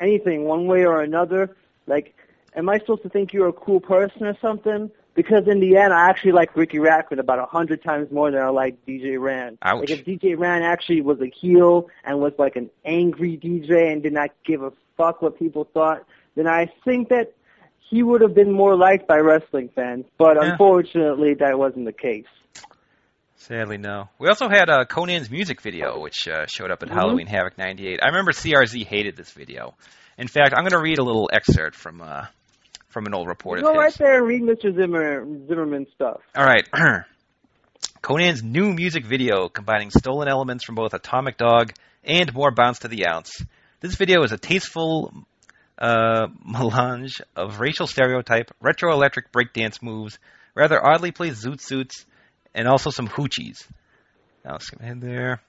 anything 0.00 0.44
one 0.44 0.66
way 0.66 0.84
or 0.84 1.00
another. 1.02 1.56
Like, 1.86 2.14
am 2.54 2.68
I 2.68 2.78
supposed 2.78 3.02
to 3.02 3.08
think 3.08 3.32
you're 3.32 3.48
a 3.48 3.52
cool 3.52 3.80
person 3.80 4.26
or 4.26 4.36
something? 4.40 4.90
Because 5.14 5.48
in 5.48 5.60
the 5.60 5.76
end, 5.76 5.92
I 5.92 6.08
actually 6.08 6.32
like 6.32 6.56
Riki 6.56 6.78
Rachtman 6.78 7.18
about 7.18 7.38
a 7.40 7.46
hundred 7.46 7.82
times 7.82 8.10
more 8.12 8.30
than 8.30 8.40
I 8.40 8.48
like 8.50 8.86
DJ 8.86 9.20
Ran. 9.20 9.58
Ouch. 9.62 9.80
Like 9.80 9.90
if 9.90 10.04
DJ 10.04 10.38
Ran 10.38 10.62
actually 10.62 11.00
was 11.00 11.20
a 11.20 11.26
heel 11.28 11.88
and 12.04 12.20
was 12.20 12.32
like 12.38 12.56
an 12.56 12.70
angry 12.84 13.36
DJ 13.36 13.92
and 13.92 14.02
did 14.02 14.12
not 14.12 14.30
give 14.46 14.62
a 14.62 14.72
fuck 14.96 15.20
what 15.20 15.38
people 15.38 15.68
thought, 15.74 16.04
then 16.36 16.46
I 16.46 16.66
think 16.84 17.08
that 17.08 17.32
he 17.90 18.02
would 18.04 18.20
have 18.20 18.34
been 18.34 18.52
more 18.52 18.76
liked 18.76 19.08
by 19.08 19.16
wrestling 19.16 19.68
fans. 19.74 20.04
But 20.16 20.36
Yeah. 20.40 20.52
unfortunately, 20.52 21.34
that 21.40 21.58
wasn't 21.58 21.86
the 21.86 21.92
case. 21.92 22.26
Sadly, 23.34 23.78
no. 23.78 24.08
We 24.18 24.28
also 24.28 24.48
had 24.48 24.68
uh, 24.70 24.84
Konnan's 24.84 25.30
music 25.30 25.60
video, 25.62 25.98
which 25.98 26.28
uh, 26.28 26.46
showed 26.46 26.70
up 26.70 26.82
at 26.82 26.90
Mhm. 26.90 26.94
Halloween 26.94 27.26
Havoc 27.26 27.56
'98. 27.58 27.98
I 28.02 28.08
remember 28.08 28.32
CRZ 28.32 28.84
hated 28.84 29.16
this 29.16 29.32
video. 29.32 29.74
In 30.18 30.28
fact, 30.28 30.52
I'm 30.54 30.62
going 30.62 30.72
to 30.72 30.78
read 30.78 30.98
a 30.98 31.02
little 31.02 31.30
excerpt 31.32 31.74
from 31.74 32.02
uh, 32.02 32.26
from 32.90 33.06
an 33.06 33.14
old 33.14 33.28
report 33.28 33.60
Go 33.60 33.72
right 33.72 33.94
there 33.94 34.18
and 34.18 34.26
read 34.26 34.42
Mr. 34.42 34.74
Zimmer, 34.74 35.24
Zimmerman 35.46 35.86
stuff. 35.94 36.20
All 36.36 36.44
right. 36.44 36.68
Konnan's 38.02 38.42
new 38.42 38.72
music 38.72 39.04
video 39.06 39.48
combining 39.48 39.90
stolen 39.90 40.28
elements 40.28 40.64
from 40.64 40.74
both 40.74 40.92
Atomic 40.92 41.36
Dog 41.36 41.72
and 42.04 42.32
More 42.34 42.50
Bounce 42.50 42.80
to 42.80 42.88
the 42.88 43.06
Ounce. 43.06 43.42
This 43.80 43.94
video 43.94 44.22
is 44.22 44.32
a 44.32 44.38
tasteful 44.38 45.12
uh, 45.78 46.28
melange 46.44 47.20
of 47.36 47.60
racial 47.60 47.86
stereotype, 47.86 48.50
retro 48.60 48.92
electric 48.92 49.32
breakdance 49.32 49.82
moves, 49.82 50.18
rather 50.54 50.84
oddly 50.84 51.12
placed 51.12 51.44
zoot 51.44 51.60
suits, 51.60 52.04
and 52.54 52.66
also 52.66 52.90
some 52.90 53.08
hoochies. 53.08 53.66
Now 54.44 54.58
skip 54.58 54.80
ahead 54.80 55.00
there. 55.00 55.40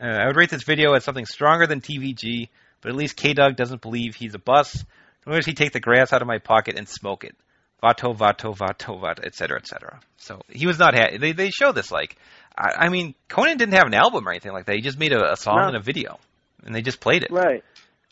Uh, 0.00 0.06
I 0.06 0.26
would 0.26 0.36
rate 0.36 0.50
this 0.50 0.64
video 0.64 0.92
as 0.92 1.04
something 1.04 1.26
stronger 1.26 1.66
than 1.66 1.80
TVG, 1.80 2.48
but 2.80 2.90
at 2.90 2.96
least 2.96 3.16
K 3.16 3.32
Dog 3.32 3.56
doesn't 3.56 3.80
believe 3.80 4.14
he's 4.14 4.34
a 4.34 4.38
bus. 4.38 4.84
Nor 5.26 5.36
does 5.36 5.46
he 5.46 5.54
take 5.54 5.72
the 5.72 5.80
grass 5.80 6.12
out 6.12 6.22
of 6.22 6.28
my 6.28 6.38
pocket 6.38 6.76
and 6.76 6.88
smoke 6.88 7.24
it. 7.24 7.34
Vato, 7.82 8.16
vato, 8.16 8.56
vato, 8.56 8.98
vato, 9.00 9.24
etc., 9.24 9.58
etc. 9.58 10.00
So 10.16 10.40
he 10.48 10.66
was 10.66 10.78
not. 10.78 10.94
Ha- 10.94 11.18
they 11.18 11.32
they 11.32 11.50
show 11.50 11.72
this 11.72 11.90
like, 11.92 12.16
I, 12.56 12.86
I 12.86 12.88
mean, 12.88 13.14
Konnan 13.28 13.58
didn't 13.58 13.74
have 13.74 13.86
an 13.86 13.94
album 13.94 14.26
or 14.26 14.30
anything 14.30 14.52
like 14.52 14.66
that. 14.66 14.76
He 14.76 14.80
just 14.80 14.98
made 14.98 15.12
a, 15.12 15.32
a 15.32 15.36
song 15.36 15.58
No. 15.60 15.68
and 15.68 15.76
a 15.76 15.80
video, 15.80 16.18
and 16.64 16.74
they 16.74 16.80
just 16.82 17.00
played 17.00 17.24
it. 17.24 17.30
Right. 17.30 17.62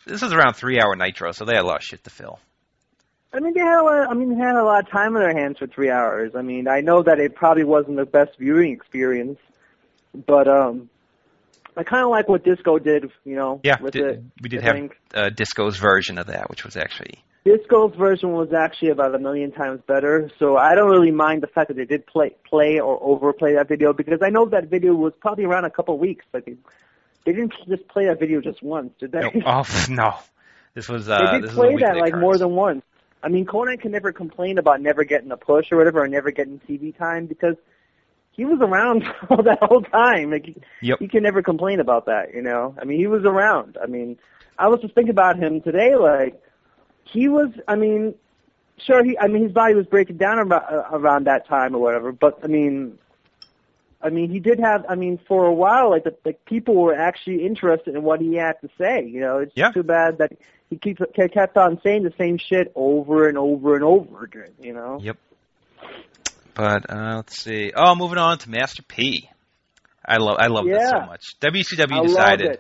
This 0.05 0.21
was 0.21 0.33
around 0.33 0.55
three 0.55 0.79
hour 0.81 0.95
Nitro, 0.97 1.33
so 1.33 1.45
they 1.45 1.55
had 1.55 1.63
a 1.63 1.67
lot 1.67 1.77
of 1.77 1.85
shit 1.85 2.05
to 2.05 2.11
fill. 2.11 2.39
I 3.33 3.41
mean, 3.41 3.55
they 3.55 3.61
had 3.61 3.81
a 3.81 3.83
lot. 3.83 4.11
I 4.11 4.15
mean, 4.15 4.31
they 4.37 4.45
had 4.45 4.57
a 4.57 4.65
lot 4.65 4.85
of 4.85 4.91
time 4.91 5.17
on 5.17 5.23
their 5.23 5.35
hands 5.35 5.59
for 5.59 5.67
three 5.67 5.91
hours. 5.91 6.33
I 6.35 6.43
mean, 6.43 6.69
I 6.69 6.81
know 6.81 7.03
that 7.03 7.19
it 7.19 7.35
probably 7.35 7.65
wasn't 7.65 7.97
the 7.97 8.05
best 8.05 8.37
viewing 8.39 8.73
experience, 8.73 9.39
but 10.27 10.49
um, 10.49 10.91
I 11.77 11.83
kind 11.85 12.05
of 12.05 12.11
like 12.11 12.29
what 12.29 12.45
Disco 12.45 12.79
did. 12.79 13.11
You 13.25 13.37
know, 13.37 13.61
Yeah, 13.63 13.81
with 13.81 13.95
di- 13.95 14.01
it. 14.03 14.23
we 14.43 14.49
did 14.49 14.61
I 14.63 14.67
have 14.67 14.75
think. 14.75 14.99
uh, 15.15 15.31
Disco's 15.31 15.79
version 15.79 16.19
of 16.19 16.27
that, 16.27 16.51
which 16.51 16.65
was 16.65 16.77
actually 16.77 17.23
Disco's 17.45 17.95
version 17.97 18.33
was 18.33 18.53
actually 18.53 18.91
about 18.91 19.15
a 19.15 19.19
million 19.19 19.51
times 19.51 19.81
better, 19.87 20.31
so 20.39 20.57
I 20.57 20.77
don't 20.77 20.91
really 20.91 21.11
mind 21.11 21.43
the 21.43 21.49
fact 21.49 21.69
that 21.69 21.77
they 21.77 21.85
did 21.85 22.07
play 22.07 22.37
play 22.49 22.79
or 22.79 23.03
overplay 23.03 23.55
that 23.55 23.69
video 23.69 23.93
because 23.93 24.21
I 24.23 24.31
know 24.31 24.47
that 24.47 24.69
video 24.69 24.95
was 24.95 25.13
probably 25.19 25.45
around 25.45 25.65
a 25.65 25.71
couple 25.71 25.99
weeks. 25.99 26.25
Like 26.33 26.45
they, 26.45 26.57
they 27.25 27.33
didn't 27.33 27.55
just 27.69 27.89
play 27.89 28.07
that 28.07 28.21
video 28.21 28.41
just 28.41 28.63
once, 28.63 28.93
did 29.01 29.11
they? 29.13 29.21
no, 29.21 29.31
oh 29.47 29.65
no, 29.89 30.15
this 30.75 30.89
was 30.89 31.09
uh, 31.09 31.19
they 31.19 31.41
this 31.41 31.41
did 31.41 31.43
was 31.43 31.55
a 31.55 31.57
play 31.57 31.77
that 31.81 31.97
like 31.97 32.17
more 32.17 32.39
than 32.39 32.51
once. 32.51 32.85
I 33.25 33.29
mean, 33.29 33.47
Konnan 33.47 33.81
can 33.81 33.93
never 33.93 34.13
complain 34.13 34.59
about 34.59 34.81
never 34.81 35.05
getting 35.05 35.31
a 35.33 35.37
push 35.37 35.71
or 35.73 35.79
whatever, 35.79 36.03
or 36.03 36.09
never 36.09 36.31
getting 36.31 36.61
TV 36.61 36.97
time 36.97 37.27
because 37.27 37.57
he 38.33 38.45
was 38.45 38.59
around 38.61 39.05
all 39.31 39.43
that 39.43 39.59
whole 39.63 39.83
time. 39.83 40.31
Like 40.31 40.47
he, 40.47 40.57
Yep. 40.83 40.99
he 41.01 41.09
can 41.09 41.23
never 41.23 41.43
complain 41.43 41.81
about 41.81 42.07
that, 42.07 42.35
you 42.35 42.43
know. 42.43 42.75
I 42.81 42.85
mean, 42.85 42.99
he 42.99 43.07
was 43.07 43.25
around. 43.25 43.77
I 43.83 43.87
mean, 43.87 44.19
I 44.59 44.69
was 44.69 44.81
just 44.81 44.95
thinking 44.95 45.11
about 45.11 45.39
him 45.39 45.61
today. 45.61 45.95
Like 45.97 46.43
he 47.05 47.29
was. 47.29 47.51
I 47.69 47.77
mean, 47.77 48.15
sure. 48.79 49.05
He. 49.05 49.19
I 49.19 49.29
mean, 49.29 49.43
his 49.45 49.53
body 49.53 49.75
was 49.75 49.87
breaking 49.87 50.17
down 50.17 50.39
around, 50.39 50.53
uh, 50.53 50.89
around 50.93 51.27
that 51.27 51.47
time 51.47 51.75
or 51.75 51.79
whatever. 51.79 52.13
But 52.13 52.41
I 52.43 52.47
mean. 52.49 52.99
I 54.05 54.11
mean, 54.11 54.31
he 54.31 54.41
did 54.41 54.59
have. 54.59 54.85
I 54.89 54.97
mean, 54.97 55.21
for 55.29 55.47
a 55.47 55.53
while, 55.55 55.91
like 55.91 56.03
the 56.03 56.17
like 56.25 56.45
people 56.45 56.75
were 56.75 56.93
actually 56.95 57.47
interested 57.47 57.95
in 57.95 58.03
what 58.03 58.21
he 58.21 58.35
had 58.35 58.61
to 58.63 58.69
say. 58.77 59.07
You 59.07 59.21
know, 59.21 59.39
it's 59.39 59.53
Yeah. 59.57 59.71
too 59.71 59.85
bad 59.85 60.19
that 60.19 60.33
he 60.71 60.77
keeps 60.77 61.01
kept 61.15 61.57
on 61.57 61.81
saying 61.83 62.03
the 62.03 62.13
same 62.19 62.37
shit 62.37 62.73
over 62.75 63.29
and 63.29 63.39
over 63.39 63.77
and 63.77 63.85
over 63.85 64.25
again. 64.25 64.51
You 64.61 64.73
know. 64.73 64.99
Yep. 65.01 65.19
But 66.55 66.91
uh, 66.91 67.17
let's 67.17 67.39
see. 67.39 67.73
Oh, 67.75 67.95
moving 67.95 68.19
on 68.19 68.39
to 68.39 68.51
Master 68.51 68.83
P. 68.83 69.29
I 70.05 70.17
love 70.19 70.37
I 70.39 70.49
love 70.49 70.67
this 70.67 70.91
so 70.91 71.01
much. 71.07 71.23
WCW 71.41 71.99
I 72.01 72.03
decided. 72.03 72.59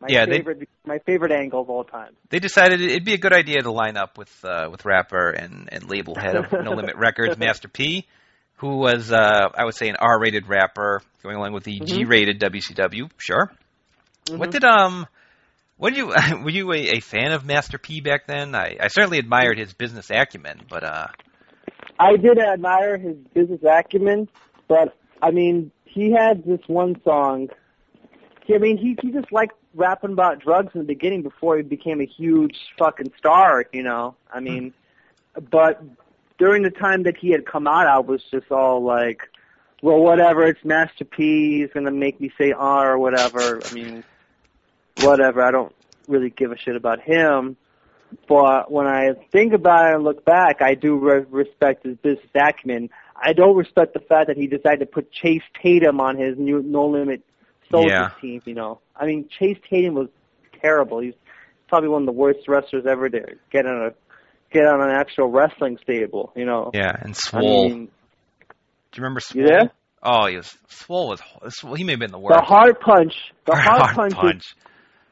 My 0.00 0.06
Yeah, 0.08 0.24
they- 0.24 0.36
favorite. 0.38 0.68
my 0.86 0.98
favorite 1.00 1.32
angle 1.32 1.60
of 1.60 1.68
all 1.68 1.84
time. 1.84 2.16
they 2.30 2.38
decided 2.38 2.80
it'd 2.80 3.04
be 3.04 3.12
a 3.12 3.18
good 3.18 3.34
idea 3.34 3.60
to 3.62 3.70
line 3.70 3.96
up 3.98 4.16
with 4.16 4.32
uh, 4.44 4.68
with 4.70 4.84
rapper 4.86 5.30
and, 5.30 5.68
and 5.70 5.90
label 5.90 6.14
head 6.14 6.36
of 6.36 6.50
No 6.52 6.70
Limit 6.72 6.96
Records, 6.96 7.36
Master 7.36 7.68
P, 7.68 8.06
who 8.56 8.76
was 8.78 9.12
uh, 9.12 9.48
I 9.54 9.64
would 9.64 9.74
say 9.74 9.88
an 9.90 9.96
R-rated 9.98 10.48
rapper, 10.48 11.02
going 11.22 11.36
along 11.36 11.52
with 11.52 11.64
the 11.64 11.80
Mhm. 11.80 11.86
G-rated 11.86 12.40
WCW. 12.40 13.10
Sure. 13.18 13.50
What 14.30 14.48
Mhm. 14.48 14.52
did 14.52 14.64
um? 14.64 15.06
What 15.76 15.90
did 15.90 15.98
you 15.98 16.06
were 16.44 16.50
you 16.50 16.72
a, 16.72 16.96
a 16.96 17.00
fan 17.00 17.32
of 17.32 17.44
Master 17.44 17.76
P 17.76 18.00
back 18.00 18.26
then? 18.26 18.54
I, 18.54 18.76
I 18.80 18.88
certainly 18.88 19.18
admired 19.18 19.58
his 19.58 19.74
business 19.74 20.08
acumen, 20.10 20.62
but 20.70 20.82
uh, 20.84 21.06
I 21.98 22.16
did 22.16 22.38
admire 22.38 22.98
his 22.98 23.16
business 23.34 23.60
acumen, 23.62 24.28
but 24.68 24.96
I 25.22 25.30
mean, 25.30 25.70
he 25.84 26.10
had 26.10 26.44
this 26.44 26.60
one 26.66 27.00
song. 27.04 27.48
He, 28.44 28.54
I 28.54 28.58
mean, 28.58 28.78
he 28.78 28.96
he 29.02 29.12
just 29.12 29.30
liked 29.32 29.54
rapping 29.74 30.12
about 30.12 30.40
drugs 30.40 30.72
in 30.74 30.80
the 30.80 30.86
beginning 30.86 31.22
before 31.22 31.56
he 31.56 31.62
became 31.62 32.00
a 32.00 32.06
huge 32.06 32.56
fucking 32.78 33.12
star, 33.18 33.64
you 33.72 33.82
know. 33.82 34.14
I 34.32 34.38
hmm. 34.38 34.44
mean, 34.44 34.74
but 35.50 35.82
during 36.38 36.62
the 36.62 36.70
time 36.70 37.02
that 37.04 37.16
he 37.16 37.30
had 37.30 37.44
come 37.46 37.66
out, 37.66 37.86
I 37.86 37.98
was 37.98 38.22
just 38.30 38.50
all 38.50 38.82
like, 38.82 39.22
well, 39.82 39.98
whatever. 39.98 40.46
It's 40.46 40.64
Master 40.64 41.04
P. 41.04 41.60
He's 41.60 41.70
gonna 41.72 41.90
make 41.90 42.20
me 42.20 42.32
say 42.38 42.52
R 42.52 42.92
or 42.94 42.98
whatever. 42.98 43.60
I 43.64 43.72
mean, 43.72 44.04
whatever. 45.00 45.42
I 45.42 45.50
don't 45.50 45.74
really 46.08 46.30
give 46.30 46.52
a 46.52 46.56
shit 46.56 46.76
about 46.76 47.00
him. 47.00 47.56
But 48.28 48.70
when 48.70 48.86
I 48.86 49.10
think 49.32 49.52
about 49.52 49.90
it 49.90 49.94
and 49.96 50.04
look 50.04 50.24
back, 50.24 50.62
I 50.62 50.74
do 50.74 50.96
re- 50.96 51.24
respect 51.28 51.84
his 51.84 51.96
business 51.98 52.26
acumen. 52.34 52.90
I 53.16 53.32
don't 53.32 53.56
respect 53.56 53.94
the 53.94 54.00
fact 54.00 54.28
that 54.28 54.36
he 54.36 54.46
decided 54.46 54.80
to 54.80 54.86
put 54.86 55.12
Chase 55.12 55.42
Tatum 55.62 56.00
on 56.00 56.16
his 56.16 56.36
new 56.38 56.62
No 56.62 56.86
Limit 56.88 57.22
Soldiers 57.70 57.92
Yeah. 57.92 58.08
team. 58.20 58.42
You 58.44 58.54
know, 58.54 58.80
I 58.96 59.06
mean, 59.06 59.28
Chase 59.28 59.58
Tatum 59.68 59.94
was 59.94 60.08
terrible. 60.60 61.00
He's 61.00 61.14
probably 61.68 61.88
one 61.90 62.02
of 62.02 62.06
the 62.06 62.12
worst 62.12 62.48
wrestlers 62.48 62.84
ever 62.86 63.08
to 63.08 63.20
get 63.52 63.66
on 63.66 63.86
a 63.86 63.90
get 64.52 64.66
on 64.66 64.80
an 64.82 64.90
actual 64.90 65.28
wrestling 65.30 65.78
stable. 65.82 66.32
You 66.34 66.46
know, 66.46 66.70
yeah, 66.74 66.90
and 67.00 67.10
I 67.10 67.12
Swole. 67.14 67.68
mean, 67.68 67.84
Do 67.86 68.96
you 68.96 69.02
remember 69.02 69.20
Swole? 69.20 69.46
there? 69.46 69.70
Oh, 70.02 70.26
he 70.26 70.36
was 70.36 70.56
Swole 70.68 71.08
was 71.10 71.20
Swole, 71.54 71.74
he 71.74 71.84
may 71.84 71.92
have 71.92 72.00
been 72.00 72.10
the 72.10 72.18
worst. 72.18 72.38
The 72.40 72.44
hard 72.44 72.80
punch. 72.80 73.14
The 73.44 73.54
hard, 73.56 73.82
Hard 73.82 73.94
punch. 73.96 74.12
is- 74.12 74.18
punch. 74.18 74.44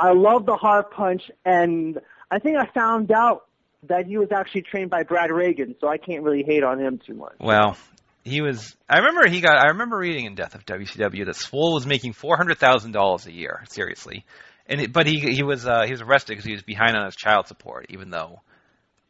I 0.01 0.13
love 0.13 0.47
the 0.47 0.55
hard 0.57 0.91
punch, 0.93 1.29
and 1.45 1.99
I 2.31 2.39
think 2.39 2.57
I 2.59 2.67
found 2.67 3.11
out 3.11 3.47
that 3.85 4.07
he 4.07 4.19
was 4.19 4.31
actually 4.33 4.63
trained 4.63 4.91
by 4.91 5.03
Brad 5.03 5.31
Reagan, 5.31 5.75
so 5.81 5.89
I 5.89 5.99
can't 5.99 6.23
really 6.23 6.43
hate 6.43 6.63
on 6.65 6.79
him 6.81 6.99
too 7.05 7.15
much. 7.15 7.35
Well, 7.41 7.77
he 8.25 8.41
was. 8.41 8.77
I 8.89 8.99
remember 8.99 9.29
he 9.29 9.41
got. 9.41 9.59
I 9.59 9.69
remember 9.69 9.97
reading 9.99 10.27
in 10.27 10.35
Death 10.35 10.55
of 10.55 10.67
WCW 10.67 11.27
that 11.27 11.37
Swole 11.37 11.75
was 11.75 11.87
making 11.87 12.13
four 12.13 12.37
hundred 12.37 12.59
thousand 12.59 12.93
dollars 12.93 13.27
a 13.27 13.33
year. 13.33 13.65
Seriously, 13.71 14.25
and 14.67 14.81
it, 14.81 14.93
but 14.93 15.07
he 15.07 15.19
he 15.21 15.43
was 15.43 15.67
uh, 15.67 15.83
he 15.85 15.93
was 15.93 16.03
arrested 16.03 16.33
because 16.33 16.45
he 16.45 16.53
was 16.53 16.63
behind 16.63 16.97
on 16.97 17.05
his 17.07 17.17
child 17.17 17.47
support, 17.47 17.87
even 17.91 18.11
though 18.11 18.41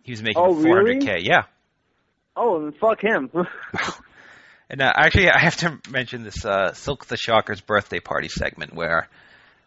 he 0.03 0.12
was 0.12 0.23
making 0.23 0.43
Oh, 0.45 0.55
four 0.55 0.83
really? 0.85 1.01
k. 1.01 1.19
Yeah. 1.21 1.43
Oh, 2.37 2.71
fuck 2.81 3.01
him. 3.03 3.31
And 4.71 4.83
uh, 4.83 4.93
actually, 4.95 5.31
I 5.31 5.39
have 5.39 5.57
to 5.57 5.79
mention 5.91 6.25
this 6.25 6.45
uh, 6.45 6.75
Silk 6.75 7.07
the 7.07 7.16
Shocker's 7.16 7.62
birthday 7.62 8.01
party 8.01 8.29
segment 8.29 8.75
where 8.75 9.09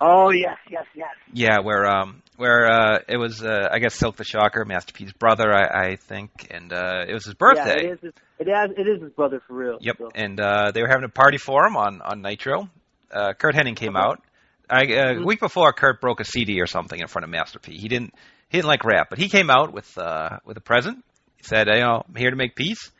oh 0.01 0.31
yes, 0.31 0.57
yes, 0.69 0.85
yes. 0.95 1.09
Yeah, 1.31 1.59
where 1.61 1.85
um 1.85 2.21
where 2.37 2.65
uh 2.65 2.99
it 3.07 3.17
was 3.17 3.43
uh 3.43 3.69
I 3.71 3.79
guess 3.79 3.95
Silk 3.95 4.17
the 4.17 4.23
Shocker, 4.23 4.65
Master 4.65 4.93
P's 4.93 5.13
brother, 5.13 5.53
I, 5.53 5.91
I 5.91 5.95
think, 5.95 6.47
and 6.49 6.73
uh 6.73 7.05
it 7.07 7.13
was 7.13 7.25
his 7.25 7.35
birthday. 7.35 7.83
Yeah, 7.83 7.89
it 7.89 7.93
is. 7.93 7.99
His, 8.01 8.13
it 8.39 8.47
has. 8.47 8.71
It 8.75 8.87
is 8.87 9.01
his 9.01 9.11
brother 9.11 9.41
for 9.47 9.53
real. 9.53 9.77
Yep, 9.79 9.95
so. 9.97 10.09
and 10.15 10.39
uh 10.39 10.71
they 10.71 10.81
were 10.81 10.87
having 10.89 11.05
a 11.05 11.09
party 11.09 11.37
for 11.37 11.65
him 11.65 11.77
on 11.77 12.01
on 12.01 12.21
Nitro. 12.21 12.69
Uh 13.11 13.33
Curt 13.33 13.55
Hennig 13.55 13.75
came 13.75 13.95
out. 13.95 14.21
I 14.69 14.85
uh, 14.85 15.19
a 15.19 15.25
week 15.25 15.39
before 15.39 15.71
Curt 15.73 16.01
broke 16.01 16.19
a 16.19 16.25
CD 16.25 16.61
or 16.61 16.67
something 16.67 16.99
in 16.99 17.07
front 17.07 17.25
of 17.25 17.29
Master 17.29 17.59
P. 17.59 17.77
He 17.77 17.87
didn't 17.87 18.13
he 18.49 18.57
didn't 18.57 18.67
like 18.67 18.83
rap, 18.83 19.07
but 19.09 19.19
he 19.19 19.29
came 19.29 19.49
out 19.49 19.73
with 19.73 19.97
uh 19.97 20.39
with 20.45 20.57
a 20.57 20.61
present. 20.61 21.03
He 21.37 21.43
said, 21.43 21.67
you 21.67 21.79
know, 21.79 22.03
I'm 22.07 22.15
here 22.15 22.29
to 22.29 22.35
make 22.35 22.55
peace. 22.55 22.91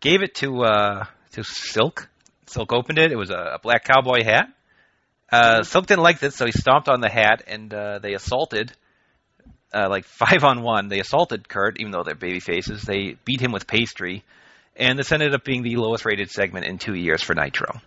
Gave 0.00 0.22
it 0.22 0.34
to 0.36 0.62
uh 0.62 1.04
to 1.32 1.44
Silk. 1.44 2.08
Silk 2.46 2.72
opened 2.72 2.98
it. 2.98 3.12
It 3.12 3.16
was 3.16 3.30
a, 3.30 3.54
a 3.54 3.58
black 3.62 3.84
cowboy 3.84 4.24
hat. 4.24 4.48
Uh, 5.32 5.62
didn't 5.62 6.02
like 6.02 6.18
this, 6.18 6.34
so 6.34 6.44
he 6.46 6.52
stomped 6.52 6.88
on 6.88 7.00
the 7.00 7.08
hat, 7.08 7.44
and 7.46 7.72
uh, 7.72 7.98
they 8.00 8.14
assaulted, 8.14 8.72
uh, 9.72 9.88
like 9.88 10.04
five 10.04 10.44
on 10.44 10.62
one. 10.62 10.88
They 10.88 11.00
assaulted 11.00 11.48
Curt, 11.48 11.78
even 11.80 11.92
though 11.92 12.02
they're 12.02 12.14
baby 12.14 12.40
faces. 12.40 12.82
They 12.82 13.16
beat 13.24 13.40
him 13.40 13.52
with 13.52 13.66
pastry, 13.66 14.24
and 14.76 14.98
this 14.98 15.12
ended 15.12 15.34
up 15.34 15.44
being 15.44 15.62
the 15.62 15.76
lowest 15.76 16.04
rated 16.04 16.30
segment 16.30 16.66
in 16.66 16.78
two 16.78 16.94
years 16.94 17.22
for 17.22 17.34
Nitro. 17.34 17.80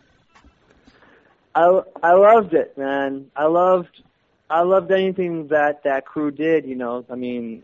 I 1.55 1.81
I 2.01 2.13
loved 2.13 2.53
it, 2.53 2.77
man. 2.77 3.29
I 3.35 3.45
loved 3.45 4.01
I 4.49 4.61
loved 4.61 4.91
anything 4.91 5.47
that 5.47 5.83
that 5.83 6.05
crew 6.05 6.31
did. 6.31 6.65
You 6.65 6.75
know, 6.75 7.05
I 7.09 7.15
mean, 7.15 7.63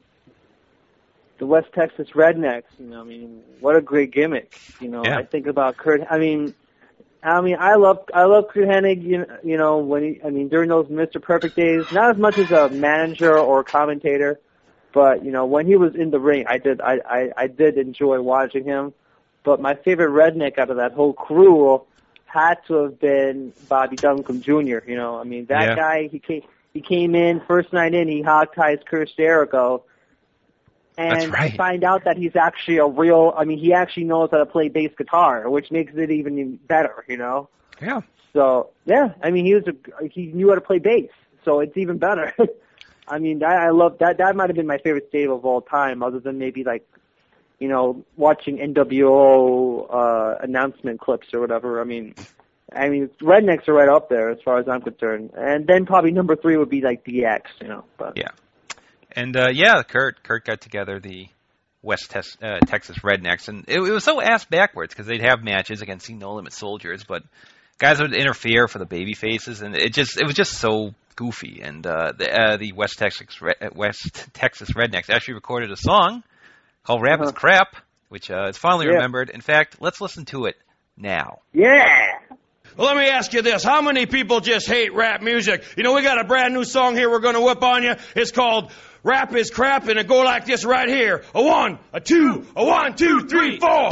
the 1.39 1.45
West 1.45 1.67
Texas 1.73 2.09
Rednecks. 2.13 2.63
You 2.77 2.87
know, 2.87 3.01
I 3.01 3.03
mean, 3.03 3.41
what 3.59 3.75
a 3.75 3.81
great 3.81 4.11
gimmick. 4.11 4.59
You 4.79 4.89
know, 4.89 5.03
Yeah. 5.03 5.17
I 5.17 5.23
think 5.23 5.47
about 5.47 5.77
Curt. 5.77 6.01
I 6.09 6.19
mean, 6.19 6.53
I 7.21 7.41
mean, 7.41 7.57
I 7.59 7.75
love 7.75 7.99
I 8.13 8.23
love 8.23 8.45
Curt 8.49 8.67
You 8.99 9.19
know, 9.19 9.25
you 9.43 9.57
know 9.57 9.79
when 9.79 10.03
he, 10.03 10.21
I 10.25 10.29
mean 10.29 10.47
during 10.47 10.69
those 10.69 10.87
Mr. 10.87 11.21
Perfect 11.21 11.55
days, 11.57 11.85
not 11.91 12.11
as 12.11 12.17
much 12.17 12.37
as 12.37 12.49
a 12.51 12.69
manager 12.69 13.37
or 13.37 13.63
commentator, 13.63 14.39
but 14.93 15.23
you 15.25 15.31
know 15.31 15.45
when 15.45 15.67
he 15.67 15.75
was 15.75 15.95
in 15.95 16.11
the 16.11 16.19
ring, 16.19 16.45
I 16.47 16.57
did 16.57 16.79
I 16.81 16.99
I, 17.05 17.29
I 17.35 17.47
did 17.47 17.77
enjoy 17.77 18.21
watching 18.21 18.63
him. 18.63 18.93
But 19.43 19.61
my 19.61 19.75
favorite 19.75 20.11
redneck 20.11 20.57
out 20.57 20.69
of 20.69 20.77
that 20.77 20.93
whole 20.93 21.13
crew 21.13 21.81
had 22.25 22.55
to 22.67 22.73
have 22.83 22.99
been 22.99 23.53
Bobby 23.67 23.97
Duncum 23.97 24.41
Jr. 24.41 24.87
You 24.89 24.95
know, 24.95 25.17
I 25.19 25.23
mean 25.23 25.45
that 25.47 25.69
Yeah. 25.69 25.75
guy. 25.75 26.07
He 26.11 26.19
came 26.19 26.43
he 26.73 26.81
came 26.81 27.15
in 27.15 27.41
first 27.47 27.73
night 27.73 27.93
in. 27.93 28.07
He 28.07 28.21
hog 28.21 28.53
ties 28.55 28.79
Chris 28.85 29.09
Jericho, 29.17 29.83
and 30.99 31.31
right. 31.31 31.53
I 31.53 31.57
find 31.57 31.83
out 31.83 32.03
that 32.03 32.17
he's 32.17 32.35
actually 32.35 32.77
a 32.77 32.85
real. 32.85 33.33
I 33.37 33.45
mean, 33.45 33.57
he 33.57 33.73
actually 33.73 34.03
knows 34.03 34.29
how 34.31 34.37
to 34.37 34.45
play 34.45 34.67
bass 34.67 34.91
guitar, 34.97 35.49
which 35.49 35.71
makes 35.71 35.93
it 35.95 36.11
even 36.11 36.57
better. 36.57 37.05
You 37.07 37.17
know. 37.17 37.49
Yeah. 37.81 38.01
So 38.33 38.71
yeah, 38.85 39.13
I 39.23 39.31
mean, 39.31 39.45
he 39.45 39.55
was 39.55 39.63
a 39.67 40.07
he 40.07 40.27
knew 40.27 40.49
how 40.49 40.55
to 40.55 40.61
play 40.61 40.79
bass, 40.79 41.09
so 41.45 41.61
it's 41.61 41.77
even 41.77 41.97
better. 41.97 42.33
I 43.07 43.17
mean, 43.17 43.43
I, 43.43 43.67
I 43.67 43.69
love 43.69 43.97
that. 43.99 44.17
That 44.17 44.35
might 44.35 44.49
have 44.49 44.55
been 44.55 44.67
my 44.67 44.77
favorite 44.77 45.07
stable 45.09 45.37
of 45.37 45.45
all 45.45 45.61
time, 45.61 46.03
other 46.03 46.19
than 46.19 46.37
maybe 46.37 46.63
like, 46.63 46.87
you 47.59 47.67
know, 47.67 48.05
watching 48.17 48.57
NWO 48.57 49.87
uh, 49.89 50.37
announcement 50.41 50.99
clips 50.99 51.33
or 51.33 51.39
whatever. 51.39 51.81
I 51.81 51.85
mean, 51.85 52.13
I 52.71 52.89
mean, 52.89 53.09
Rednecks 53.19 53.67
are 53.67 53.73
right 53.73 53.89
up 53.89 54.09
there 54.09 54.29
as 54.29 54.39
far 54.43 54.59
as 54.59 54.67
I'm 54.67 54.81
concerned, 54.81 55.31
and 55.35 55.65
then 55.65 55.85
probably 55.85 56.11
number 56.11 56.35
three 56.35 56.57
would 56.57 56.69
be 56.69 56.81
like 56.81 57.03
DX, 57.03 57.41
you 57.61 57.67
know. 57.69 57.85
But 57.97 58.17
Yeah. 58.17 58.29
And 59.11 59.35
uh, 59.35 59.47
yeah, 59.51 59.81
Curt 59.83 60.21
Curt 60.23 60.45
got 60.45 60.61
together 60.61 60.99
the 60.99 61.27
West 61.81 62.11
Tes- 62.11 62.37
uh, 62.41 62.59
Texas 62.65 62.97
Rednecks, 62.99 63.47
and 63.47 63.65
it, 63.67 63.79
it 63.79 63.91
was 63.91 64.03
so 64.03 64.21
ass 64.21 64.45
backwards 64.45 64.93
because 64.93 65.07
they'd 65.07 65.21
have 65.21 65.43
matches 65.43 65.81
against 65.81 66.07
the 66.07 66.13
No 66.13 66.33
Limit 66.35 66.53
Soldiers, 66.53 67.03
but 67.07 67.23
guys 67.77 67.99
would 67.99 68.13
interfere 68.13 68.67
for 68.67 68.79
the 68.79 68.85
baby 68.85 69.13
faces, 69.13 69.61
and 69.61 69.75
it 69.75 69.93
just 69.93 70.19
it 70.19 70.25
was 70.25 70.35
just 70.35 70.53
so 70.53 70.93
goofy. 71.15 71.61
And 71.63 71.85
uh, 71.87 72.11
the 72.17 72.31
uh, 72.31 72.57
the 72.57 72.73
West 72.73 72.99
Texas 72.99 73.41
Re- 73.41 73.55
uh, 73.61 73.69
West 73.73 74.27
Texas 74.33 74.71
Rednecks 74.71 75.09
actually 75.09 75.35
recorded 75.35 75.71
a 75.71 75.77
song 75.77 76.23
called 76.83 77.01
"Rap 77.01 77.21
is 77.21 77.29
Uh-huh. 77.29 77.37
Crap," 77.39 77.75
which 78.09 78.29
uh, 78.29 78.47
is 78.49 78.57
fondly 78.57 78.85
Yeah. 78.87 78.95
remembered. 78.95 79.29
In 79.29 79.41
fact, 79.41 79.77
let's 79.79 80.01
listen 80.01 80.25
to 80.25 80.45
it 80.45 80.55
now. 80.97 81.39
yeah. 81.53 82.07
Well, 82.77 82.87
let 82.87 82.97
me 82.97 83.09
ask 83.09 83.33
you 83.33 83.41
this. 83.41 83.61
How 83.63 83.81
many 83.81 84.05
people 84.05 84.39
just 84.39 84.65
hate 84.67 84.93
rap 84.93 85.21
music? 85.21 85.65
You 85.75 85.83
know, 85.83 85.93
we 85.95 86.01
got 86.01 86.21
a 86.21 86.23
brand 86.23 86.53
new 86.53 86.63
song 86.63 86.95
here 86.95 87.09
we're 87.09 87.19
going 87.19 87.33
to 87.35 87.41
whip 87.41 87.61
on 87.61 87.83
you. 87.83 87.95
It's 88.15 88.31
called 88.31 88.71
Rap 89.03 89.33
is 89.33 89.49
Crap, 89.49 89.87
and 89.87 89.97
it 89.97 90.07
go 90.07 90.21
like 90.23 90.45
this 90.45 90.65
right 90.65 90.89
here. 90.89 91.23
A 91.33 91.41
one, 91.41 91.79
a 91.93 92.01
two, 92.01 92.45
a 92.55 92.65
one, 92.65 92.95
two, 92.95 93.27
three, 93.27 93.57
four. 93.57 93.89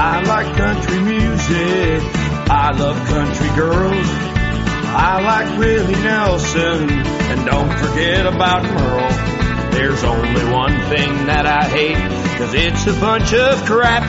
I 0.00 0.22
like 0.26 0.56
country 0.56 1.00
music. 1.00 2.02
I 2.50 2.72
love 2.72 2.96
country 3.08 3.56
girls. 3.56 4.06
I 4.90 5.20
like 5.22 5.58
Willie 5.58 5.94
Nelson. 5.94 6.90
And 6.90 7.46
don't 7.46 7.78
forget 7.78 8.26
about 8.26 8.64
Merle. 8.64 9.27
There's 9.78 10.02
only 10.02 10.44
one 10.52 10.74
thing 10.88 11.26
that 11.26 11.46
I 11.46 11.62
hate, 11.62 11.94
cause 12.36 12.52
it's 12.52 12.88
a 12.88 13.00
bunch 13.00 13.32
of 13.32 13.64
crap. 13.64 14.02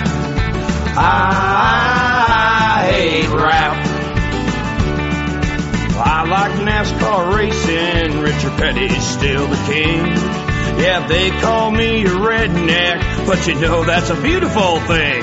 I 0.97 2.89
hate 2.91 3.29
rap. 3.29 3.77
I 6.03 6.25
like 6.27 6.53
NASCAR 6.65 7.35
racing. 7.35 8.19
Richard 8.19 8.57
Petty's 8.57 9.07
still 9.07 9.45
the 9.45 9.57
king. 9.71 10.07
Yeah, 10.81 11.05
they 11.07 11.29
call 11.39 11.69
me 11.69 12.03
a 12.03 12.09
redneck, 12.09 13.27
but 13.27 13.45
you 13.45 13.53
know 13.53 13.83
that's 13.83 14.09
a 14.09 14.19
beautiful 14.19 14.79
thing. 14.79 15.21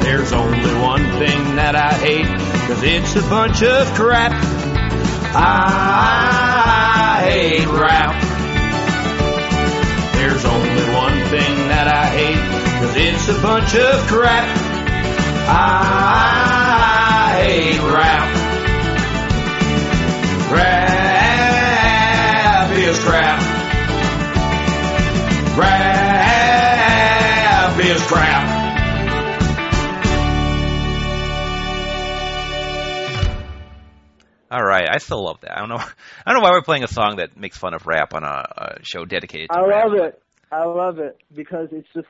There's 0.00 0.32
only 0.32 0.74
one 0.82 1.04
thing 1.20 1.54
that 1.54 1.76
I 1.76 1.92
hate, 1.92 2.26
cause 2.66 2.82
it's 2.82 3.14
a 3.14 3.22
bunch 3.30 3.62
of 3.62 3.86
crap. 3.94 4.32
I 5.32 7.22
hate 7.24 7.68
rap. 7.68 8.25
There's 10.36 10.52
only 10.52 10.68
one 10.92 11.16
thing 11.30 11.68
that 11.68 11.88
I 11.88 12.04
hate, 12.12 12.36
cause 12.78 12.94
it's 12.94 13.26
a 13.30 13.40
bunch 13.40 13.74
of 13.74 14.06
crap. 14.06 14.46
I 15.48 17.32
hate 17.40 17.80
rap. 17.80 18.36
Rap 20.52 21.96
is 22.76 22.98
crap. 22.98 23.40
Rap 25.58 27.00
is 27.80 28.02
crap. 28.02 28.66
All 34.50 34.62
right, 34.62 34.86
I 34.92 34.98
still 34.98 35.24
love 35.24 35.40
that. 35.40 35.56
I 35.56 35.60
don't 35.60 35.70
know. 35.70 35.76
I 36.26 36.32
don't 36.32 36.42
know 36.42 36.44
why 36.44 36.50
we're 36.50 36.60
playing 36.60 36.84
a 36.84 36.88
song 36.88 37.16
that 37.16 37.38
makes 37.38 37.56
fun 37.56 37.72
of 37.72 37.86
rap 37.86 38.12
on 38.12 38.22
a, 38.22 38.26
a 38.28 38.80
show 38.82 39.06
dedicated 39.06 39.48
to 39.48 39.56
I 39.58 39.64
rap. 39.64 39.86
love 39.86 39.94
it. 39.94 40.22
I 40.56 40.64
love 40.64 40.98
it 40.98 41.18
because 41.34 41.68
it's 41.72 41.88
just 41.94 42.08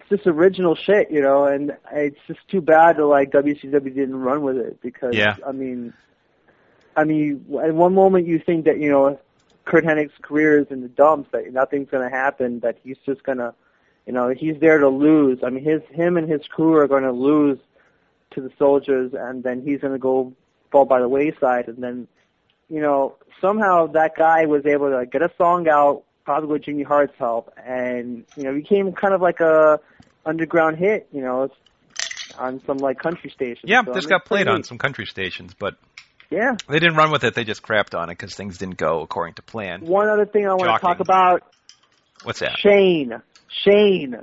it's 0.00 0.08
just 0.08 0.26
original 0.26 0.74
shit, 0.74 1.10
you 1.10 1.20
know, 1.20 1.44
and 1.44 1.76
it's 1.92 2.18
just 2.26 2.40
too 2.48 2.60
bad 2.60 2.96
that 2.96 3.06
like 3.06 3.30
WCW 3.30 3.94
didn't 3.94 4.16
run 4.16 4.42
with 4.42 4.56
it 4.56 4.80
because 4.80 5.14
Yeah. 5.14 5.36
I 5.46 5.52
mean, 5.52 5.92
I 6.96 7.04
mean, 7.04 7.44
at 7.62 7.74
one 7.74 7.94
moment 7.94 8.26
you 8.26 8.38
think 8.38 8.64
that 8.64 8.78
you 8.78 8.90
know 8.90 9.18
Curt 9.64 9.84
Hennig's 9.84 10.16
career 10.22 10.58
is 10.58 10.66
in 10.70 10.80
the 10.80 10.88
dumps, 10.88 11.30
that 11.32 11.52
nothing's 11.52 11.90
going 11.90 12.08
to 12.08 12.14
happen, 12.14 12.60
that 12.60 12.78
he's 12.82 12.98
just 13.04 13.22
going 13.22 13.38
to, 13.38 13.54
you 14.06 14.12
know, 14.12 14.28
he's 14.30 14.58
there 14.60 14.78
to 14.78 14.88
lose. 14.88 15.38
I 15.42 15.50
mean, 15.50 15.64
his 15.64 15.82
him 15.90 16.16
and 16.16 16.28
his 16.28 16.46
crew 16.46 16.74
are 16.76 16.88
going 16.88 17.04
to 17.04 17.12
lose 17.12 17.58
to 18.32 18.40
the 18.40 18.50
soldiers, 18.58 19.12
and 19.14 19.42
then 19.42 19.62
he's 19.62 19.80
going 19.80 19.92
to 19.92 19.98
go 19.98 20.32
fall 20.70 20.84
by 20.84 21.00
the 21.00 21.08
wayside, 21.08 21.68
and 21.68 21.82
then 21.82 22.08
you 22.70 22.80
know, 22.80 23.16
somehow 23.40 23.86
that 23.88 24.16
guy 24.16 24.46
was 24.46 24.64
able 24.66 24.88
to 24.88 24.96
like, 24.96 25.12
get 25.12 25.22
a 25.22 25.30
song 25.36 25.68
out, 25.68 26.04
probably 26.24 26.48
with 26.48 26.62
Jimmy 26.64 26.82
Hart's 26.82 27.14
help, 27.18 27.52
and 27.64 28.24
you 28.36 28.44
know, 28.44 28.54
became 28.54 28.92
kind 28.92 29.14
of 29.14 29.20
like 29.20 29.40
a 29.40 29.80
underground 30.26 30.78
hit, 30.78 31.08
you 31.12 31.20
know, 31.20 31.50
on 32.38 32.60
some 32.66 32.78
like 32.78 32.98
country 32.98 33.30
stations. 33.30 33.64
Yeah, 33.64 33.82
So, 33.84 33.92
I 33.92 33.94
this 33.94 34.04
mean, 34.04 34.10
got 34.10 34.24
played 34.24 34.48
on 34.48 34.62
some 34.64 34.78
country 34.78 35.06
stations, 35.06 35.54
but 35.58 35.76
Yeah. 36.30 36.56
they 36.68 36.78
didn't 36.78 36.96
run 36.96 37.10
with 37.10 37.24
it. 37.24 37.34
They 37.34 37.44
just 37.44 37.62
crapped 37.62 37.98
on 37.98 38.08
it 38.10 38.18
because 38.18 38.34
things 38.34 38.58
didn't 38.58 38.76
go 38.78 39.02
according 39.02 39.34
to 39.34 39.42
plan. 39.42 39.82
One 39.82 40.08
other 40.08 40.26
thing 40.26 40.46
I 40.46 40.54
want 40.54 40.74
to 40.74 40.78
talk 40.86 41.00
about: 41.00 41.42
What's 42.22 42.40
that? 42.40 42.56
Shane. 42.58 43.20
Shane. 43.64 44.16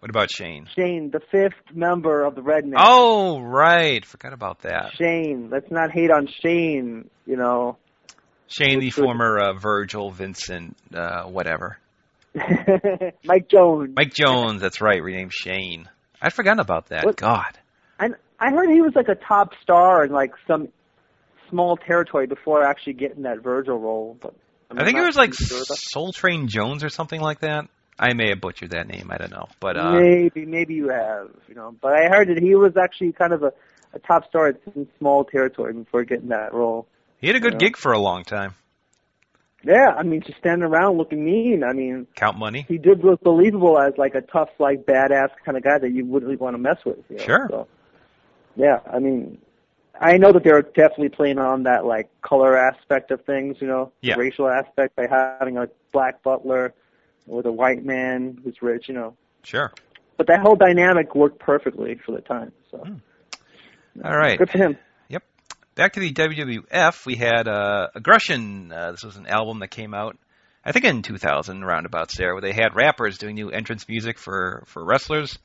What 0.00 0.10
about 0.10 0.30
Shane? 0.30 0.68
Shane, 0.76 1.10
the 1.10 1.20
fifth 1.30 1.74
member 1.74 2.24
of 2.24 2.34
the 2.34 2.42
Rednecks. 2.42 2.74
Oh, 2.76 3.40
right. 3.40 4.04
Forgot 4.04 4.34
about 4.34 4.60
that. 4.62 4.92
Shane. 4.98 5.48
Let's 5.50 5.70
not 5.70 5.90
hate 5.92 6.10
on 6.10 6.28
Shane. 6.42 7.08
You 7.26 7.36
know. 7.36 7.78
Shane, 8.48 8.78
the 8.80 8.90
former 8.90 9.38
uh, 9.38 9.52
Virgil, 9.54 10.10
Vincent, 10.10 10.76
uh, 10.94 11.24
whatever. 11.24 11.78
Mike 13.24 13.48
Jones. 13.48 13.92
Mike 13.96 14.12
Jones, 14.12 14.60
that's 14.60 14.80
right, 14.80 15.02
renamed 15.02 15.32
Shane. 15.32 15.88
I'd 16.20 16.32
forgotten 16.32 16.60
about 16.60 16.86
that. 16.86 17.04
What- 17.04 17.16
God. 17.16 17.58
And 17.98 18.16
I 18.40 18.50
heard 18.50 18.70
he 18.70 18.80
was 18.80 18.94
like 18.94 19.08
a 19.08 19.14
top 19.14 19.52
star 19.62 20.04
in 20.04 20.10
like 20.10 20.32
some 20.46 20.68
small 21.48 21.76
territory 21.76 22.26
before 22.26 22.64
actually 22.64 22.94
getting 22.94 23.22
that 23.22 23.42
Virgil 23.42 23.78
role. 23.78 24.16
But 24.20 24.34
I'm 24.70 24.78
I 24.78 24.84
think 24.84 24.98
it 24.98 25.04
was 25.04 25.16
like 25.16 25.32
sure 25.34 25.62
Soul 25.64 26.12
Train 26.12 26.48
Jones 26.48 26.82
or 26.82 26.88
something 26.88 27.20
like 27.20 27.40
that. 27.40 27.68
I 27.96 28.12
may 28.14 28.30
have 28.30 28.40
butchered 28.40 28.70
that 28.70 28.88
name. 28.88 29.10
I 29.12 29.18
don't 29.18 29.30
know. 29.30 29.46
But 29.60 29.76
uh, 29.76 29.92
maybe, 29.92 30.46
maybe 30.46 30.74
you 30.74 30.88
have, 30.88 31.30
you 31.48 31.54
know. 31.54 31.76
But 31.80 31.92
I 31.92 32.08
heard 32.08 32.28
that 32.28 32.42
he 32.42 32.56
was 32.56 32.76
actually 32.76 33.12
kind 33.12 33.32
of 33.32 33.44
a, 33.44 33.52
a 33.92 34.00
top 34.00 34.26
star 34.28 34.48
in 34.48 34.58
some 34.64 34.88
small 34.98 35.24
territory 35.24 35.72
before 35.72 36.02
getting 36.02 36.28
that 36.28 36.52
role. 36.52 36.88
He 37.20 37.26
had 37.28 37.36
a 37.36 37.40
good 37.40 37.54
Yeah. 37.54 37.58
gig 37.58 37.76
for 37.76 37.92
a 37.92 37.98
long 37.98 38.24
time. 38.24 38.54
Yeah, 39.62 39.94
I 39.96 40.02
mean, 40.02 40.20
just 40.20 40.38
standing 40.38 40.62
around 40.68 40.98
looking 40.98 41.24
mean. 41.24 41.64
I 41.64 41.72
mean, 41.72 42.06
Count 42.16 42.36
Money. 42.38 42.66
he 42.68 42.76
did 42.76 43.02
look 43.02 43.22
believable 43.22 43.78
as 43.78 43.96
like 43.96 44.14
a 44.14 44.20
tough, 44.20 44.50
like 44.58 44.84
badass 44.84 45.30
kind 45.44 45.56
of 45.56 45.64
guy 45.64 45.78
that 45.78 45.90
you 45.90 46.04
wouldn't 46.04 46.28
really 46.28 46.36
want 46.36 46.54
to 46.54 46.58
mess 46.58 46.84
with. 46.84 46.98
You 47.08 47.16
know? 47.16 47.24
Sure. 47.24 47.46
So, 47.50 47.68
yeah, 48.56 48.80
I 48.92 48.98
mean, 48.98 49.38
I 49.98 50.18
know 50.18 50.32
that 50.32 50.44
they're 50.44 50.60
definitely 50.60 51.08
playing 51.08 51.38
on 51.38 51.62
that 51.62 51.86
like 51.86 52.10
color 52.20 52.58
aspect 52.58 53.10
of 53.10 53.24
things, 53.24 53.56
you 53.60 53.66
know, 53.66 53.90
Yeah. 54.02 54.16
racial 54.16 54.48
aspect 54.50 54.96
by 54.96 55.06
having 55.06 55.56
a 55.56 55.68
black 55.92 56.22
butler 56.22 56.74
with 57.26 57.46
a 57.46 57.52
white 57.52 57.84
man 57.86 58.38
who's 58.44 58.60
rich, 58.60 58.86
you 58.88 58.94
know. 58.94 59.16
Sure. 59.44 59.72
But 60.18 60.26
that 60.26 60.40
whole 60.40 60.56
dynamic 60.56 61.14
worked 61.14 61.38
perfectly 61.38 61.94
for 62.04 62.12
the 62.12 62.20
time. 62.20 62.52
So 62.70 62.78
Hmm. 62.78 62.96
All 64.04 64.16
right. 64.16 64.38
good 64.38 64.50
for 64.50 64.58
him. 64.58 64.76
Back 65.74 65.94
to 65.94 66.00
the 66.00 66.12
WWF, 66.12 67.04
we 67.04 67.16
had 67.16 67.48
uh, 67.48 67.88
Aggression. 67.94 68.70
Uh, 68.72 68.92
this 68.92 69.02
was 69.02 69.16
an 69.16 69.26
album 69.26 69.58
that 69.58 69.68
came 69.68 69.92
out, 69.92 70.16
I 70.64 70.70
think, 70.72 70.84
in 70.84 71.02
2000, 71.02 71.64
roundabouts 71.64 72.16
there, 72.16 72.32
where 72.32 72.40
they 72.42 72.52
had 72.52 72.76
rappers 72.76 73.18
doing 73.18 73.34
new 73.34 73.50
entrance 73.50 73.88
music 73.88 74.18
for 74.18 74.62
for 74.66 74.84
wrestlers. 74.84 75.36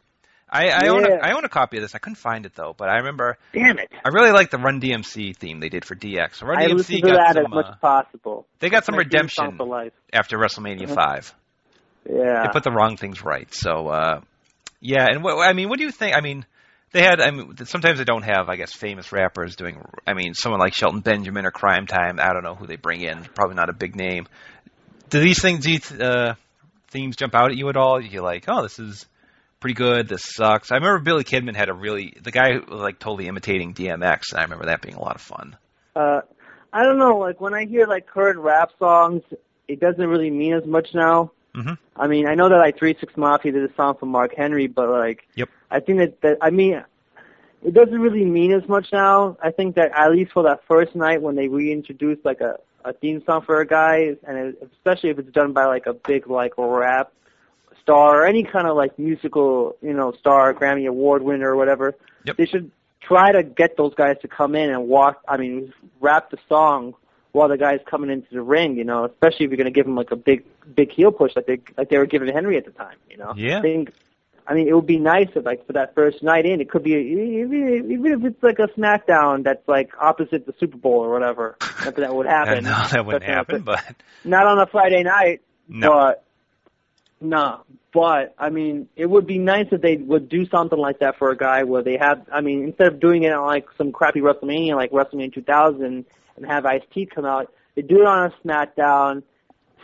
I, 0.51 0.69
I 0.69 0.87
own 0.87 1.05
a, 1.05 1.09
Yeah. 1.09 1.19
I 1.21 1.31
own 1.33 1.45
a 1.45 1.49
copy 1.49 1.77
of 1.77 1.83
this. 1.83 1.93
I 1.95 1.99
couldn't 1.99 2.15
find 2.17 2.45
it 2.45 2.53
though, 2.55 2.73
but 2.77 2.89
I 2.89 2.97
remember 2.97 3.37
Damn 3.53 3.77
it! 3.79 3.91
I 4.03 4.09
really 4.09 4.31
like 4.31 4.49
the 4.51 4.57
Run 4.57 4.79
DMC 4.81 5.35
theme 5.35 5.59
they 5.59 5.69
did 5.69 5.83
for 5.85 5.95
DX. 5.95 6.41
Run 6.43 6.57
I 6.59 6.65
DMC 6.65 6.73
listen 6.77 6.95
to 6.95 7.01
got 7.01 7.13
that 7.17 7.33
some, 7.35 7.45
as 7.45 7.49
much 7.51 7.65
uh, 7.65 7.69
as 7.71 7.75
possible. 7.79 8.45
they 8.59 8.69
got 8.69 8.85
some 8.85 8.93
My 8.95 8.99
redemption 8.99 9.59
after 10.13 10.37
WrestleMania 10.37 10.87
Mhm. 10.87 10.95
five. 10.95 11.33
Yeah. 12.07 12.43
They 12.43 12.49
put 12.51 12.63
the 12.63 12.71
wrong 12.71 12.97
things 12.97 13.23
right. 13.23 13.51
So 13.53 13.87
uh, 13.89 14.21
yeah, 14.79 15.05
and 15.09 15.23
what 15.23 15.39
I 15.47 15.53
mean, 15.53 15.69
what 15.69 15.77
do 15.79 15.85
you 15.85 15.91
think? 15.91 16.15
I 16.15 16.21
mean, 16.21 16.45
they 16.91 17.01
had. 17.01 17.21
I 17.21 17.31
mean, 17.31 17.55
sometimes 17.65 17.99
they 17.99 18.03
don't 18.03 18.23
have, 18.23 18.49
I 18.49 18.55
guess, 18.55 18.73
famous 18.73 19.11
rappers 19.11 19.55
doing. 19.55 19.81
I 20.07 20.13
mean, 20.13 20.33
someone 20.33 20.59
like 20.59 20.73
Shelton 20.73 21.01
Benjamin 21.01 21.45
or 21.45 21.51
Crime 21.51 21.87
Time. 21.87 22.19
I 22.19 22.33
don't 22.33 22.43
know 22.43 22.55
who 22.55 22.67
they 22.67 22.77
bring 22.77 23.01
in. 23.01 23.23
Probably 23.35 23.55
not 23.55 23.69
a 23.69 23.73
big 23.73 23.95
name. 23.95 24.27
Do 25.09 25.19
these 25.19 25.41
things? 25.41 25.63
Do 25.63 25.71
you 25.71 25.79
th- 25.79 25.99
uh, 25.99 26.35
themes 26.89 27.15
jump 27.15 27.35
out 27.35 27.51
at 27.51 27.57
you 27.57 27.69
at 27.69 27.77
all? 27.77 28.01
You're 28.01 28.23
like, 28.23 28.45
oh, 28.47 28.63
this 28.63 28.79
is 28.79 29.05
pretty 29.59 29.75
good. 29.75 30.07
This 30.07 30.23
sucks. 30.23 30.71
I 30.71 30.75
remember 30.75 30.99
Billy 30.99 31.23
Kidman 31.23 31.55
had 31.55 31.69
a 31.69 31.73
really 31.73 32.13
the 32.21 32.31
guy 32.31 32.53
who 32.53 32.71
was 32.71 32.81
like 32.81 32.99
totally 32.99 33.27
imitating 33.27 33.73
DMX, 33.73 34.31
and 34.31 34.39
I 34.39 34.43
remember 34.43 34.65
that 34.65 34.81
being 34.81 34.95
a 34.95 35.01
lot 35.01 35.15
of 35.15 35.21
fun. 35.21 35.55
Uh, 35.95 36.21
I 36.71 36.83
don't 36.83 36.97
know. 36.97 37.17
Like 37.17 37.41
when 37.41 37.53
I 37.53 37.65
hear 37.65 37.87
like 37.87 38.07
current 38.07 38.39
rap 38.39 38.71
songs, 38.79 39.23
it 39.67 39.79
doesn't 39.79 40.07
really 40.07 40.31
mean 40.31 40.53
as 40.53 40.65
much 40.65 40.89
now. 40.93 41.31
Mm-hmm. 41.55 41.73
I 41.95 42.07
mean, 42.07 42.27
I 42.27 42.35
know 42.35 42.49
that 42.49 42.57
like 42.57 42.77
Three 42.77 42.95
Six 42.99 43.17
Mafia 43.17 43.51
did 43.51 43.69
a 43.69 43.73
song 43.75 43.95
for 43.99 44.05
Mark 44.05 44.35
Henry, 44.35 44.67
but 44.67 44.89
like, 44.89 45.27
Yep. 45.35 45.49
I 45.71 45.79
think 45.79 45.99
that 45.99 46.21
that 46.21 46.37
I 46.41 46.49
mean, 46.49 46.83
it 47.63 47.73
doesn't 47.73 47.99
really 47.99 48.25
mean 48.25 48.51
as 48.53 48.67
much 48.67 48.87
now. 48.91 49.37
I 49.41 49.51
think 49.51 49.75
that 49.75 49.91
at 49.93 50.11
least 50.11 50.31
for 50.31 50.43
that 50.43 50.61
first 50.67 50.95
night 50.95 51.21
when 51.21 51.35
they 51.35 51.47
reintroduced 51.47 52.25
like 52.25 52.41
a 52.41 52.57
a 52.85 52.93
theme 52.93 53.21
song 53.25 53.41
for 53.41 53.59
a 53.59 53.67
guy, 53.67 54.15
and 54.25 54.37
it, 54.37 54.69
especially 54.75 55.09
if 55.09 55.19
it's 55.19 55.31
done 55.31 55.51
by 55.53 55.65
like 55.65 55.85
a 55.85 55.93
big 55.93 56.27
like 56.27 56.53
rap 56.57 57.11
star 57.81 58.21
or 58.21 58.25
any 58.25 58.43
kind 58.43 58.67
of 58.67 58.75
like 58.77 58.97
musical, 58.97 59.75
you 59.81 59.93
know, 59.93 60.11
star, 60.13 60.53
Grammy 60.53 60.87
Award 60.87 61.21
winner 61.23 61.49
or 61.51 61.55
whatever, 61.55 61.95
Yep. 62.25 62.37
they 62.37 62.45
should 62.45 62.71
try 63.01 63.31
to 63.31 63.43
get 63.43 63.75
those 63.77 63.93
guys 63.95 64.17
to 64.21 64.27
come 64.27 64.55
in 64.55 64.69
and 64.69 64.87
walk. 64.87 65.21
I 65.27 65.37
mean, 65.37 65.73
rap 65.99 66.29
the 66.31 66.37
song 66.47 66.93
while 67.31 67.47
the 67.49 67.57
guy's 67.57 67.79
coming 67.85 68.09
into 68.09 68.27
the 68.31 68.41
ring. 68.41 68.77
You 68.77 68.83
know, 68.85 69.05
especially 69.05 69.45
if 69.45 69.51
you're 69.51 69.57
going 69.57 69.65
to 69.65 69.77
give 69.77 69.85
him 69.85 69.95
like 69.95 70.11
a 70.11 70.15
big, 70.15 70.43
big 70.73 70.91
heel 70.91 71.11
push 71.11 71.35
like 71.35 71.47
they 71.47 71.59
like 71.77 71.89
they 71.89 71.97
were 71.97 72.05
giving 72.05 72.33
Henry 72.33 72.57
at 72.57 72.65
the 72.65 72.71
time. 72.71 72.95
You 73.09 73.17
know, 73.17 73.33
Yeah. 73.35 73.59
I 73.59 73.61
think. 73.61 73.91
I 74.49 74.55
mean, 74.55 74.67
it 74.67 74.73
would 74.73 74.87
be 74.87 74.97
nice 74.97 75.27
if, 75.35 75.45
like, 75.45 75.67
for 75.67 75.73
that 75.73 75.93
first 75.93 76.23
night 76.23 76.45
in, 76.47 76.59
it 76.59 76.71
could 76.71 76.81
be 76.81 76.93
even 76.93 78.11
if 78.13 78.25
it's 78.25 78.41
like 78.41 78.57
a 78.57 78.67
SmackDown 78.79 79.43
that's 79.43 79.65
like 79.67 79.91
opposite 80.01 80.47
the 80.47 80.55
Super 80.59 80.77
Bowl 80.77 81.01
or 81.05 81.11
whatever. 81.11 81.55
Not 81.61 81.95
that 81.95 81.95
that 81.97 82.15
would 82.15 82.25
happen. 82.37 82.63
no, 82.63 82.71
that 82.91 83.05
wouldn't 83.05 83.23
But, 83.23 83.29
happen, 83.29 83.61
but 83.61 83.83
not 84.23 84.47
on 84.47 84.57
a 84.59 84.65
Friday 84.65 85.03
night. 85.03 85.41
No. 85.67 85.89
But 85.91 86.25
no, 87.21 87.61
but 87.93 88.33
I 88.39 88.49
mean, 88.49 88.89
it 88.95 89.05
would 89.05 89.27
be 89.27 89.37
nice 89.37 89.67
if 89.71 89.81
they 89.81 89.97
would 89.97 90.29
do 90.29 90.47
something 90.47 90.79
like 90.79 90.99
that 90.99 91.17
for 91.19 91.29
a 91.29 91.37
guy 91.37 91.63
where 91.63 91.83
they 91.83 91.97
have. 91.99 92.25
I 92.31 92.41
mean, 92.41 92.63
instead 92.63 92.87
of 92.87 92.99
doing 92.99 93.23
it 93.23 93.31
on 93.31 93.45
like 93.45 93.67
some 93.77 93.91
crappy 93.91 94.21
WrestleMania, 94.21 94.75
like 94.75 94.91
WrestleMania 94.91 95.31
2000, 95.33 96.05
and 96.37 96.45
have 96.47 96.65
Ice 96.65 96.81
T 96.91 97.05
come 97.05 97.25
out, 97.25 97.53
they 97.75 97.83
do 97.83 97.99
it 98.01 98.07
on 98.07 98.31
a 98.31 98.47
SmackDown. 98.47 99.21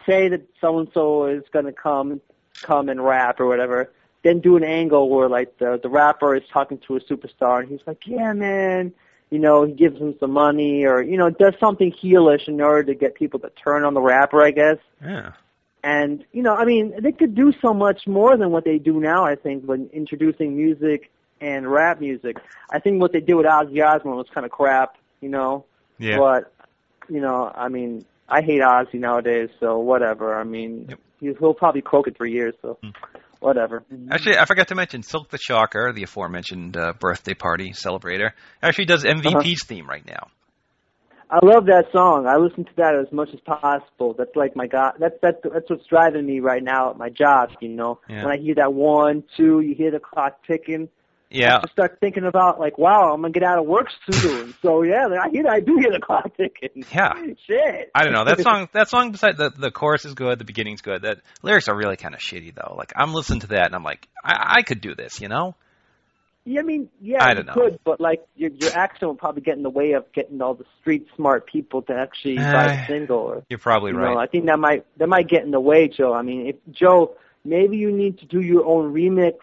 Say 0.08 0.30
that 0.30 0.42
so 0.60 0.80
and 0.80 0.88
so 0.94 1.28
is 1.28 1.44
going 1.52 1.66
to 1.66 1.72
come, 1.74 2.22
come 2.62 2.90
and 2.90 3.04
rap 3.04 3.40
or 3.40 3.46
whatever. 3.48 3.92
Then 4.26 4.40
do 4.40 4.58
an 4.58 4.64
angle 4.64 5.08
where 5.10 5.30
like 5.30 5.58
the 5.60 5.80
the 5.82 5.88
rapper 5.88 6.36
is 6.36 6.42
talking 6.52 6.80
to 6.88 6.96
a 6.98 7.00
superstar, 7.00 7.60
and 7.62 7.70
he's 7.70 7.80
like, 7.86 8.02
"Yeah, 8.08 8.34
man." 8.34 8.92
You 9.30 9.40
know, 9.40 9.64
he 9.66 9.74
gives 9.74 10.00
him 10.00 10.16
some 10.20 10.32
money, 10.32 10.86
or 10.86 11.02
you 11.02 11.16
know, 11.18 11.30
does 11.30 11.54
something 11.60 11.92
heelish 11.92 12.48
in 12.48 12.60
order 12.60 12.84
to 12.86 12.96
get 12.96 13.14
people 13.16 13.40
to 13.42 13.50
turn 13.52 13.84
on 13.84 13.94
the 13.94 14.02
rapper, 14.02 14.42
I 14.42 14.52
guess. 14.52 14.78
yeah. 15.02 15.32
And 15.84 16.26
you 16.32 16.42
know, 16.42 16.56
I 16.56 16.66
mean, 16.66 16.94
they 17.00 17.12
could 17.12 17.36
do 17.36 17.54
so 17.62 17.72
much 17.74 18.08
more 18.08 18.36
than 18.38 18.50
what 18.50 18.66
they 18.66 18.80
do 18.80 19.00
now. 19.00 19.26
I 19.26 19.36
think 19.36 19.64
when 19.66 19.90
introducing 19.94 20.58
music 20.58 21.12
and 21.40 21.72
rap 21.72 22.00
music, 22.00 22.38
I 22.72 22.80
think 22.80 23.00
what 23.02 23.12
they 23.14 23.20
did 23.20 23.36
with 23.36 23.46
Ozzy 23.46 23.86
Osbourne 23.86 24.16
was 24.16 24.28
kind 24.34 24.46
of 24.46 24.52
crap. 24.52 24.98
You 25.22 25.30
know, 25.30 25.66
Yeah. 26.00 26.18
but 26.18 26.52
you 27.10 27.22
know, 27.22 27.52
I 27.54 27.68
mean, 27.70 28.06
I 28.28 28.42
hate 28.42 28.62
Ozzy 28.62 28.96
nowadays, 28.96 29.50
so 29.60 29.78
whatever. 29.78 30.34
I 30.36 30.44
mean, 30.44 30.88
Yep. 30.90 31.00
he, 31.20 31.26
he'll 31.40 31.54
probably 31.54 31.82
croak 31.84 32.08
it 32.08 32.18
for 32.18 32.26
years, 32.26 32.56
so 32.64 32.80
hmm. 32.82 32.90
Whatever. 33.46 33.84
Actually, 34.12 34.38
I 34.38 34.46
forgot 34.46 34.68
to 34.70 34.76
mention 34.76 35.04
Silk 35.04 35.30
the 35.30 35.38
Shocker, 35.38 35.94
the 35.94 36.04
aforementioned 36.04 36.76
uh, 36.76 36.94
birthday 37.00 37.34
party 37.36 37.72
celebrator, 37.72 38.32
actually 38.62 38.86
does 38.86 39.06
Uh-huh. 39.06 39.16
MVP's 39.22 39.64
theme 39.66 39.88
right 39.88 40.06
now. 40.06 40.28
I 41.30 41.40
love 41.44 41.66
that 41.66 41.86
song. 41.92 42.28
I 42.28 42.38
listen 42.38 42.66
to 42.66 42.72
that 42.78 42.94
as 42.96 43.12
much 43.12 43.30
as 43.34 43.40
possible. 43.42 44.14
That's 44.18 44.36
like 44.36 44.56
my 44.56 44.68
god. 44.68 44.94
That's 45.00 45.16
that's 45.24 45.38
that's 45.44 45.70
what's 45.70 45.86
driving 45.88 46.26
me 46.26 46.40
right 46.40 46.64
now 46.64 46.92
at 46.92 46.98
my 46.98 47.10
job. 47.10 47.50
You 47.62 47.70
know, 47.70 48.00
Yeah. 48.08 48.24
when 48.26 48.32
I 48.32 48.38
hear 48.38 48.56
that 48.56 48.74
one, 48.74 49.24
two, 49.36 49.60
you 49.62 49.74
hear 49.76 49.90
the 49.92 50.00
clock 50.00 50.44
ticking. 50.46 50.88
Yeah. 51.36 51.60
I 51.64 51.68
start 51.72 51.98
thinking 52.00 52.26
about 52.26 52.60
like, 52.60 52.78
wow, 52.78 53.12
I'm 53.14 53.22
gonna 53.22 53.34
get 53.34 53.44
out 53.44 53.60
of 53.60 53.66
work 53.66 53.88
soon. 54.10 54.54
so 54.62 54.84
yeah, 54.84 55.08
I 55.22 55.30
hear 55.30 55.48
I 55.48 55.60
do 55.60 55.78
hear 55.78 55.92
the 55.92 56.00
clock 56.02 56.36
ticking. 56.38 56.86
Yeah. 56.94 57.14
Shit. 57.46 57.92
I 57.94 58.04
don't 58.04 58.14
know 58.14 58.26
that 58.26 58.42
song. 58.42 58.70
That 58.74 58.90
song, 58.90 59.12
beside 59.14 59.38
the 59.38 59.50
the 59.50 59.72
chorus 59.72 60.06
is 60.06 60.14
good, 60.14 60.40
the 60.40 60.46
beginning's 60.46 60.82
good. 60.82 61.02
The 61.02 61.18
lyrics 61.44 61.68
are 61.68 61.76
really 61.76 61.98
kind 61.98 62.16
of 62.16 62.22
shitty 62.22 62.56
though. 62.56 62.76
Like 62.76 62.94
I'm 62.96 63.14
listening 63.14 63.42
to 63.42 63.48
that 63.48 63.66
and 63.68 63.76
I'm 63.76 63.84
like, 63.84 64.08
I, 64.24 64.58
I 64.58 64.62
could 64.62 64.82
do 64.82 64.96
this, 64.96 65.20
you 65.20 65.28
know? 65.28 65.56
Yeah, 66.48 66.60
I 66.60 66.64
mean, 66.64 66.90
yeah, 67.02 67.24
I 67.24 67.34
don't 67.34 67.48
know. 67.48 67.54
could, 67.54 67.80
but 67.84 68.00
like 68.00 68.24
your 68.36 68.52
your 68.52 68.72
accent 68.78 69.10
would 69.10 69.18
probably 69.18 69.42
get 69.42 69.58
in 69.58 69.64
the 69.64 69.70
way 69.70 69.94
of 69.94 70.06
getting 70.14 70.42
all 70.42 70.54
the 70.54 70.66
street 70.80 71.08
smart 71.16 71.48
people 71.48 71.82
to 71.84 71.94
actually 71.94 72.36
buy 72.36 72.68
the 72.68 72.86
single. 72.88 73.18
Or, 73.18 73.44
You're 73.50 73.58
probably 73.60 73.92
you 73.92 73.98
right. 73.98 74.14
know, 74.14 74.20
I 74.20 74.28
think 74.28 74.46
that 74.46 74.60
might 74.60 74.86
that 74.98 75.08
might 75.08 75.28
get 75.28 75.44
in 75.44 75.50
the 75.50 75.60
way, 75.60 75.88
Joe. 75.88 76.14
I 76.14 76.22
mean, 76.22 76.48
if 76.48 76.56
Joe, 76.72 77.16
maybe 77.44 77.78
you 77.78 77.92
need 77.92 78.20
to 78.20 78.26
do 78.26 78.42
your 78.42 78.64
own 78.64 78.94
remix 78.94 79.38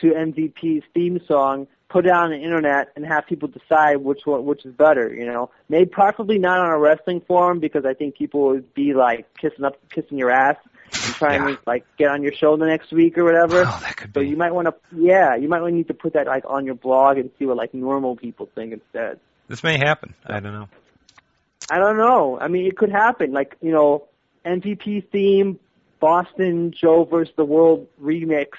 to 0.00 0.12
MVP's 0.12 0.84
theme 0.94 1.20
song, 1.26 1.66
put 1.88 2.06
it 2.06 2.12
on 2.12 2.30
the 2.30 2.36
internet, 2.38 2.88
and 2.96 3.04
have 3.06 3.26
people 3.26 3.48
decide 3.48 3.96
which 3.98 4.20
one 4.24 4.44
which 4.44 4.64
is 4.64 4.74
better. 4.74 5.12
You 5.14 5.26
know, 5.26 5.50
maybe 5.68 5.86
preferably 5.90 6.38
not 6.38 6.58
on 6.60 6.70
a 6.70 6.78
wrestling 6.78 7.20
forum 7.26 7.60
because 7.60 7.84
I 7.84 7.94
think 7.94 8.16
people 8.16 8.48
would 8.48 8.74
be 8.74 8.94
like 8.94 9.26
kissing 9.36 9.64
up, 9.64 9.76
kissing 9.90 10.18
your 10.18 10.30
ass. 10.30 10.56
And 11.04 11.14
trying 11.16 11.48
Yeah. 11.48 11.56
to 11.56 11.60
like 11.66 11.84
get 11.98 12.08
on 12.10 12.22
your 12.22 12.32
show 12.32 12.56
the 12.56 12.64
next 12.66 12.92
week 12.92 13.18
or 13.18 13.24
whatever. 13.24 13.64
Oh, 13.66 13.78
that 13.82 13.96
could 13.96 14.14
So 14.14 14.20
be. 14.20 14.28
you 14.28 14.36
might 14.36 14.54
want 14.54 14.68
to, 14.68 14.74
yeah, 14.96 15.34
you 15.34 15.48
might 15.48 15.60
need 15.72 15.88
to 15.88 15.94
put 15.94 16.12
that 16.12 16.28
like 16.28 16.44
on 16.48 16.64
your 16.64 16.76
blog 16.76 17.18
and 17.18 17.28
see 17.38 17.44
what 17.44 17.56
like 17.56 17.74
normal 17.74 18.14
people 18.14 18.48
think 18.54 18.72
instead. 18.72 19.18
This 19.48 19.64
may 19.64 19.78
happen. 19.78 20.14
I 20.24 20.38
don't 20.38 20.52
know. 20.52 20.68
I 21.70 21.78
don't 21.78 21.96
know. 21.96 22.38
I 22.40 22.46
mean, 22.46 22.66
it 22.66 22.76
could 22.76 22.90
happen. 22.92 23.32
Like 23.32 23.56
you 23.60 23.72
know, 23.72 24.04
MVP 24.44 25.10
theme, 25.10 25.58
Boston 25.98 26.70
Joe 26.70 27.04
versus 27.04 27.34
the 27.36 27.44
World 27.44 27.88
remix. 28.00 28.50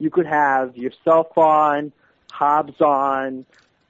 You 0.00 0.10
could 0.10 0.26
have 0.26 0.76
yourself 0.76 1.36
on, 1.38 1.92
Hobbs 2.32 2.80
on, 2.80 3.44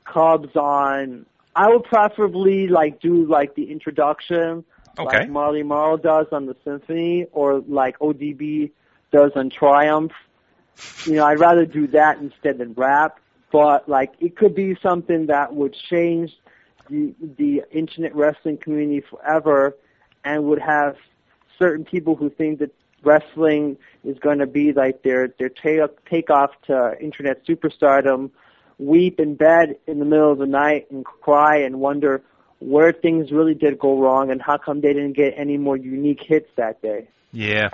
Cubs 0.04 0.54
on. 0.56 1.24
I 1.56 1.68
would 1.70 1.84
preferably 1.84 2.68
like 2.68 3.00
do 3.00 3.24
like 3.26 3.54
the 3.54 3.70
introduction, 3.70 4.64
Okay. 4.98 5.20
like 5.20 5.30
Marley 5.30 5.62
Marl 5.62 5.96
does 5.96 6.26
on 6.32 6.46
the 6.46 6.56
Symphony, 6.64 7.26
or 7.32 7.60
like 7.66 7.98
ODB 8.00 8.72
does 9.12 9.32
on 9.36 9.50
Triumph. 9.50 10.12
You 11.04 11.14
know, 11.14 11.26
I'd 11.26 11.38
rather 11.38 11.64
do 11.64 11.86
that 11.88 12.18
instead 12.18 12.58
than 12.58 12.74
rap. 12.74 13.18
But 13.52 13.88
like, 13.88 14.12
it 14.20 14.36
could 14.36 14.54
be 14.54 14.76
something 14.82 15.26
that 15.26 15.54
would 15.54 15.74
change 15.74 16.36
the 16.88 17.14
the 17.38 17.62
internet 17.70 18.14
wrestling 18.16 18.56
community 18.58 19.00
forever, 19.08 19.76
and 20.24 20.44
would 20.44 20.60
have 20.60 20.96
certain 21.58 21.84
people 21.84 22.16
who 22.16 22.30
think 22.30 22.58
that 22.58 22.74
wrestling 23.02 23.76
is 24.04 24.18
going 24.18 24.38
to 24.38 24.46
be 24.46 24.72
like 24.72 25.02
their 25.02 25.28
their 25.38 25.48
take 25.48 25.80
takeoff 26.08 26.50
to 26.66 26.96
internet 27.00 27.44
superstardom, 27.46 28.30
weep 28.78 29.20
in 29.20 29.34
bed 29.34 29.76
in 29.86 29.98
the 29.98 30.04
middle 30.04 30.32
of 30.32 30.38
the 30.38 30.46
night 30.46 30.90
and 30.90 31.04
cry 31.04 31.58
and 31.58 31.80
wonder 31.80 32.22
where 32.58 32.92
things 32.92 33.30
really 33.32 33.54
did 33.54 33.78
go 33.78 33.98
wrong 33.98 34.30
and 34.30 34.40
how 34.42 34.58
come 34.58 34.80
they 34.80 34.92
didn't 34.92 35.14
get 35.14 35.32
any 35.36 35.56
more 35.56 35.76
unique 35.76 36.20
hits 36.22 36.48
that 36.56 36.82
day. 36.82 37.08
Yeah. 37.32 37.70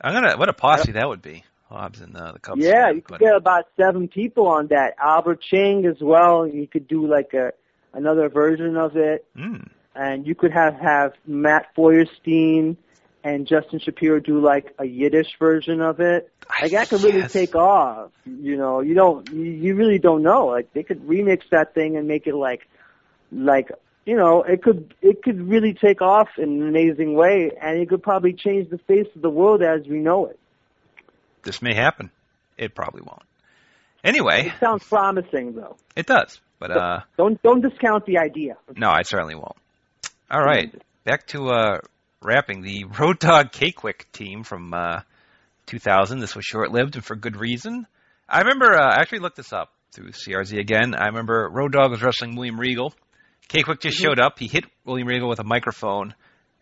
I'm 0.00 0.12
gonna. 0.14 0.36
What 0.36 0.48
a 0.48 0.52
posse 0.54 0.92
that 0.92 1.08
would 1.08 1.22
be. 1.22 1.44
Hobbs 1.68 2.00
and 2.00 2.16
uh, 2.16 2.32
the 2.32 2.38
Cubs. 2.40 2.60
Yeah, 2.64 2.86
fan, 2.86 2.96
you 2.96 3.02
could 3.02 3.18
but- 3.18 3.20
get 3.20 3.36
about 3.36 3.66
seven 3.78 4.08
people 4.08 4.48
on 4.48 4.68
that. 4.68 4.94
Albert 4.98 5.40
Ching 5.42 5.86
as 5.86 5.98
well. 6.00 6.46
You 6.46 6.66
could 6.66 6.88
do 6.88 7.06
like 7.06 7.32
a 7.34 7.52
another 7.92 8.28
version 8.28 8.76
of 8.76 8.96
it, 8.96 9.24
Mm. 9.36 9.68
and 9.94 10.26
you 10.26 10.34
could 10.34 10.52
have 10.52 10.74
have 10.74 11.12
Matt 11.26 11.66
Feuerstein 11.76 12.76
and 13.24 13.46
Justin 13.46 13.78
Shapiro 13.80 14.20
do 14.20 14.40
like 14.40 14.74
a 14.78 14.84
Yiddish 14.84 15.36
version 15.38 15.80
of 15.80 16.00
it. 16.00 16.30
Like 16.60 16.72
that 16.72 16.88
could 16.88 17.02
really 17.02 17.18
Yes. 17.20 17.32
take 17.32 17.54
off. 17.54 18.10
You 18.24 18.56
know, 18.56 18.80
you 18.80 18.94
don't, 18.94 19.28
you, 19.30 19.74
really 19.74 19.98
don't 19.98 20.22
know. 20.22 20.46
Like 20.46 20.72
they 20.72 20.82
could 20.82 21.00
remix 21.06 21.42
that 21.50 21.74
thing 21.74 21.96
and 21.96 22.08
make 22.08 22.26
it 22.26 22.34
like, 22.34 22.66
like 23.30 23.70
you 24.06 24.16
know, 24.16 24.42
it 24.42 24.62
could 24.62 24.94
it 25.02 25.22
could 25.22 25.40
really 25.48 25.74
take 25.74 26.00
off 26.02 26.28
in 26.38 26.62
an 26.62 26.68
amazing 26.68 27.14
way, 27.14 27.50
and 27.60 27.78
it 27.78 27.88
could 27.88 28.02
probably 28.02 28.32
change 28.32 28.68
the 28.70 28.78
face 28.78 29.06
of 29.14 29.22
the 29.22 29.30
world 29.30 29.62
as 29.62 29.86
we 29.86 29.98
know 29.98 30.26
it. 30.26 30.38
This 31.42 31.62
may 31.62 31.74
happen. 31.74 32.10
It 32.58 32.74
probably 32.74 33.02
won't. 33.02 33.22
Anyway, 34.02 34.46
It 34.46 34.54
sounds 34.60 34.82
promising 34.84 35.54
though. 35.54 35.76
it 35.94 36.06
does. 36.06 36.40
But 36.58 36.70
uh, 36.76 37.00
Don't 37.16 37.40
don't 37.42 37.60
discount 37.60 38.06
the 38.06 38.18
idea. 38.18 38.56
no, 38.76 38.88
I 38.90 39.02
certainly 39.02 39.34
won't. 39.34 39.56
All 40.30 40.42
right, 40.42 40.74
back 41.04 41.26
to 41.28 41.48
uh, 41.50 41.78
rapping. 42.22 42.62
The 42.62 42.84
Road 42.98 43.18
Dog 43.18 43.52
K-Kwik 43.52 44.06
team 44.12 44.44
from 44.44 44.74
uh, 44.74 45.00
2000. 45.66 46.20
This 46.20 46.36
was 46.36 46.44
short-lived 46.44 46.96
and 46.96 47.04
for 47.04 47.16
good 47.16 47.36
reason. 47.36 47.86
I 48.28 48.40
remember. 48.40 48.74
Uh, 48.74 48.94
I 48.94 49.00
actually 49.00 49.20
looked 49.20 49.36
this 49.36 49.52
up 49.52 49.72
through 49.92 50.10
CRZ 50.10 50.58
again. 50.58 50.94
I 50.94 51.06
remember 51.06 51.48
Road 51.50 51.72
Dog 51.72 51.90
was 51.90 52.02
wrestling 52.02 52.36
William 52.36 52.60
Regal. 52.60 52.94
K-Kwik 53.48 53.80
just 53.80 53.98
showed 53.98 54.20
up. 54.20 54.38
He 54.38 54.46
hit 54.46 54.64
William 54.84 55.08
Regal 55.08 55.28
with 55.28 55.40
a 55.40 55.44
microphone. 55.44 56.14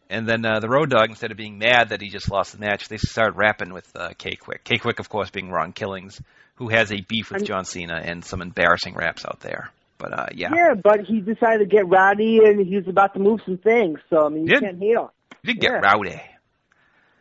And 0.08 0.26
then 0.26 0.46
uh, 0.46 0.60
the 0.60 0.70
Road 0.70 0.88
Dog, 0.88 1.10
instead 1.10 1.30
of 1.30 1.36
being 1.36 1.58
mad 1.58 1.90
that 1.90 2.00
he 2.00 2.08
just 2.08 2.30
lost 2.30 2.52
the 2.52 2.58
match, 2.58 2.88
they 2.88 2.96
started 2.96 3.36
rapping 3.36 3.74
with 3.74 3.90
uh, 3.94 4.10
K-Kwik. 4.16 4.64
K-Kwik, 4.64 5.00
of 5.00 5.10
course, 5.10 5.28
being 5.28 5.50
Ron 5.50 5.72
Killings, 5.72 6.18
who 6.54 6.68
has 6.70 6.90
a 6.90 7.02
beef 7.02 7.30
with 7.30 7.44
John 7.44 7.66
Cena 7.66 8.00
and 8.02 8.24
some 8.24 8.40
embarrassing 8.40 8.94
raps 8.94 9.26
out 9.26 9.40
there. 9.40 9.70
But 9.98 10.18
uh, 10.18 10.26
yeah, 10.32 10.48
Yeah, 10.54 10.74
but 10.82 11.00
he 11.00 11.20
decided 11.20 11.58
to 11.58 11.66
get 11.66 11.86
rowdy 11.88 12.38
and 12.44 12.64
he 12.66 12.76
was 12.76 12.88
about 12.88 13.12
to 13.14 13.20
move 13.20 13.40
some 13.44 13.58
things. 13.58 13.98
So 14.08 14.24
I 14.24 14.28
mean, 14.30 14.46
you 14.46 14.54
Did? 14.54 14.62
can't 14.62 14.78
hate 14.78 14.96
on. 14.96 15.10
You 15.42 15.54
get 15.54 15.72
yeah. 15.72 15.78
rowdy. 15.78 16.20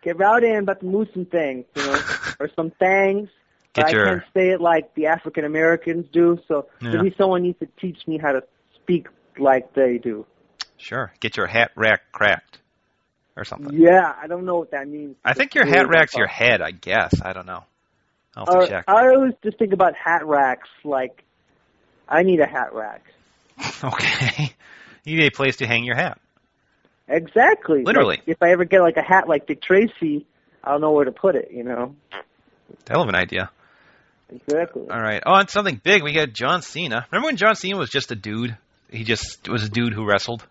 get 0.01 0.17
rowdy 0.17 0.47
and 0.49 0.59
about 0.59 0.79
to 0.79 0.85
move 0.85 1.07
some 1.13 1.25
things, 1.25 1.65
you 1.75 1.83
know, 1.85 1.99
or 2.39 2.49
some 2.55 2.71
things. 2.71 3.29
Get 3.73 3.91
your- 3.91 4.07
I 4.07 4.11
can't 4.11 4.23
say 4.33 4.49
it 4.49 4.61
like 4.61 4.93
the 4.95 5.07
African 5.07 5.45
Americans 5.45 6.05
do. 6.11 6.39
So 6.47 6.67
Yeah. 6.81 6.91
maybe 7.01 7.15
someone 7.17 7.43
needs 7.43 7.59
to 7.59 7.67
teach 7.79 8.07
me 8.07 8.17
how 8.17 8.31
to 8.31 8.43
speak 8.75 9.07
like 9.37 9.73
they 9.73 9.97
do. 9.97 10.25
Sure. 10.77 11.11
Get 11.19 11.37
your 11.37 11.47
hat 11.47 11.71
rack 11.75 12.11
cracked 12.11 12.59
or 13.35 13.43
something. 13.45 13.79
Yeah, 13.79 14.13
I 14.19 14.27
don't 14.27 14.45
know 14.45 14.55
what 14.57 14.71
that 14.71 14.87
means. 14.87 15.15
I 15.25 15.33
think 15.33 15.53
your 15.55 15.65
hat 15.65 15.87
rack's 15.89 16.15
your 16.15 16.27
head, 16.27 16.61
I 16.61 16.71
guess. 16.71 17.21
I 17.21 17.33
don't 17.33 17.45
know. 17.45 17.63
I'll 18.35 18.67
check. 18.67 18.85
I 18.87 19.07
always 19.09 19.33
just 19.43 19.57
think 19.57 19.73
about 19.73 19.95
hat 19.95 20.25
racks 20.25 20.69
like 20.83 21.23
I 22.07 22.21
need 22.23 22.39
a 22.39 22.47
hat 22.47 22.73
rack. 22.73 23.03
Okay. 23.83 24.53
You 25.03 25.15
need 25.19 25.27
a 25.27 25.31
place 25.35 25.55
to 25.57 25.65
hang 25.67 25.85
your 25.85 25.95
hat. 25.95 26.19
Exactly. 27.07 27.83
Literally. 27.83 28.17
Like, 28.17 28.27
if 28.27 28.43
I 28.43 28.51
ever 28.51 28.65
get 28.65 28.81
like 28.81 28.97
a 28.97 29.01
hat 29.01 29.27
like 29.27 29.47
Dick 29.47 29.61
Tracy, 29.61 30.25
I 30.63 30.71
don't 30.71 30.81
know 30.81 30.91
where 30.91 31.05
to 31.05 31.11
put 31.11 31.35
it. 31.35 31.49
You 31.51 31.63
know. 31.63 31.95
Hell 32.89 33.01
of 33.01 33.09
an 33.09 33.15
idea. 33.15 33.49
Exactly. 34.29 34.83
All 34.89 35.01
right. 35.01 35.23
Oh, 35.25 35.35
and 35.35 35.49
something 35.49 35.79
big. 35.81 36.03
We 36.03 36.13
got 36.13 36.33
John 36.33 36.61
Cena. 36.61 37.05
Remember 37.11 37.27
when 37.27 37.37
John 37.37 37.55
Cena 37.55 37.77
was 37.77 37.89
just 37.89 38.11
a 38.11 38.15
dude? 38.15 38.57
He 38.89 39.03
just 39.03 39.47
was 39.47 39.63
a 39.63 39.69
dude 39.69 39.93
who 39.93 40.05
wrestled. 40.05 40.45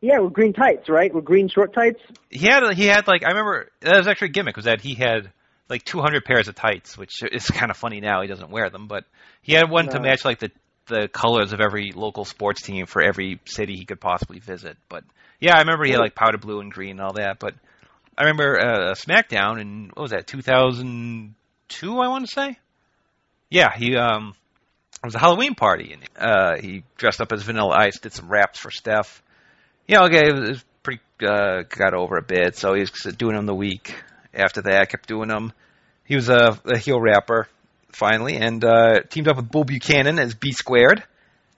Yeah, 0.00 0.18
with 0.18 0.32
green 0.32 0.52
tights, 0.52 0.88
right? 0.88 1.12
With 1.12 1.24
green 1.24 1.48
short 1.48 1.72
tights. 1.72 2.00
He 2.30 2.46
had 2.46 2.62
he 2.74 2.86
had 2.86 3.06
like 3.06 3.24
I 3.24 3.28
remember 3.28 3.70
that 3.80 3.96
was 3.96 4.06
actually 4.06 4.28
a 4.28 4.32
gimmick 4.32 4.56
was 4.56 4.66
that 4.66 4.80
he 4.80 4.94
had 4.94 5.32
like 5.68 5.84
200 5.84 6.24
pairs 6.24 6.46
of 6.46 6.54
tights, 6.54 6.96
which 6.96 7.22
is 7.22 7.46
kind 7.50 7.70
of 7.70 7.76
funny 7.76 8.00
now. 8.00 8.20
He 8.22 8.28
doesn't 8.28 8.50
wear 8.50 8.70
them, 8.70 8.86
but 8.86 9.04
he 9.42 9.54
had 9.54 9.70
one 9.70 9.88
to 9.88 10.00
match 10.00 10.24
like 10.24 10.38
the 10.38 10.50
the 10.86 11.08
colors 11.08 11.52
of 11.52 11.60
every 11.60 11.92
local 11.92 12.24
sports 12.24 12.62
team 12.62 12.86
for 12.86 13.02
every 13.02 13.40
city 13.44 13.76
he 13.76 13.84
could 13.84 14.00
possibly 14.00 14.38
visit. 14.38 14.76
But 14.88 15.04
yeah, 15.40 15.56
I 15.56 15.60
remember 15.60 15.84
he 15.84 15.92
had 15.92 16.00
like 16.00 16.14
powder 16.14 16.38
blue 16.38 16.60
and 16.60 16.72
green 16.72 16.92
and 16.92 17.00
all 17.00 17.14
that. 17.14 17.38
But 17.38 17.54
I 18.16 18.22
remember 18.24 18.58
uh, 18.58 18.94
SmackDown 18.94 19.60
in 19.60 19.90
what 19.94 20.02
was 20.02 20.10
that 20.12 20.26
2002? 20.26 21.98
I 21.98 22.08
want 22.08 22.26
to 22.26 22.32
say. 22.32 22.58
Yeah, 23.50 23.74
he 23.74 23.96
um 23.96 24.34
it 25.02 25.06
was 25.06 25.14
a 25.14 25.18
Halloween 25.18 25.54
party 25.54 25.92
and 25.92 26.02
uh 26.18 26.56
he 26.60 26.84
dressed 26.96 27.20
up 27.20 27.32
as 27.32 27.42
Vanilla 27.42 27.76
Ice, 27.76 27.98
did 27.98 28.12
some 28.12 28.28
raps 28.28 28.58
for 28.58 28.70
Steph. 28.70 29.22
Yeah, 29.86 30.04
okay, 30.04 30.28
it 30.28 30.34
was, 30.34 30.48
it 30.48 30.52
was 30.52 30.64
pretty 30.82 31.02
uh 31.26 31.62
got 31.68 31.94
over 31.94 32.16
a 32.16 32.22
bit, 32.22 32.56
so 32.56 32.74
he 32.74 32.80
was 32.80 32.90
doing 33.16 33.36
them 33.36 33.46
the 33.46 33.54
week 33.54 33.94
after 34.32 34.62
that, 34.62 34.90
kept 34.90 35.08
doing 35.08 35.28
them. 35.28 35.52
He 36.04 36.16
was 36.16 36.28
a, 36.28 36.58
a 36.66 36.76
heel 36.76 37.00
rapper 37.00 37.48
finally 37.94 38.36
and 38.36 38.64
uh 38.64 39.00
teamed 39.08 39.28
up 39.28 39.36
with 39.36 39.50
Bull 39.50 39.64
Buchanan 39.64 40.18
as 40.18 40.34
B 40.34 40.52
squared 40.52 41.02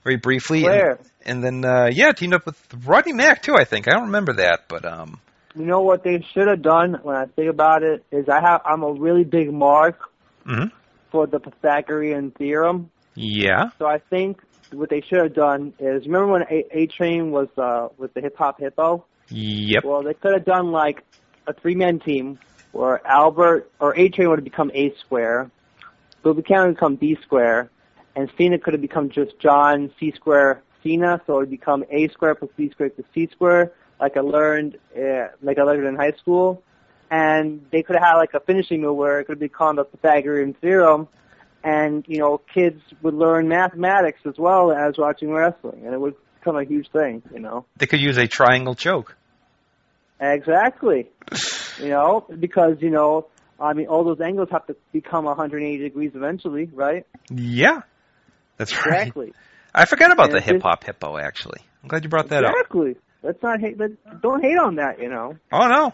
very 0.03 0.17
briefly. 0.17 0.65
And, 0.65 0.97
and 1.25 1.43
then 1.43 1.65
uh 1.65 1.89
yeah, 1.91 2.11
teamed 2.11 2.33
up 2.33 2.45
with 2.45 2.57
Rodney 2.85 3.13
Mack 3.13 3.41
too, 3.41 3.55
I 3.55 3.63
think. 3.65 3.87
I 3.87 3.91
don't 3.91 4.05
remember 4.05 4.33
that, 4.33 4.67
but 4.67 4.85
um 4.85 5.19
You 5.55 5.65
know 5.65 5.81
what 5.81 6.03
they 6.03 6.23
should 6.33 6.47
have 6.47 6.61
done 6.61 6.99
when 7.03 7.15
I 7.15 7.25
think 7.25 7.49
about 7.49 7.83
it 7.83 8.03
is 8.11 8.29
I 8.29 8.39
have 8.41 8.61
I'm 8.65 8.83
a 8.83 8.91
really 8.93 9.23
big 9.23 9.51
mark 9.51 9.99
mhm. 10.45 10.71
for 11.11 11.27
the 11.27 11.39
Pythagorean 11.39 12.31
theorem. 12.31 12.89
yeah. 13.15 13.69
So 13.79 13.85
I 13.87 13.99
think 13.99 14.41
what 14.71 14.89
they 14.89 15.01
should 15.01 15.19
have 15.19 15.33
done 15.33 15.73
is 15.79 16.05
remember 16.05 16.27
when 16.33 16.43
A, 16.43 16.65
a 16.71 16.87
Train 16.87 17.31
was 17.31 17.47
uh 17.57 17.89
was 17.97 18.09
the 18.13 18.21
hip 18.21 18.37
hop 18.37 18.59
hippo? 18.59 19.05
Yep. 19.29 19.83
Well, 19.83 20.03
they 20.03 20.13
could 20.13 20.33
have 20.33 20.45
done 20.45 20.71
like 20.71 21.03
a 21.47 21.53
three 21.53 21.75
man 21.75 21.99
team 21.99 22.39
where 22.71 23.05
Albert 23.05 23.71
or 23.79 23.97
A 23.97 24.09
Train 24.09 24.29
would 24.29 24.39
have 24.39 24.43
become 24.45 24.71
A 24.73 24.93
square, 24.99 25.49
Bill 26.23 26.33
Buchanan 26.33 26.73
become 26.73 26.95
B 26.95 27.17
square, 27.21 27.69
and 28.15 28.29
Cena 28.37 28.59
could 28.59 28.73
have 28.73 28.81
become 28.81 29.09
just 29.09 29.39
John 29.39 29.91
C 29.99 30.11
square 30.15 30.63
Cena, 30.83 31.21
so 31.25 31.35
it 31.35 31.39
would 31.39 31.49
become 31.49 31.83
A 31.89 32.07
square 32.09 32.35
plus 32.35 32.51
B 32.55 32.69
square 32.71 32.89
plus 32.89 33.05
C 33.13 33.27
square, 33.31 33.73
like 33.99 34.17
I 34.17 34.21
learned 34.21 34.77
uh, 34.95 35.27
like 35.41 35.57
I 35.57 35.63
learned 35.63 35.87
in 35.87 35.95
high 35.95 36.13
school. 36.13 36.63
And 37.09 37.65
they 37.71 37.83
could 37.83 37.95
have 37.95 38.03
had 38.03 38.15
like 38.15 38.33
a 38.33 38.41
finishing 38.41 38.81
move 38.81 38.97
where 38.97 39.21
it 39.21 39.25
could 39.25 39.39
be 39.39 39.47
called 39.47 39.77
the 39.77 39.85
Pythagorean 39.85 40.53
theorem, 40.55 41.07
and 41.63 42.03
you 42.07 42.19
know 42.19 42.41
kids 42.53 42.81
would 43.01 43.13
learn 43.13 43.47
mathematics 43.47 44.19
as 44.25 44.37
well 44.37 44.71
as 44.71 44.97
watching 44.97 45.31
wrestling, 45.31 45.83
and 45.85 45.93
it 45.93 46.01
would 46.01 46.15
become 46.39 46.57
a 46.57 46.65
huge 46.65 46.89
thing, 46.91 47.21
you 47.33 47.39
know. 47.39 47.65
They 47.77 47.85
could 47.85 48.01
use 48.01 48.17
a 48.17 48.27
triangle 48.27 48.75
choke. 48.75 49.15
Exactly. 50.19 51.07
you 51.79 51.89
know, 51.89 52.25
because 52.39 52.77
you 52.81 52.89
know, 52.89 53.27
I 53.59 53.73
mean, 53.73 53.87
all 53.87 54.03
those 54.03 54.21
angles 54.21 54.49
have 54.51 54.65
to 54.67 54.75
become 54.91 55.25
180 55.25 55.77
degrees 55.83 56.11
eventually, 56.15 56.65
right? 56.73 57.05
Yeah. 57.29 57.81
That's 58.57 58.71
exactly. 58.71 58.91
right. 58.91 59.01
Exactly. 59.07 59.33
I 59.73 59.85
forgot 59.85 60.11
about 60.11 60.27
And 60.29 60.35
the 60.35 60.41
hip 60.41 60.61
hop 60.61 60.83
hippo 60.83 61.17
actually. 61.17 61.59
I'm 61.83 61.89
glad 61.89 62.03
you 62.03 62.09
brought 62.09 62.29
that 62.29 62.43
up. 62.43 62.51
exactly. 62.51 62.95
Let's 63.23 63.41
not 63.43 63.59
hate. 63.59 63.77
Let, 63.79 64.21
don't 64.21 64.41
hate 64.43 64.57
on 64.57 64.75
that. 64.75 64.99
You 64.99 65.09
know. 65.09 65.37
Oh 65.51 65.67
no, 65.67 65.93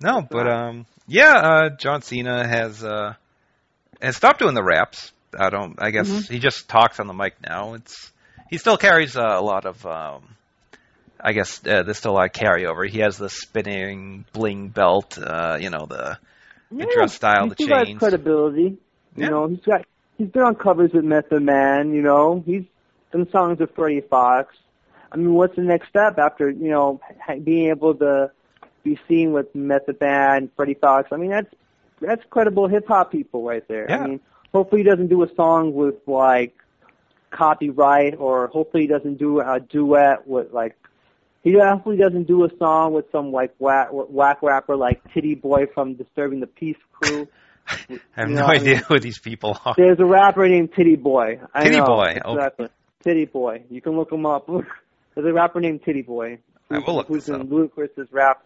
no, 0.00 0.22
but 0.22 0.46
um, 0.48 0.86
yeah, 1.06 1.32
uh, 1.34 1.68
John 1.76 2.02
Cena 2.02 2.46
has 2.46 2.82
uh 2.84 3.14
has 4.00 4.16
stopped 4.16 4.38
doing 4.40 4.54
the 4.54 4.62
raps. 4.62 5.12
I 5.38 5.50
don't. 5.50 5.80
I 5.80 5.90
guess 5.90 6.08
Mhm. 6.08 6.30
he 6.30 6.38
just 6.38 6.68
talks 6.68 7.00
on 7.00 7.06
the 7.06 7.14
mic 7.14 7.34
now. 7.46 7.74
It's 7.74 8.10
he 8.50 8.58
still 8.58 8.76
carries 8.76 9.16
uh, 9.16 9.22
a 9.22 9.42
lot 9.42 9.64
of. 9.66 9.84
um 9.86 10.22
I 11.24 11.32
guess 11.34 11.60
uh, 11.64 11.84
there's 11.84 11.98
still 11.98 12.12
a 12.12 12.14
lot 12.18 12.26
of 12.26 12.32
carryover. 12.32 12.88
He 12.88 12.98
has 12.98 13.16
the 13.16 13.28
spinning 13.28 14.24
bling 14.32 14.68
belt. 14.68 15.18
Uh, 15.18 15.56
you 15.60 15.70
know 15.70 15.86
the 15.86 16.18
the 16.78 16.92
dress 16.94 17.14
style, 17.14 17.48
he's 17.56 17.66
the 17.66 17.84
chains. 17.84 17.98
credibility. 17.98 18.78
Yeah. 19.16 19.24
You 19.24 19.30
know, 19.30 19.48
he's 19.48 19.60
got 19.60 19.84
he's 20.18 20.28
been 20.28 20.42
on 20.42 20.54
covers 20.54 20.92
with 20.92 21.04
Method 21.04 21.42
Man. 21.42 21.92
You 21.92 22.02
know, 22.02 22.42
he's 22.44 22.64
done 23.12 23.28
songs 23.30 23.58
with 23.58 23.74
Freddie 23.74 24.00
Foxxx. 24.00 24.54
I 25.10 25.16
mean, 25.16 25.34
what's 25.34 25.56
the 25.56 25.62
next 25.62 25.88
step 25.88 26.18
after 26.18 26.50
you 26.50 26.70
know 26.70 27.00
being 27.44 27.68
able 27.68 27.94
to 27.96 28.30
be 28.82 28.98
seen 29.08 29.32
with 29.32 29.54
Method 29.54 30.00
Man, 30.00 30.50
Freddie 30.56 30.74
Foxxx? 30.74 31.12
I 31.12 31.16
mean, 31.16 31.30
that's 31.30 31.52
that's 32.00 32.22
credible 32.30 32.68
hip 32.68 32.86
hop 32.88 33.12
people 33.12 33.42
right 33.42 33.66
there. 33.68 33.86
Yeah. 33.88 33.98
I 33.98 34.06
mean, 34.06 34.20
hopefully 34.52 34.82
he 34.82 34.88
doesn't 34.88 35.08
do 35.08 35.22
a 35.22 35.34
song 35.34 35.74
with 35.74 35.96
like 36.06 36.54
copyright, 37.30 38.16
or 38.18 38.48
hopefully 38.48 38.84
he 38.84 38.88
doesn't 38.88 39.18
do 39.18 39.40
a 39.40 39.60
duet 39.60 40.26
with 40.26 40.52
like. 40.52 40.76
He 41.42 41.54
hopefully 41.58 41.96
doesn't 41.96 42.28
do 42.28 42.44
a 42.44 42.48
song 42.58 42.92
with 42.92 43.06
some 43.10 43.32
like 43.32 43.52
whack, 43.58 43.88
whack 43.90 44.38
rapper 44.42 44.76
like 44.76 45.02
Titty 45.12 45.34
Boy 45.34 45.66
from 45.74 45.94
Disturbing 45.94 46.40
the 46.40 46.46
Peace 46.46 46.76
crew. 46.92 47.26
I 47.68 47.76
have 48.12 48.28
you 48.28 48.34
no 48.36 48.40
know, 48.42 48.46
I 48.46 48.52
idea 48.54 48.74
mean- 48.76 48.82
who 48.88 48.98
these 49.00 49.18
people 49.18 49.58
are. 49.64 49.74
There's 49.76 49.98
a 50.00 50.04
rapper 50.04 50.48
named 50.48 50.70
Titty 50.76 50.96
Boy. 50.96 51.40
I 51.54 51.64
Titty 51.64 51.78
know, 51.78 51.84
Boy, 51.86 52.18
oh. 52.24 52.34
Exactly. 52.34 52.68
Titty 53.02 53.24
Boy. 53.26 53.62
You 53.70 53.80
can 53.80 53.96
look 53.96 54.12
him 54.12 54.24
up. 54.26 54.46
There's 55.14 55.26
a 55.26 55.32
rapper 55.32 55.60
named 55.60 55.80
Titty 55.84 56.02
Boy. 56.02 56.38
I 56.70 56.78
will 56.78 56.94
look 56.96 57.08
who's 57.08 57.26
this 57.26 57.34
in 57.34 57.40
up. 57.42 57.48
Ludacris's 57.48 58.08
rap 58.12 58.44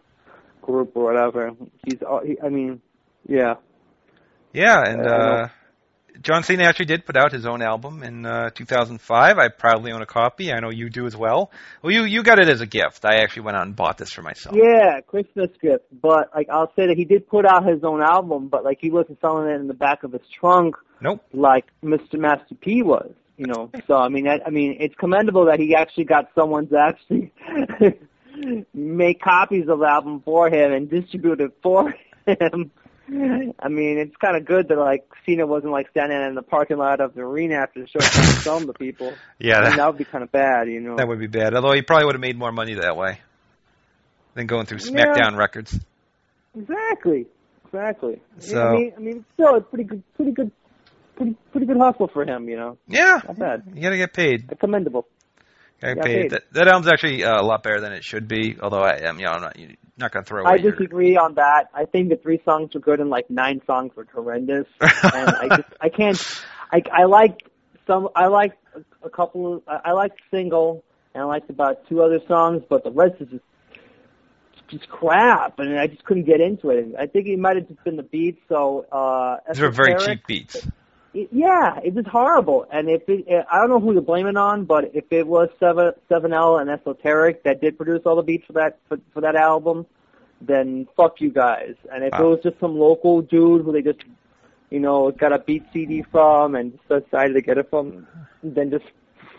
group 0.61 0.91
or 0.95 1.05
whatever. 1.13 1.51
He's. 1.85 2.01
all- 2.01 2.23
He, 2.25 2.37
I 2.43 2.49
mean, 2.49 2.81
yeah. 3.27 3.55
Yeah, 4.53 4.81
and 4.83 5.05
uh, 5.07 5.47
John 6.21 6.43
Cena 6.43 6.63
actually 6.63 6.85
did 6.85 7.05
put 7.05 7.15
out 7.15 7.31
his 7.31 7.45
own 7.45 7.61
album 7.61 8.03
in 8.03 8.25
uh, 8.25 8.49
2005. 8.51 9.37
I 9.37 9.47
proudly 9.49 9.91
own 9.91 10.01
a 10.01 10.05
copy. 10.05 10.51
I 10.51 10.59
know 10.59 10.69
you 10.69 10.89
do 10.89 11.05
as 11.05 11.15
well. 11.15 11.51
Well, 11.81 11.91
you 11.91 12.03
you 12.03 12.23
got 12.23 12.39
it 12.39 12.49
as 12.49 12.61
a 12.61 12.65
gift. 12.65 13.05
I 13.05 13.17
actually 13.17 13.43
went 13.43 13.57
out 13.57 13.65
and 13.65 13.75
bought 13.75 13.97
this 13.97 14.11
for 14.11 14.21
myself. 14.21 14.55
Yeah, 14.55 15.01
Christmas 15.01 15.49
gift. 15.61 15.85
But 15.91 16.31
like, 16.35 16.47
I'll 16.49 16.71
say 16.75 16.87
that 16.87 16.97
he 16.97 17.05
did 17.05 17.27
put 17.27 17.45
out 17.45 17.67
his 17.67 17.83
own 17.83 18.01
album, 18.01 18.47
but 18.47 18.63
like, 18.63 18.79
he 18.81 18.89
wasn't 18.89 19.19
selling 19.21 19.49
it 19.49 19.59
in 19.59 19.67
the 19.67 19.73
back 19.73 20.03
of 20.03 20.13
his 20.13 20.21
trunk. 20.39 20.75
Nope. 21.01 21.23
Like 21.33 21.65
Mr. 21.83 22.19
Master 22.19 22.55
P 22.55 22.81
was. 22.83 23.11
You 23.37 23.45
know. 23.45 23.71
So 23.87 23.95
I 23.95 24.09
mean, 24.09 24.27
I, 24.27 24.39
I 24.45 24.49
mean, 24.49 24.77
it's 24.79 24.95
commendable 24.95 25.45
that 25.45 25.59
he 25.59 25.75
actually 25.75 26.05
got 26.05 26.29
someone 26.35 26.67
to 26.67 26.77
actually 26.77 27.31
make 28.73 29.21
copies 29.21 29.69
of 29.69 29.79
the 29.79 29.85
album 29.85 30.21
for 30.25 30.49
him 30.49 30.73
and 30.73 30.89
distribute 30.89 31.39
it 31.41 31.51
for 31.61 31.93
him. 32.27 32.71
I 33.59 33.69
mean, 33.69 33.97
it's 33.97 34.15
kind 34.17 34.35
of 34.35 34.45
good 34.45 34.67
that 34.67 34.77
like 34.77 35.07
Cena 35.25 35.45
wasn't 35.47 35.71
like 35.71 35.89
standing 35.91 36.21
in 36.21 36.35
the 36.35 36.41
parking 36.41 36.77
lot 36.77 36.99
of 36.99 37.13
the 37.13 37.21
arena 37.21 37.55
after 37.55 37.81
the 37.81 37.87
show 37.87 37.99
trying 37.99 38.25
to 38.25 38.41
sell 38.41 38.59
them 38.59 38.67
to 38.67 38.73
people. 38.73 39.13
Yeah, 39.39 39.55
I 39.57 39.61
mean, 39.61 39.69
that- 39.69 39.77
that 39.77 39.87
would 39.87 39.97
be 39.97 40.03
kind 40.05 40.23
of 40.23 40.31
bad, 40.31 40.67
you 40.67 40.79
know. 40.81 40.97
That 40.97 41.07
would 41.07 41.19
be 41.19 41.27
bad. 41.27 41.53
Although 41.55 41.73
he 41.73 41.81
probably 41.81 42.05
would 42.05 42.15
have 42.15 42.21
made 42.21 42.37
more 42.37 42.51
money 42.51 42.73
that 42.75 42.97
way 42.97 43.19
than 44.33 44.47
going 44.47 44.65
through 44.65 44.79
Yeah. 44.79 45.05
SmackDown 45.05 45.37
records. 45.37 45.79
Exactly, 46.57 47.27
exactly. 47.65 48.19
So- 48.39 48.61
I 48.67 48.71
mean, 48.73 48.93
I 48.97 48.99
mean, 48.99 49.25
still, 49.33 49.55
it's 49.55 49.69
pretty 49.69 49.83
good, 49.85 50.03
pretty 50.15 50.31
good, 50.31 50.51
pretty 51.15 51.35
pretty 51.51 51.65
good 51.67 51.77
hustle 51.77 52.07
for 52.07 52.23
him, 52.25 52.49
you 52.49 52.57
know. 52.57 52.77
Yeah, 52.87 53.21
Not 53.27 53.37
bad. 53.39 53.63
you 53.73 53.81
got 53.81 53.89
to 53.91 53.97
get 53.97 54.13
paid. 54.13 54.51
Commendable. 54.59 55.07
Paid. 55.79 56.01
paid. 56.01 56.31
That, 56.31 56.43
that 56.53 56.67
album's 56.67 56.87
actually 56.87 57.23
uh, 57.23 57.41
a 57.41 57.43
lot 57.43 57.63
better 57.63 57.81
than 57.81 57.93
it 57.93 58.03
should 58.03 58.27
be. 58.27 58.57
Although 58.59 58.83
I 58.83 58.97
am, 58.97 59.19
you 59.19 59.25
know, 59.25 59.31
I'm 59.31 59.41
not 59.41 59.59
you're 59.59 59.71
not 59.97 60.11
going 60.11 60.23
to 60.23 60.27
throw 60.27 60.41
away. 60.41 60.51
I 60.51 60.55
your- 60.55 60.71
disagree 60.71 61.17
on 61.17 61.35
that. 61.35 61.69
I 61.73 61.85
think 61.85 62.09
the 62.09 62.15
three 62.15 62.41
songs 62.43 62.73
were 62.73 62.79
good 62.79 62.99
and 62.99 63.09
like 63.09 63.29
nine 63.29 63.61
songs 63.67 63.95
were 63.95 64.07
horrendous. 64.11 64.67
and 64.81 64.91
I 65.03 65.47
just 65.57 65.69
I 65.79 65.89
can't. 65.89 66.43
I 66.71 66.81
I 66.91 67.03
like 67.05 67.47
some. 67.85 68.09
I 68.15 68.27
like 68.27 68.53
a, 68.75 69.05
a 69.05 69.09
couple. 69.09 69.55
Of, 69.55 69.63
I, 69.67 69.89
I 69.89 69.91
like 69.91 70.13
single 70.31 70.83
and 71.13 71.23
I 71.23 71.25
liked 71.25 71.49
about 71.49 71.87
two 71.87 72.01
other 72.01 72.19
songs, 72.27 72.63
but 72.69 72.83
the 72.83 72.91
rest 72.91 73.15
is 73.19 73.29
just 73.29 73.43
just 74.67 74.89
crap, 74.89 75.59
and 75.59 75.79
I 75.79 75.87
just 75.87 76.03
couldn't 76.03 76.25
get 76.25 76.41
into 76.41 76.69
it. 76.69 76.93
I 76.99 77.05
think 77.07 77.27
it 77.27 77.39
might 77.39 77.55
have 77.55 77.67
just 77.67 77.83
been 77.83 77.95
the 77.95 78.03
beats. 78.03 78.41
So 78.49 78.85
uh, 78.91 79.37
These 79.51 79.61
are 79.61 79.71
very 79.71 79.95
cheap 79.99 80.27
beats. 80.27 80.67
It, 81.17 81.29
yeah, 81.31 81.79
it 81.83 81.93
was 81.93 82.05
horrible. 82.05 82.65
And 82.71 82.89
if 82.89 83.09
it, 83.09 83.25
I 83.51 83.59
don't 83.59 83.69
know 83.69 83.79
who 83.79 83.93
to 83.95 84.01
blame 84.01 84.27
it 84.27 84.37
on, 84.37 84.65
but 84.65 84.91
if 84.93 85.05
it 85.11 85.25
was 85.25 85.49
Seven 85.59 85.93
Seven 86.07 86.33
L 86.33 86.57
and 86.57 86.69
Esoteric 86.69 87.43
that 87.43 87.59
did 87.59 87.77
produce 87.77 88.01
all 88.05 88.15
the 88.15 88.21
beats 88.21 88.45
for 88.45 88.53
that 88.53 88.77
for, 88.87 88.99
for 89.13 89.21
that 89.21 89.35
album, 89.35 89.85
then 90.41 90.87
fuck 90.95 91.19
you 91.19 91.31
guys. 91.31 91.75
And 91.91 92.03
if 92.03 92.13
it 92.13 92.23
was 92.23 92.39
just 92.43 92.59
some 92.59 92.77
local 92.77 93.21
dude 93.21 93.65
who 93.65 93.71
they 93.71 93.81
just, 93.81 94.03
you 94.69 94.79
know, 94.79 95.11
got 95.11 95.33
a 95.33 95.39
beat 95.39 95.63
CD 95.73 96.03
from 96.03 96.55
and 96.55 96.77
just 96.89 97.05
decided 97.05 97.33
to 97.33 97.41
get 97.41 97.57
it 97.57 97.69
from, 97.69 98.07
then 98.43 98.69
just 98.69 98.85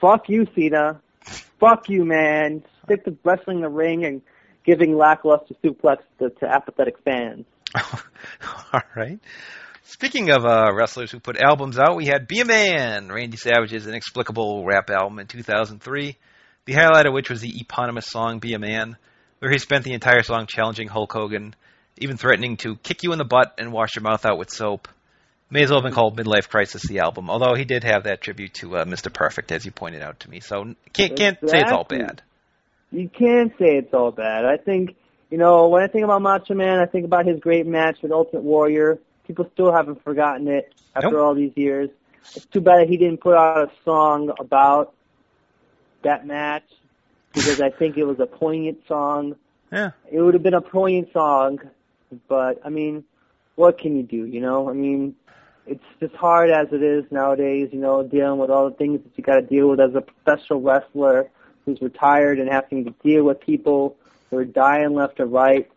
fuck 0.01 0.29
you, 0.29 0.47
Cena. 0.55 1.01
Fuck 1.61 1.89
you, 1.89 2.05
man. 2.05 2.64
Stick 2.85 3.05
to 3.05 3.16
wrestling 3.22 3.61
the 3.61 3.68
ring 3.68 4.05
and 4.05 4.22
giving 4.64 4.97
lackluster 4.97 5.55
suplex 5.62 5.99
to, 6.18 6.31
to 6.31 6.47
apathetic 6.47 6.99
fans. 7.05 7.45
All 8.72 8.83
right. 8.97 9.20
Speaking 9.91 10.28
of 10.28 10.45
uh, 10.45 10.70
wrestlers 10.74 11.11
who 11.11 11.18
put 11.18 11.39
albums 11.39 11.78
out, 11.78 11.97
we 11.97 12.05
had 12.05 12.28
Be 12.28 12.41
a 12.41 12.45
Man, 12.45 13.11
Randy 13.11 13.39
Savage's 13.39 13.86
inexplicable 13.86 14.66
rap 14.66 14.91
album 14.91 15.18
in 15.18 15.26
2003. 15.26 16.14
The 16.66 16.72
highlight 16.74 17.07
of 17.07 17.14
which 17.14 17.30
was 17.30 17.41
the 17.41 17.59
eponymous 17.59 18.05
song 18.07 18.39
"Be 18.39 18.53
a 18.53 18.59
Man," 18.59 18.99
where 19.39 19.51
he 19.51 19.57
spent 19.57 19.84
the 19.84 19.95
entire 19.95 20.22
song 20.22 20.45
challenging 20.47 20.89
Hulk 20.89 21.11
Hogan, 21.11 21.55
even 21.97 22.18
threatening 22.18 22.59
to 22.59 22.76
kick 22.76 23.03
you 23.03 23.12
in 23.12 23.18
the 23.18 23.24
butt 23.24 23.55
and 23.57 23.72
wash 23.72 23.97
your 23.97 24.03
mouth 24.03 24.26
out 24.26 24.36
with 24.36 24.51
soap. 24.51 24.89
May 25.49 25.62
as 25.62 25.70
well 25.70 25.80
have 25.80 25.84
been 25.84 25.95
called 25.95 26.18
Midlife 26.18 26.51
Crisis, 26.51 26.86
the 26.86 26.99
album. 26.99 27.30
Although 27.30 27.55
he 27.55 27.64
did 27.64 27.82
have 27.82 28.05
that 28.05 28.20
tribute 28.20 28.53
to 28.55 28.76
uh, 28.76 28.84
Mr. 28.84 29.11
Perfect, 29.11 29.53
as 29.53 29.64
you 29.64 29.70
pointed 29.70 30.03
out 30.03 30.20
to 30.20 30.30
me. 30.30 30.41
So 30.41 30.74
can't 30.93 31.16
can't 31.16 31.39
say 31.49 31.61
it's 31.61 31.72
all 31.72 31.84
bad. 31.84 32.20
You 32.93 33.09
can't 33.09 33.53
say 33.59 33.78
it's 33.78 33.95
all 33.95 34.12
bad. 34.12 34.45
I 34.45 34.59
think, 34.59 34.97
you 35.30 35.39
know, 35.39 35.68
when 35.68 35.82
I 35.82 35.86
think 35.86 36.05
about 36.05 36.20
Macho 36.20 36.53
Man, 36.53 36.78
I 36.78 36.84
think 36.84 37.07
about 37.07 37.24
his 37.24 37.41
great 37.41 37.66
match 37.66 38.03
with 38.03 38.12
Ultimate 38.12 38.43
Warrior. 38.43 38.99
People 39.29 39.49
still 39.53 39.72
haven't 39.72 40.03
forgotten 40.03 40.49
it 40.49 40.74
after 40.97 41.11
Nope. 41.11 41.20
all 41.20 41.35
these 41.35 41.53
years. 41.55 41.91
It's 42.35 42.47
too 42.47 42.61
bad 42.61 42.81
that 42.81 42.89
he 42.89 42.97
didn't 42.97 43.18
put 43.18 43.35
out 43.37 43.68
a 43.68 43.70
song 43.85 44.33
about 44.41 44.93
that 46.03 46.26
match 46.26 46.64
because 47.33 47.61
I 47.61 47.70
think 47.70 47.97
it 47.97 48.05
was 48.05 48.18
a 48.20 48.26
poignant 48.26 48.79
song. 48.89 49.37
Yeah. 49.70 49.91
It 50.11 50.20
would 50.20 50.35
have 50.35 50.43
been 50.43 50.55
a 50.55 50.61
poignant 50.62 51.12
song, 51.12 51.61
but 52.26 52.61
I 52.64 52.70
mean, 52.70 53.05
what 53.55 53.79
can 53.79 53.97
you 53.97 54.03
do? 54.03 54.24
You 54.26 54.41
know, 54.41 54.68
I 54.68 54.72
mean, 54.72 55.14
it's 55.66 55.85
just 56.01 56.14
hard 56.14 56.51
as 56.51 56.68
it 56.72 56.83
is 56.83 57.05
nowadays. 57.11 57.68
You 57.72 57.81
know, 57.81 58.03
dealing 58.03 58.39
with 58.41 58.51
all 58.51 58.68
the 58.70 58.76
things 58.76 59.01
that 59.03 59.12
you 59.16 59.22
got 59.22 59.37
to 59.37 59.43
deal 59.43 59.68
with 59.68 59.81
as 59.81 59.95
a 59.95 60.01
professional 60.01 60.61
wrestler 60.62 61.29
who's 61.66 61.81
retired 61.83 62.39
and 62.41 62.49
having 62.51 62.85
to 62.87 62.95
deal 63.05 63.24
with 63.24 63.41
people 63.41 63.97
who 64.31 64.39
are 64.39 64.45
dying 64.45 64.95
left 64.95 65.20
or 65.20 65.26
right 65.26 65.70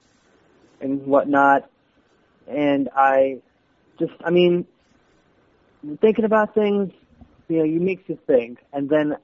and 0.80 1.06
whatnot. 1.06 1.70
And 2.52 2.90
I 2.96 3.40
just, 4.00 4.14
I 4.24 4.30
mean, 4.30 4.66
thinking 6.02 6.26
about 6.26 6.54
things, 6.54 6.92
you 7.48 7.58
know, 7.58 7.64
you 7.64 7.80
makes 7.80 8.08
you 8.08 8.18
think, 8.28 8.60
and 8.72 8.90
then 8.90 9.18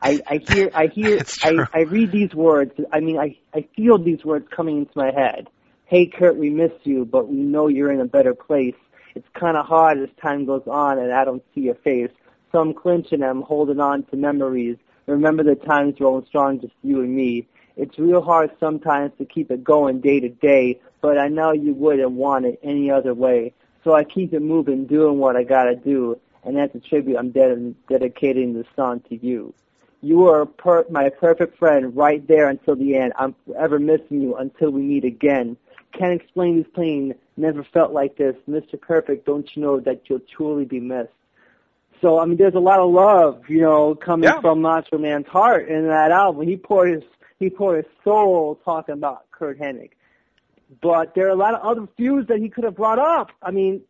I, 0.00 0.20
I 0.26 0.36
hear, 0.36 0.70
I 0.74 0.86
hear, 0.86 1.22
I, 1.42 1.66
I 1.72 1.80
read 1.80 2.12
these 2.12 2.34
words. 2.34 2.72
I 2.92 3.00
mean, 3.00 3.18
I, 3.18 3.36
I 3.54 3.66
feel 3.74 3.98
these 3.98 4.24
words 4.24 4.46
coming 4.54 4.78
into 4.78 4.92
my 4.96 5.12
head. 5.12 5.48
Hey, 5.86 6.06
Curt, 6.06 6.36
we 6.36 6.50
miss 6.50 6.72
you, 6.84 7.04
but 7.04 7.28
we 7.28 7.36
know 7.36 7.68
you're 7.68 7.92
in 7.92 8.00
a 8.00 8.06
better 8.06 8.34
place. 8.34 8.74
It's 9.14 9.28
kind 9.38 9.56
of 9.56 9.66
hard 9.66 9.98
as 9.98 10.08
time 10.20 10.44
goes 10.44 10.64
on, 10.66 10.98
and 10.98 11.12
I 11.12 11.24
don't 11.24 11.42
see 11.54 11.62
your 11.62 11.76
face. 11.76 12.10
So 12.52 12.58
I'm 12.58 12.74
clinching, 12.74 13.22
I'm 13.22 13.42
holding 13.42 13.80
on 13.80 14.04
to 14.04 14.16
memories. 14.16 14.76
Remember 15.06 15.42
the 15.42 15.54
times 15.54 16.00
rolling 16.00 16.26
strong, 16.26 16.60
just 16.60 16.72
you 16.82 17.00
and 17.00 17.14
me. 17.14 17.46
It's 17.76 17.98
real 17.98 18.22
hard 18.22 18.50
sometimes 18.60 19.12
to 19.18 19.24
keep 19.24 19.50
it 19.50 19.64
going 19.64 20.00
day 20.00 20.20
to 20.20 20.28
day, 20.28 20.80
but 21.00 21.18
I 21.18 21.28
know 21.28 21.52
you 21.52 21.74
wouldn't 21.74 22.12
want 22.12 22.46
it 22.46 22.60
any 22.62 22.90
other 22.90 23.14
way. 23.14 23.52
So 23.82 23.94
I 23.94 24.04
keep 24.04 24.32
it 24.32 24.40
moving, 24.40 24.86
doing 24.86 25.18
what 25.18 25.36
I 25.36 25.42
gotta 25.42 25.74
do, 25.74 26.18
and 26.44 26.56
that's 26.56 26.74
a 26.74 26.80
tribute 26.80 27.16
I'm 27.18 27.30
ded- 27.30 27.74
dedicating 27.88 28.54
this 28.54 28.66
song 28.76 29.00
to 29.08 29.16
you. 29.16 29.52
You 30.02 30.28
are 30.28 30.46
per- 30.46 30.86
my 30.90 31.08
perfect 31.08 31.58
friend 31.58 31.96
right 31.96 32.26
there 32.26 32.48
until 32.48 32.76
the 32.76 32.96
end. 32.96 33.12
I'm 33.18 33.34
forever 33.46 33.78
missing 33.78 34.20
you 34.20 34.36
until 34.36 34.70
we 34.70 34.82
meet 34.82 35.04
again. 35.04 35.56
Can't 35.92 36.12
explain 36.20 36.58
this 36.58 36.70
pain. 36.74 37.14
Never 37.36 37.64
felt 37.64 37.92
like 37.92 38.16
this. 38.16 38.36
Mr. 38.48 38.80
Perfect, 38.80 39.26
don't 39.26 39.48
you 39.56 39.62
know 39.62 39.80
that 39.80 40.02
you'll 40.06 40.20
truly 40.20 40.64
be 40.64 40.80
missed? 40.80 41.12
So 42.00 42.18
I 42.18 42.26
mean, 42.26 42.36
there's 42.36 42.54
a 42.54 42.60
lot 42.60 42.80
of 42.80 42.90
love, 42.92 43.48
you 43.48 43.60
know, 43.62 43.94
coming 43.94 44.24
Yeah. 44.28 44.40
from 44.40 44.60
Macho 44.60 44.98
Man's 44.98 45.26
heart 45.26 45.68
in 45.68 45.86
that 45.88 46.10
album. 46.10 46.46
He 46.46 46.56
poured 46.56 46.92
his 46.94 47.02
he 47.44 47.50
poured 47.50 47.84
his 47.84 47.92
soul 48.02 48.58
talking 48.64 48.94
about 48.94 49.30
Curt 49.30 49.58
Hennig. 49.58 49.90
But 50.80 51.14
there 51.14 51.26
are 51.26 51.30
a 51.30 51.36
lot 51.36 51.54
of 51.54 51.60
other 51.60 51.86
feuds 51.96 52.28
that 52.28 52.38
he 52.38 52.48
could 52.48 52.64
have 52.64 52.74
brought 52.76 52.98
up. 52.98 53.30
I 53.42 53.50
mean, 53.50 53.82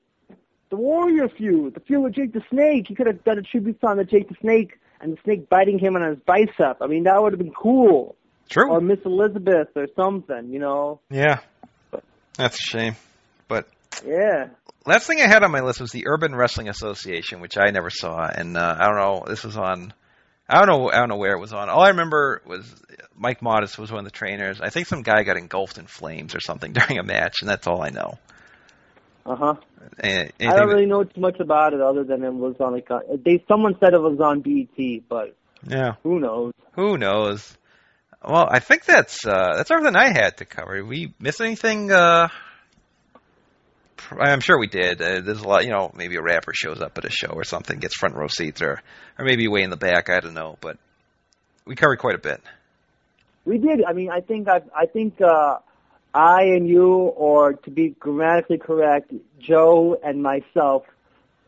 the 0.71 0.77
Warrior 0.77 1.29
feud, 1.29 1.75
the 1.75 1.81
feud 1.81 2.03
with 2.03 2.15
Jake 2.15 2.33
the 2.33 2.43
Snake. 2.51 2.87
He 2.89 2.95
could 2.95 3.07
have 3.07 3.25
done 3.25 3.39
a 3.39 3.43
tribute 3.43 3.81
song 3.81 3.97
to 3.99 4.05
Jake 4.05 4.29
the 4.29 4.35
Snake 4.41 4.79
and 5.01 5.17
the 5.17 5.19
snake 5.23 5.49
biting 5.49 5.79
him 5.79 5.97
on 5.97 6.03
his 6.03 6.19
bicep. 6.27 6.79
I 6.81 6.87
mean, 6.87 7.05
that 7.05 7.23
would 7.23 7.33
have 7.33 7.39
been 7.39 7.53
cool. 7.53 8.17
True. 8.49 8.71
Or 8.71 8.81
Miss 8.81 8.99
Elizabeth 9.05 9.69
or 9.77 9.87
something, 9.97 10.51
you 10.51 10.59
know. 10.59 11.01
Yeah. 11.11 11.39
That's 12.37 12.59
a 12.59 12.63
shame. 12.63 12.97
But 13.49 13.69
Yeah. 14.07 14.49
last 14.85 15.07
thing 15.07 15.21
I 15.21 15.27
had 15.27 15.43
on 15.45 15.51
my 15.51 15.61
list 15.61 15.81
was 15.81 15.93
the 15.93 16.07
Urban 16.07 16.35
Wrestling 16.35 16.69
Association, 16.69 17.41
which 17.41 17.57
I 17.57 17.71
never 17.71 17.91
saw, 17.91 18.27
and 18.27 18.57
uh, 18.57 18.77
I 18.79 18.87
don't 18.87 18.97
know. 18.97 19.25
This 19.27 19.45
was 19.45 19.57
on. 19.57 19.93
I 20.49 20.59
don't 20.59 20.69
know. 20.69 20.91
I 20.91 20.97
don't 20.99 21.09
know 21.09 21.17
where 21.17 21.33
it 21.33 21.41
was 21.41 21.53
on. 21.53 21.69
All 21.69 21.83
I 21.83 21.89
remember 21.89 22.43
was 22.45 22.75
Mike 23.17 23.41
Modest 23.41 23.79
was 23.79 23.91
one 23.91 24.01
of 24.01 24.05
the 24.05 24.11
trainers. 24.11 24.61
I 24.61 24.71
think 24.71 24.87
some 24.87 25.03
guy 25.03 25.23
got 25.23 25.37
engulfed 25.37 25.79
in 25.79 25.87
flames 25.87 26.35
or 26.35 26.41
something 26.41 26.73
during 26.75 26.99
a 26.99 27.03
match, 27.03 27.37
and 27.41 27.49
that's 27.49 27.67
all 27.67 27.83
I 27.83 27.91
know. 27.91 28.19
Uh 29.27 29.37
huh. 29.37 29.55
Eh, 30.01 30.29
I 30.41 30.45
don't 30.45 30.57
that- 30.57 30.67
really 30.67 30.87
know 30.87 31.05
too 31.05 31.21
much 31.21 31.41
about 31.41 31.73
it 31.73 31.81
other 31.81 32.05
than 32.05 32.23
it 32.25 32.33
was 32.33 32.57
on 32.61 32.73
like 32.73 32.91
a, 32.91 33.01
they 33.17 33.43
someone 33.49 33.77
said 33.81 33.95
it 33.95 34.01
was 34.01 34.21
on 34.21 34.41
BET, 34.41 35.09
but 35.09 35.35
yeah. 35.67 35.95
who 36.03 36.21
knows? 36.21 36.53
Who 36.73 36.99
knows? 36.99 37.57
Well, 38.23 38.47
I 38.51 38.59
think 38.59 38.85
that's 38.85 39.27
uh, 39.27 39.55
that's 39.57 39.71
everything 39.71 39.97
I 39.97 40.09
had 40.11 40.39
to 40.39 40.45
cover. 40.45 40.77
Did 40.77 40.89
we 40.89 41.15
miss 41.19 41.41
anything? 41.41 41.91
Uh, 41.91 42.29
I'm 44.11 44.41
sure 44.41 44.59
we 44.59 44.67
did. 44.67 45.01
Uh, 45.01 45.21
there's 45.21 45.41
a 45.41 45.49
lot, 45.49 45.65
you 45.65 45.71
know. 45.71 45.91
Maybe 45.95 46.17
a 46.17 46.23
rapper 46.23 46.53
shows 46.55 46.81
up 46.81 46.99
at 46.99 47.05
a 47.05 47.11
show 47.11 47.29
or 47.29 47.45
something, 47.45 47.79
gets 47.79 47.97
front 47.97 48.15
row 48.15 48.29
seats, 48.29 48.63
or 48.63 48.83
or 49.19 49.25
maybe 49.25 49.49
way 49.49 49.63
in 49.63 49.71
the 49.71 49.77
back. 49.77 50.11
I 50.11 50.21
don't 50.21 50.35
know, 50.35 50.57
but 50.61 50.79
we 51.65 51.75
covered 51.75 51.99
quite 51.99 52.15
a 52.15 52.19
bit. 52.19 52.41
We 53.45 53.59
did. 53.59 53.85
I 53.85 53.93
mean, 53.93 54.11
I 54.11 54.21
think 54.21 54.49
I 54.49 54.63
I 54.75 54.87
think 54.87 55.21
uh 55.21 55.59
I 56.15 56.43
and 56.43 56.69
you, 56.69 56.93
or 56.93 57.55
to 57.55 57.71
be 57.71 57.91
grammatically 57.91 58.59
correct, 58.59 59.13
Joe 59.39 59.99
and 60.03 60.23
myself 60.23 60.85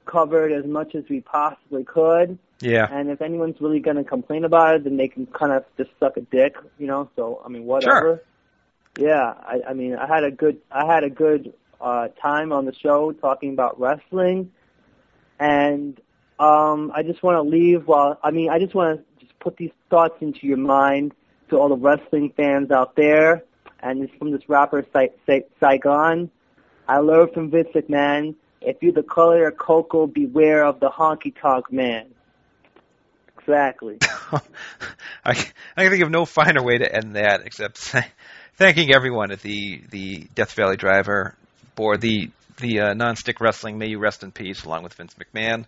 covered 0.05 0.53
as 0.53 0.65
much 0.65 0.95
as 0.95 1.05
we 1.09 1.21
possibly 1.21 1.85
could. 1.85 2.39
Yeah. 2.61 2.87
And 2.91 3.11
if 3.11 3.21
anyone's 3.21 3.61
really 3.61 3.81
going 3.81 3.97
to 3.97 4.05
complain 4.05 4.45
about 4.45 4.77
it, 4.77 4.85
then 4.85 4.97
they 4.97 5.09
can 5.09 5.27
kind 5.27 5.53
of 5.53 5.65
just 5.77 5.91
suck 6.01 6.17
a 6.17 6.23
dick, 6.23 6.57
you 6.79 6.87
know. 6.87 7.11
So 7.17 7.43
I 7.45 7.49
mean, 7.49 7.65
whatever. 7.65 8.01
Sure. 8.01 8.23
Yeah, 8.99 9.35
I, 9.37 9.61
I 9.69 9.75
mean, 9.75 9.95
I 9.95 10.07
had 10.07 10.25
a 10.25 10.31
good, 10.31 10.59
I 10.73 10.91
had 10.91 11.05
a 11.05 11.11
good 11.11 11.53
uh, 11.81 12.09
time 12.21 12.53
on 12.53 12.65
the 12.65 12.75
show 12.75 13.13
talking 13.13 13.53
about 13.53 13.79
wrestling, 13.79 14.53
and 15.39 16.01
um, 16.39 16.93
I 16.95 17.03
just 17.03 17.23
want 17.23 17.37
to 17.37 17.43
leave. 17.43 17.87
While 17.87 18.19
I 18.23 18.31
mean, 18.31 18.51
I 18.51 18.59
just 18.59 18.75
want 18.75 19.01
to 19.01 19.25
just 19.25 19.39
put 19.39 19.57
these 19.57 19.73
thoughts 19.91 20.17
into 20.21 20.47
your 20.47 20.57
mind 20.59 21.13
to 21.51 21.57
all 21.57 21.69
the 21.69 21.77
wrestling 21.77 22.33
fans 22.37 22.71
out 22.71 22.97
there, 22.97 23.45
and 23.81 24.03
it's 24.03 24.15
from 24.19 24.33
this 24.33 24.49
rapper 24.49 24.85
Sai- 24.93 25.11
Sai- 25.27 25.45
Saigon. 25.61 26.31
I 26.89 26.99
learned 26.99 27.33
from 27.33 27.51
Vince 27.51 27.69
McMahon. 27.75 28.35
If 28.61 28.77
you're 28.81 28.93
the 28.93 29.03
color 29.03 29.49
of 29.49 29.57
cocoa, 29.59 30.07
beware 30.07 30.65
of 30.65 30.81
the 30.81 30.89
honky 30.89 31.35
tonk 31.41 31.71
man. 31.73 32.07
Exactly. 33.39 33.99
I, 34.33 34.41
I 35.25 35.35
can 35.83 35.91
think 35.91 36.03
of 36.03 36.11
no 36.11 36.25
finer 36.25 36.63
way 36.63 36.79
to 36.79 36.93
end 36.93 37.15
that 37.17 37.43
except 37.45 37.79
thanking 38.57 38.93
everyone 38.93 39.31
at 39.31 39.41
the 39.41 39.83
the 39.91 40.27
Death 40.35 40.53
Valley 40.55 40.77
Driver 40.77 41.37
board, 41.77 42.01
the 42.01 42.31
the 42.59 42.81
uh, 42.81 42.95
non-stick 42.95 43.41
wrestling. 43.41 43.79
May 43.79 43.89
you 43.89 43.99
rest 43.99 44.23
in 44.23 44.33
peace, 44.33 44.65
along 44.65 44.83
with 44.83 44.95
Vince 44.95 45.15
McMahon. 45.15 45.67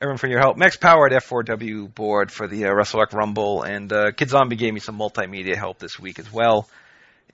Everyone 0.00 0.18
for 0.18 0.28
your 0.28 0.40
help. 0.40 0.56
Max 0.56 0.76
Power 0.76 1.06
at 1.06 1.12
F4W 1.12 1.94
board 1.94 2.32
for 2.32 2.46
the 2.46 2.66
uh, 2.66 2.72
Wrestle 2.72 3.00
Rock 3.00 3.12
Rumble, 3.12 3.62
and 3.62 3.92
uh, 3.92 4.12
Kid 4.12 4.30
Zombie 4.30 4.56
gave 4.56 4.74
me 4.74 4.80
some 4.80 4.98
multimedia 4.98 5.56
help 5.56 5.78
this 5.78 5.98
week 5.98 6.18
as 6.18 6.32
well. 6.32 6.68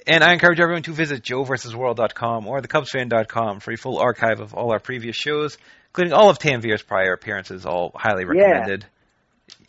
And 0.07 0.22
I 0.22 0.32
encourage 0.32 0.61
everyone 0.61 0.82
to 0.84 0.92
visit 0.92 1.22
joeversusworld.com 1.22 2.47
or 2.47 2.61
thecubsfan.com 2.61 3.61
for 3.61 3.72
a 3.72 3.76
full 3.76 3.99
archive 3.99 4.40
of 4.40 4.55
all 4.55 4.72
our 4.72 4.78
previous 4.78 5.16
shows, 5.16 5.59
including 5.88 6.12
all 6.12 6.28
of 6.28 6.38
Tanvir's 6.38 6.82
prior 6.82 7.12
appearances, 7.12 7.66
all 7.66 7.92
highly 7.94 8.24
recommended. 8.24 8.82
Yeah, 8.82 8.88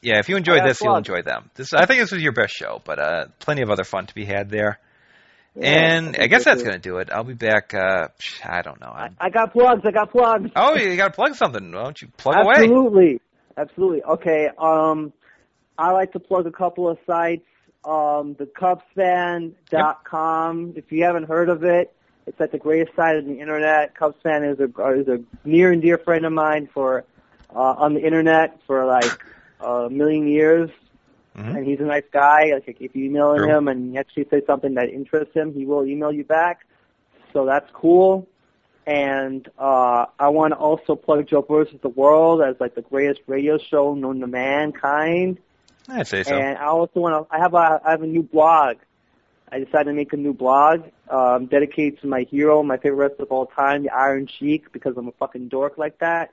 yeah, 0.01 0.19
if 0.19 0.29
you 0.29 0.39
got 0.39 0.67
this, 0.67 0.81
you'll 0.81 0.95
enjoy 0.95 1.21
them. 1.21 1.49
This, 1.55 1.73
I 1.73 1.85
think 1.85 2.01
this 2.01 2.11
was 2.11 2.21
your 2.21 2.31
best 2.31 2.53
show, 2.53 2.81
but 2.83 2.99
uh, 2.99 3.25
plenty 3.39 3.61
of 3.61 3.69
other 3.69 3.83
fun 3.83 4.05
to 4.05 4.13
be 4.13 4.25
had 4.25 4.49
there. 4.49 4.79
Yeah, 5.59 5.69
and 5.69 6.15
I 6.19 6.23
I, 6.23 6.27
guess 6.27 6.45
that's 6.45 6.61
going 6.61 6.75
to 6.75 6.79
do 6.79 6.97
it. 6.97 7.09
I'll 7.11 7.23
be 7.23 7.33
back. 7.33 7.73
Uh, 7.73 8.09
I 8.45 8.61
don't 8.61 8.79
know. 8.79 8.87
I'm- 8.87 9.15
I 9.19 9.29
got 9.29 9.53
plugs. 9.53 9.81
I 9.85 9.91
got 9.91 10.11
plugs. 10.11 10.51
oh, 10.55 10.75
you 10.75 10.95
got 10.95 11.07
to 11.07 11.13
plug 11.13 11.35
something. 11.35 11.71
Why 11.71 11.83
don't 11.83 12.01
you 12.01 12.07
plug 12.17 12.37
away? 12.37 12.55
Absolutely. 12.55 13.21
Absolutely. 13.57 14.03
Okay. 14.03 14.49
Um, 14.57 15.13
I 15.77 15.91
like 15.91 16.13
to 16.13 16.19
plug 16.19 16.47
a 16.47 16.51
couple 16.51 16.87
of 16.89 16.97
sites. 17.07 17.43
Um, 17.83 18.35
the 18.37 18.45
Cubsfan.com. 18.45 19.53
If 20.75 20.91
you 20.91 21.03
haven't 21.03 21.27
heard 21.27 21.49
of 21.49 21.63
it, 21.63 21.93
it's 22.25 22.39
like 22.39 22.51
the 22.51 22.57
greatest 22.57 22.95
site 22.95 23.15
on 23.15 23.25
the 23.25 23.39
internet. 23.39 23.95
Cubsfan 23.95 24.51
is 24.51 24.59
a 24.59 24.65
is 24.99 25.07
a 25.07 25.19
near 25.47 25.71
and 25.71 25.81
dear 25.81 25.97
friend 25.97 26.25
of 26.25 26.33
mine 26.33 26.67
for 26.73 27.05
uh, 27.55 27.59
on 27.59 27.93
the 27.93 28.05
internet 28.05 28.59
for 28.67 28.85
like 28.85 29.23
a 29.61 29.89
million 29.89 30.27
years. 30.27 30.69
And 31.37 31.65
he's 31.65 31.79
a 31.79 31.83
nice 31.83 32.03
guy. 32.11 32.51
Like 32.53 32.77
if 32.79 32.95
you 32.95 33.05
email 33.05 33.35
True. 33.35 33.49
him 33.49 33.67
and 33.67 33.91
he 33.91 33.97
actually 33.97 34.27
says 34.29 34.43
something 34.47 34.73
that 34.75 34.89
interests 34.89 35.35
him, 35.35 35.53
he 35.53 35.65
will 35.65 35.85
email 35.85 36.11
you 36.11 36.23
back. 36.23 36.65
So 37.33 37.45
that's 37.45 37.69
cool. 37.73 38.27
And 38.85 39.47
uh, 39.59 40.05
I 40.17 40.29
want 40.29 40.53
to 40.53 40.57
also 40.57 40.95
plug 40.95 41.27
Joe 41.27 41.41
versus 41.41 41.79
the 41.81 41.89
World 41.89 42.41
as 42.41 42.55
like 42.59 42.73
the 42.73 42.81
greatest 42.81 43.21
radio 43.27 43.57
show 43.57 43.93
known 43.93 44.19
to 44.21 44.27
mankind. 44.27 45.39
I'd 45.89 46.07
say 46.07 46.23
so. 46.23 46.35
And 46.35 46.57
I 46.57 46.65
also 46.65 46.99
want 46.99 47.29
to. 47.29 47.35
I 47.35 47.39
have 47.39 47.53
a. 47.53 47.81
I 47.85 47.91
have 47.91 48.01
a 48.01 48.07
new 48.07 48.23
blog. 48.23 48.77
I 49.49 49.59
decided 49.59 49.85
to 49.85 49.93
make 49.93 50.11
a 50.11 50.17
new 50.17 50.33
blog 50.33 50.83
um, 51.09 51.45
dedicated 51.45 52.01
to 52.01 52.07
my 52.07 52.25
hero, 52.29 52.63
my 52.63 52.77
favorite 52.77 53.11
wrestler 53.11 53.25
of 53.25 53.31
all 53.31 53.45
time, 53.45 53.83
the 53.83 53.91
Iron 53.91 54.27
Sheik, 54.27 54.73
because 54.73 54.95
I'm 54.97 55.07
a 55.07 55.13
fucking 55.13 55.47
dork 55.47 55.77
like 55.77 55.99
that. 55.99 56.31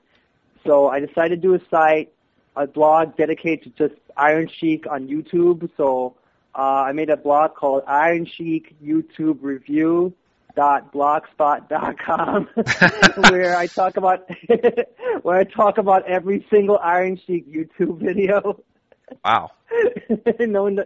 So 0.65 0.89
I 0.89 0.99
decided 0.99 1.41
to 1.41 1.47
do 1.47 1.53
a 1.55 1.59
site, 1.69 2.11
a 2.55 2.67
blog 2.67 3.17
dedicated 3.17 3.75
to 3.77 3.87
just 3.87 3.99
Iron 4.17 4.49
Sheik 4.59 4.85
on 4.89 5.07
YouTube. 5.07 5.69
So 5.77 6.15
uh, 6.53 6.61
I 6.87 6.91
made 6.93 7.09
a 7.09 7.17
blog 7.17 7.55
called 7.55 7.83
Iron 7.87 8.25
Sheik 8.25 8.75
YouTube 8.83 9.39
Review 9.41 10.13
dot 10.55 10.93
blogspot 10.93 11.67
dot 11.67 11.97
com 11.99 12.47
where 13.29 13.57
I 13.57 13.67
talk 13.67 13.97
about 13.97 14.29
where 15.21 15.37
I 15.37 15.43
talk 15.43 15.77
about 15.77 16.07
every 16.07 16.45
single 16.49 16.77
Iron 16.77 17.19
Sheik 17.27 17.51
YouTube 17.51 17.99
video. 17.99 18.63
Wow. 19.23 19.51
no, 20.39 20.69
no, 20.69 20.83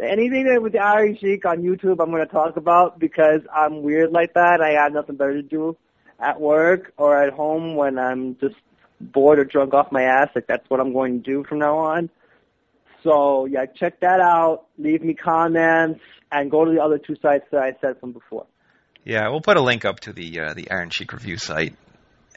anything 0.00 0.44
that 0.46 0.60
with 0.60 0.72
the 0.72 0.80
Iron 0.80 1.16
Sheik 1.16 1.46
on 1.46 1.62
YouTube, 1.62 2.00
I'm 2.00 2.10
going 2.10 2.26
to 2.26 2.32
talk 2.32 2.56
about 2.56 2.98
because 2.98 3.40
I'm 3.54 3.82
weird 3.82 4.10
like 4.10 4.34
that. 4.34 4.60
I 4.60 4.70
have 4.82 4.92
nothing 4.92 5.16
better 5.16 5.34
to 5.34 5.42
do 5.42 5.76
at 6.18 6.40
work 6.40 6.92
or 6.96 7.22
at 7.22 7.32
home 7.32 7.76
when 7.76 7.98
I'm 7.98 8.36
just 8.38 8.56
bored 9.12 9.38
or 9.38 9.44
drunk 9.44 9.74
off 9.74 9.92
my 9.92 10.02
ass. 10.02 10.28
Like 10.34 10.46
that's 10.46 10.68
what 10.68 10.80
I'm 10.80 10.92
going 10.92 11.22
to 11.22 11.30
do 11.30 11.44
from 11.44 11.58
now 11.58 11.78
on. 11.78 12.10
So 13.02 13.46
yeah, 13.46 13.66
check 13.66 14.00
that 14.00 14.20
out. 14.20 14.66
Leave 14.78 15.02
me 15.02 15.14
comments 15.14 16.00
and 16.32 16.50
go 16.50 16.64
to 16.64 16.70
the 16.72 16.82
other 16.82 16.98
two 16.98 17.16
sites 17.20 17.44
that 17.52 17.62
I 17.62 17.72
said 17.80 18.00
from 18.00 18.12
before. 18.12 18.46
Yeah, 19.04 19.28
we'll 19.28 19.42
put 19.42 19.56
a 19.58 19.62
link 19.62 19.84
up 19.84 20.00
to 20.00 20.12
the 20.12 20.40
uh, 20.40 20.54
the 20.54 20.70
Iron 20.70 20.90
Sheik 20.90 21.12
review 21.12 21.36
site, 21.36 21.76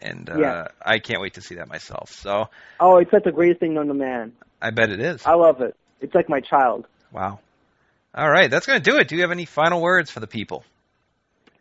and 0.01 0.29
uh, 0.29 0.37
Yeah. 0.37 0.67
I 0.85 0.99
can't 0.99 1.21
wait 1.21 1.35
to 1.35 1.41
see 1.41 1.55
that 1.55 1.69
myself. 1.69 2.11
So 2.11 2.49
Oh, 2.79 2.97
it's 2.97 3.11
like 3.13 3.23
the 3.23 3.31
greatest 3.31 3.61
thing 3.61 3.73
known 3.73 3.87
to 3.87 3.93
man. 3.93 4.33
I 4.61 4.71
bet 4.71 4.89
it 4.89 4.99
is. 4.99 5.25
I 5.25 5.35
love 5.35 5.61
it. 5.61 5.75
It's 6.01 6.13
like 6.13 6.27
my 6.29 6.41
child. 6.41 6.85
Wow. 7.11 7.39
All 8.13 8.29
right, 8.29 8.49
that's 8.49 8.65
going 8.65 8.81
to 8.81 8.91
do 8.91 8.97
it. 8.97 9.07
Do 9.07 9.15
you 9.15 9.21
have 9.21 9.31
any 9.31 9.45
final 9.45 9.79
words 9.81 10.09
for 10.09 10.19
the 10.19 10.27
people? 10.27 10.63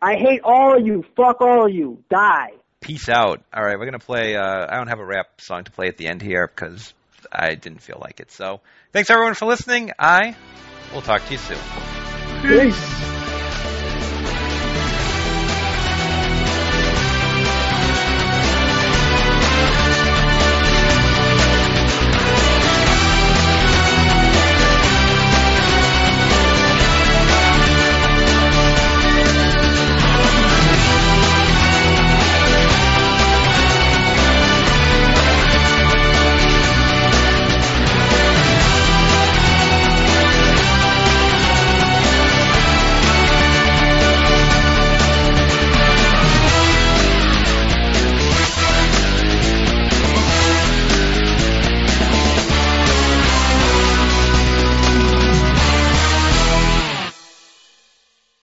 I 0.00 0.14
hate 0.14 0.40
all 0.42 0.76
of 0.78 0.86
you. 0.86 1.04
Fuck 1.14 1.40
all 1.40 1.66
of 1.66 1.72
you. 1.72 2.02
Die. 2.10 2.50
Peace 2.80 3.08
out. 3.08 3.42
All 3.52 3.64
right, 3.64 3.78
we're 3.78 3.86
going 3.86 3.98
to 3.98 4.06
play. 4.06 4.36
Uh, 4.36 4.66
I 4.68 4.76
don't 4.76 4.88
have 4.88 5.00
a 5.00 5.04
rap 5.04 5.40
song 5.40 5.64
to 5.64 5.70
play 5.70 5.88
at 5.88 5.96
the 5.96 6.06
end 6.06 6.22
here 6.22 6.46
because 6.46 6.92
I 7.32 7.54
didn't 7.54 7.80
feel 7.80 7.98
like 8.00 8.20
it. 8.20 8.30
So 8.30 8.60
thanks 8.92 9.10
everyone 9.10 9.34
for 9.34 9.46
listening. 9.46 9.92
I 9.98 10.36
will 10.92 11.02
talk 11.02 11.24
to 11.26 11.32
you 11.32 11.38
soon. 11.38 11.58
Peace. 12.42 13.15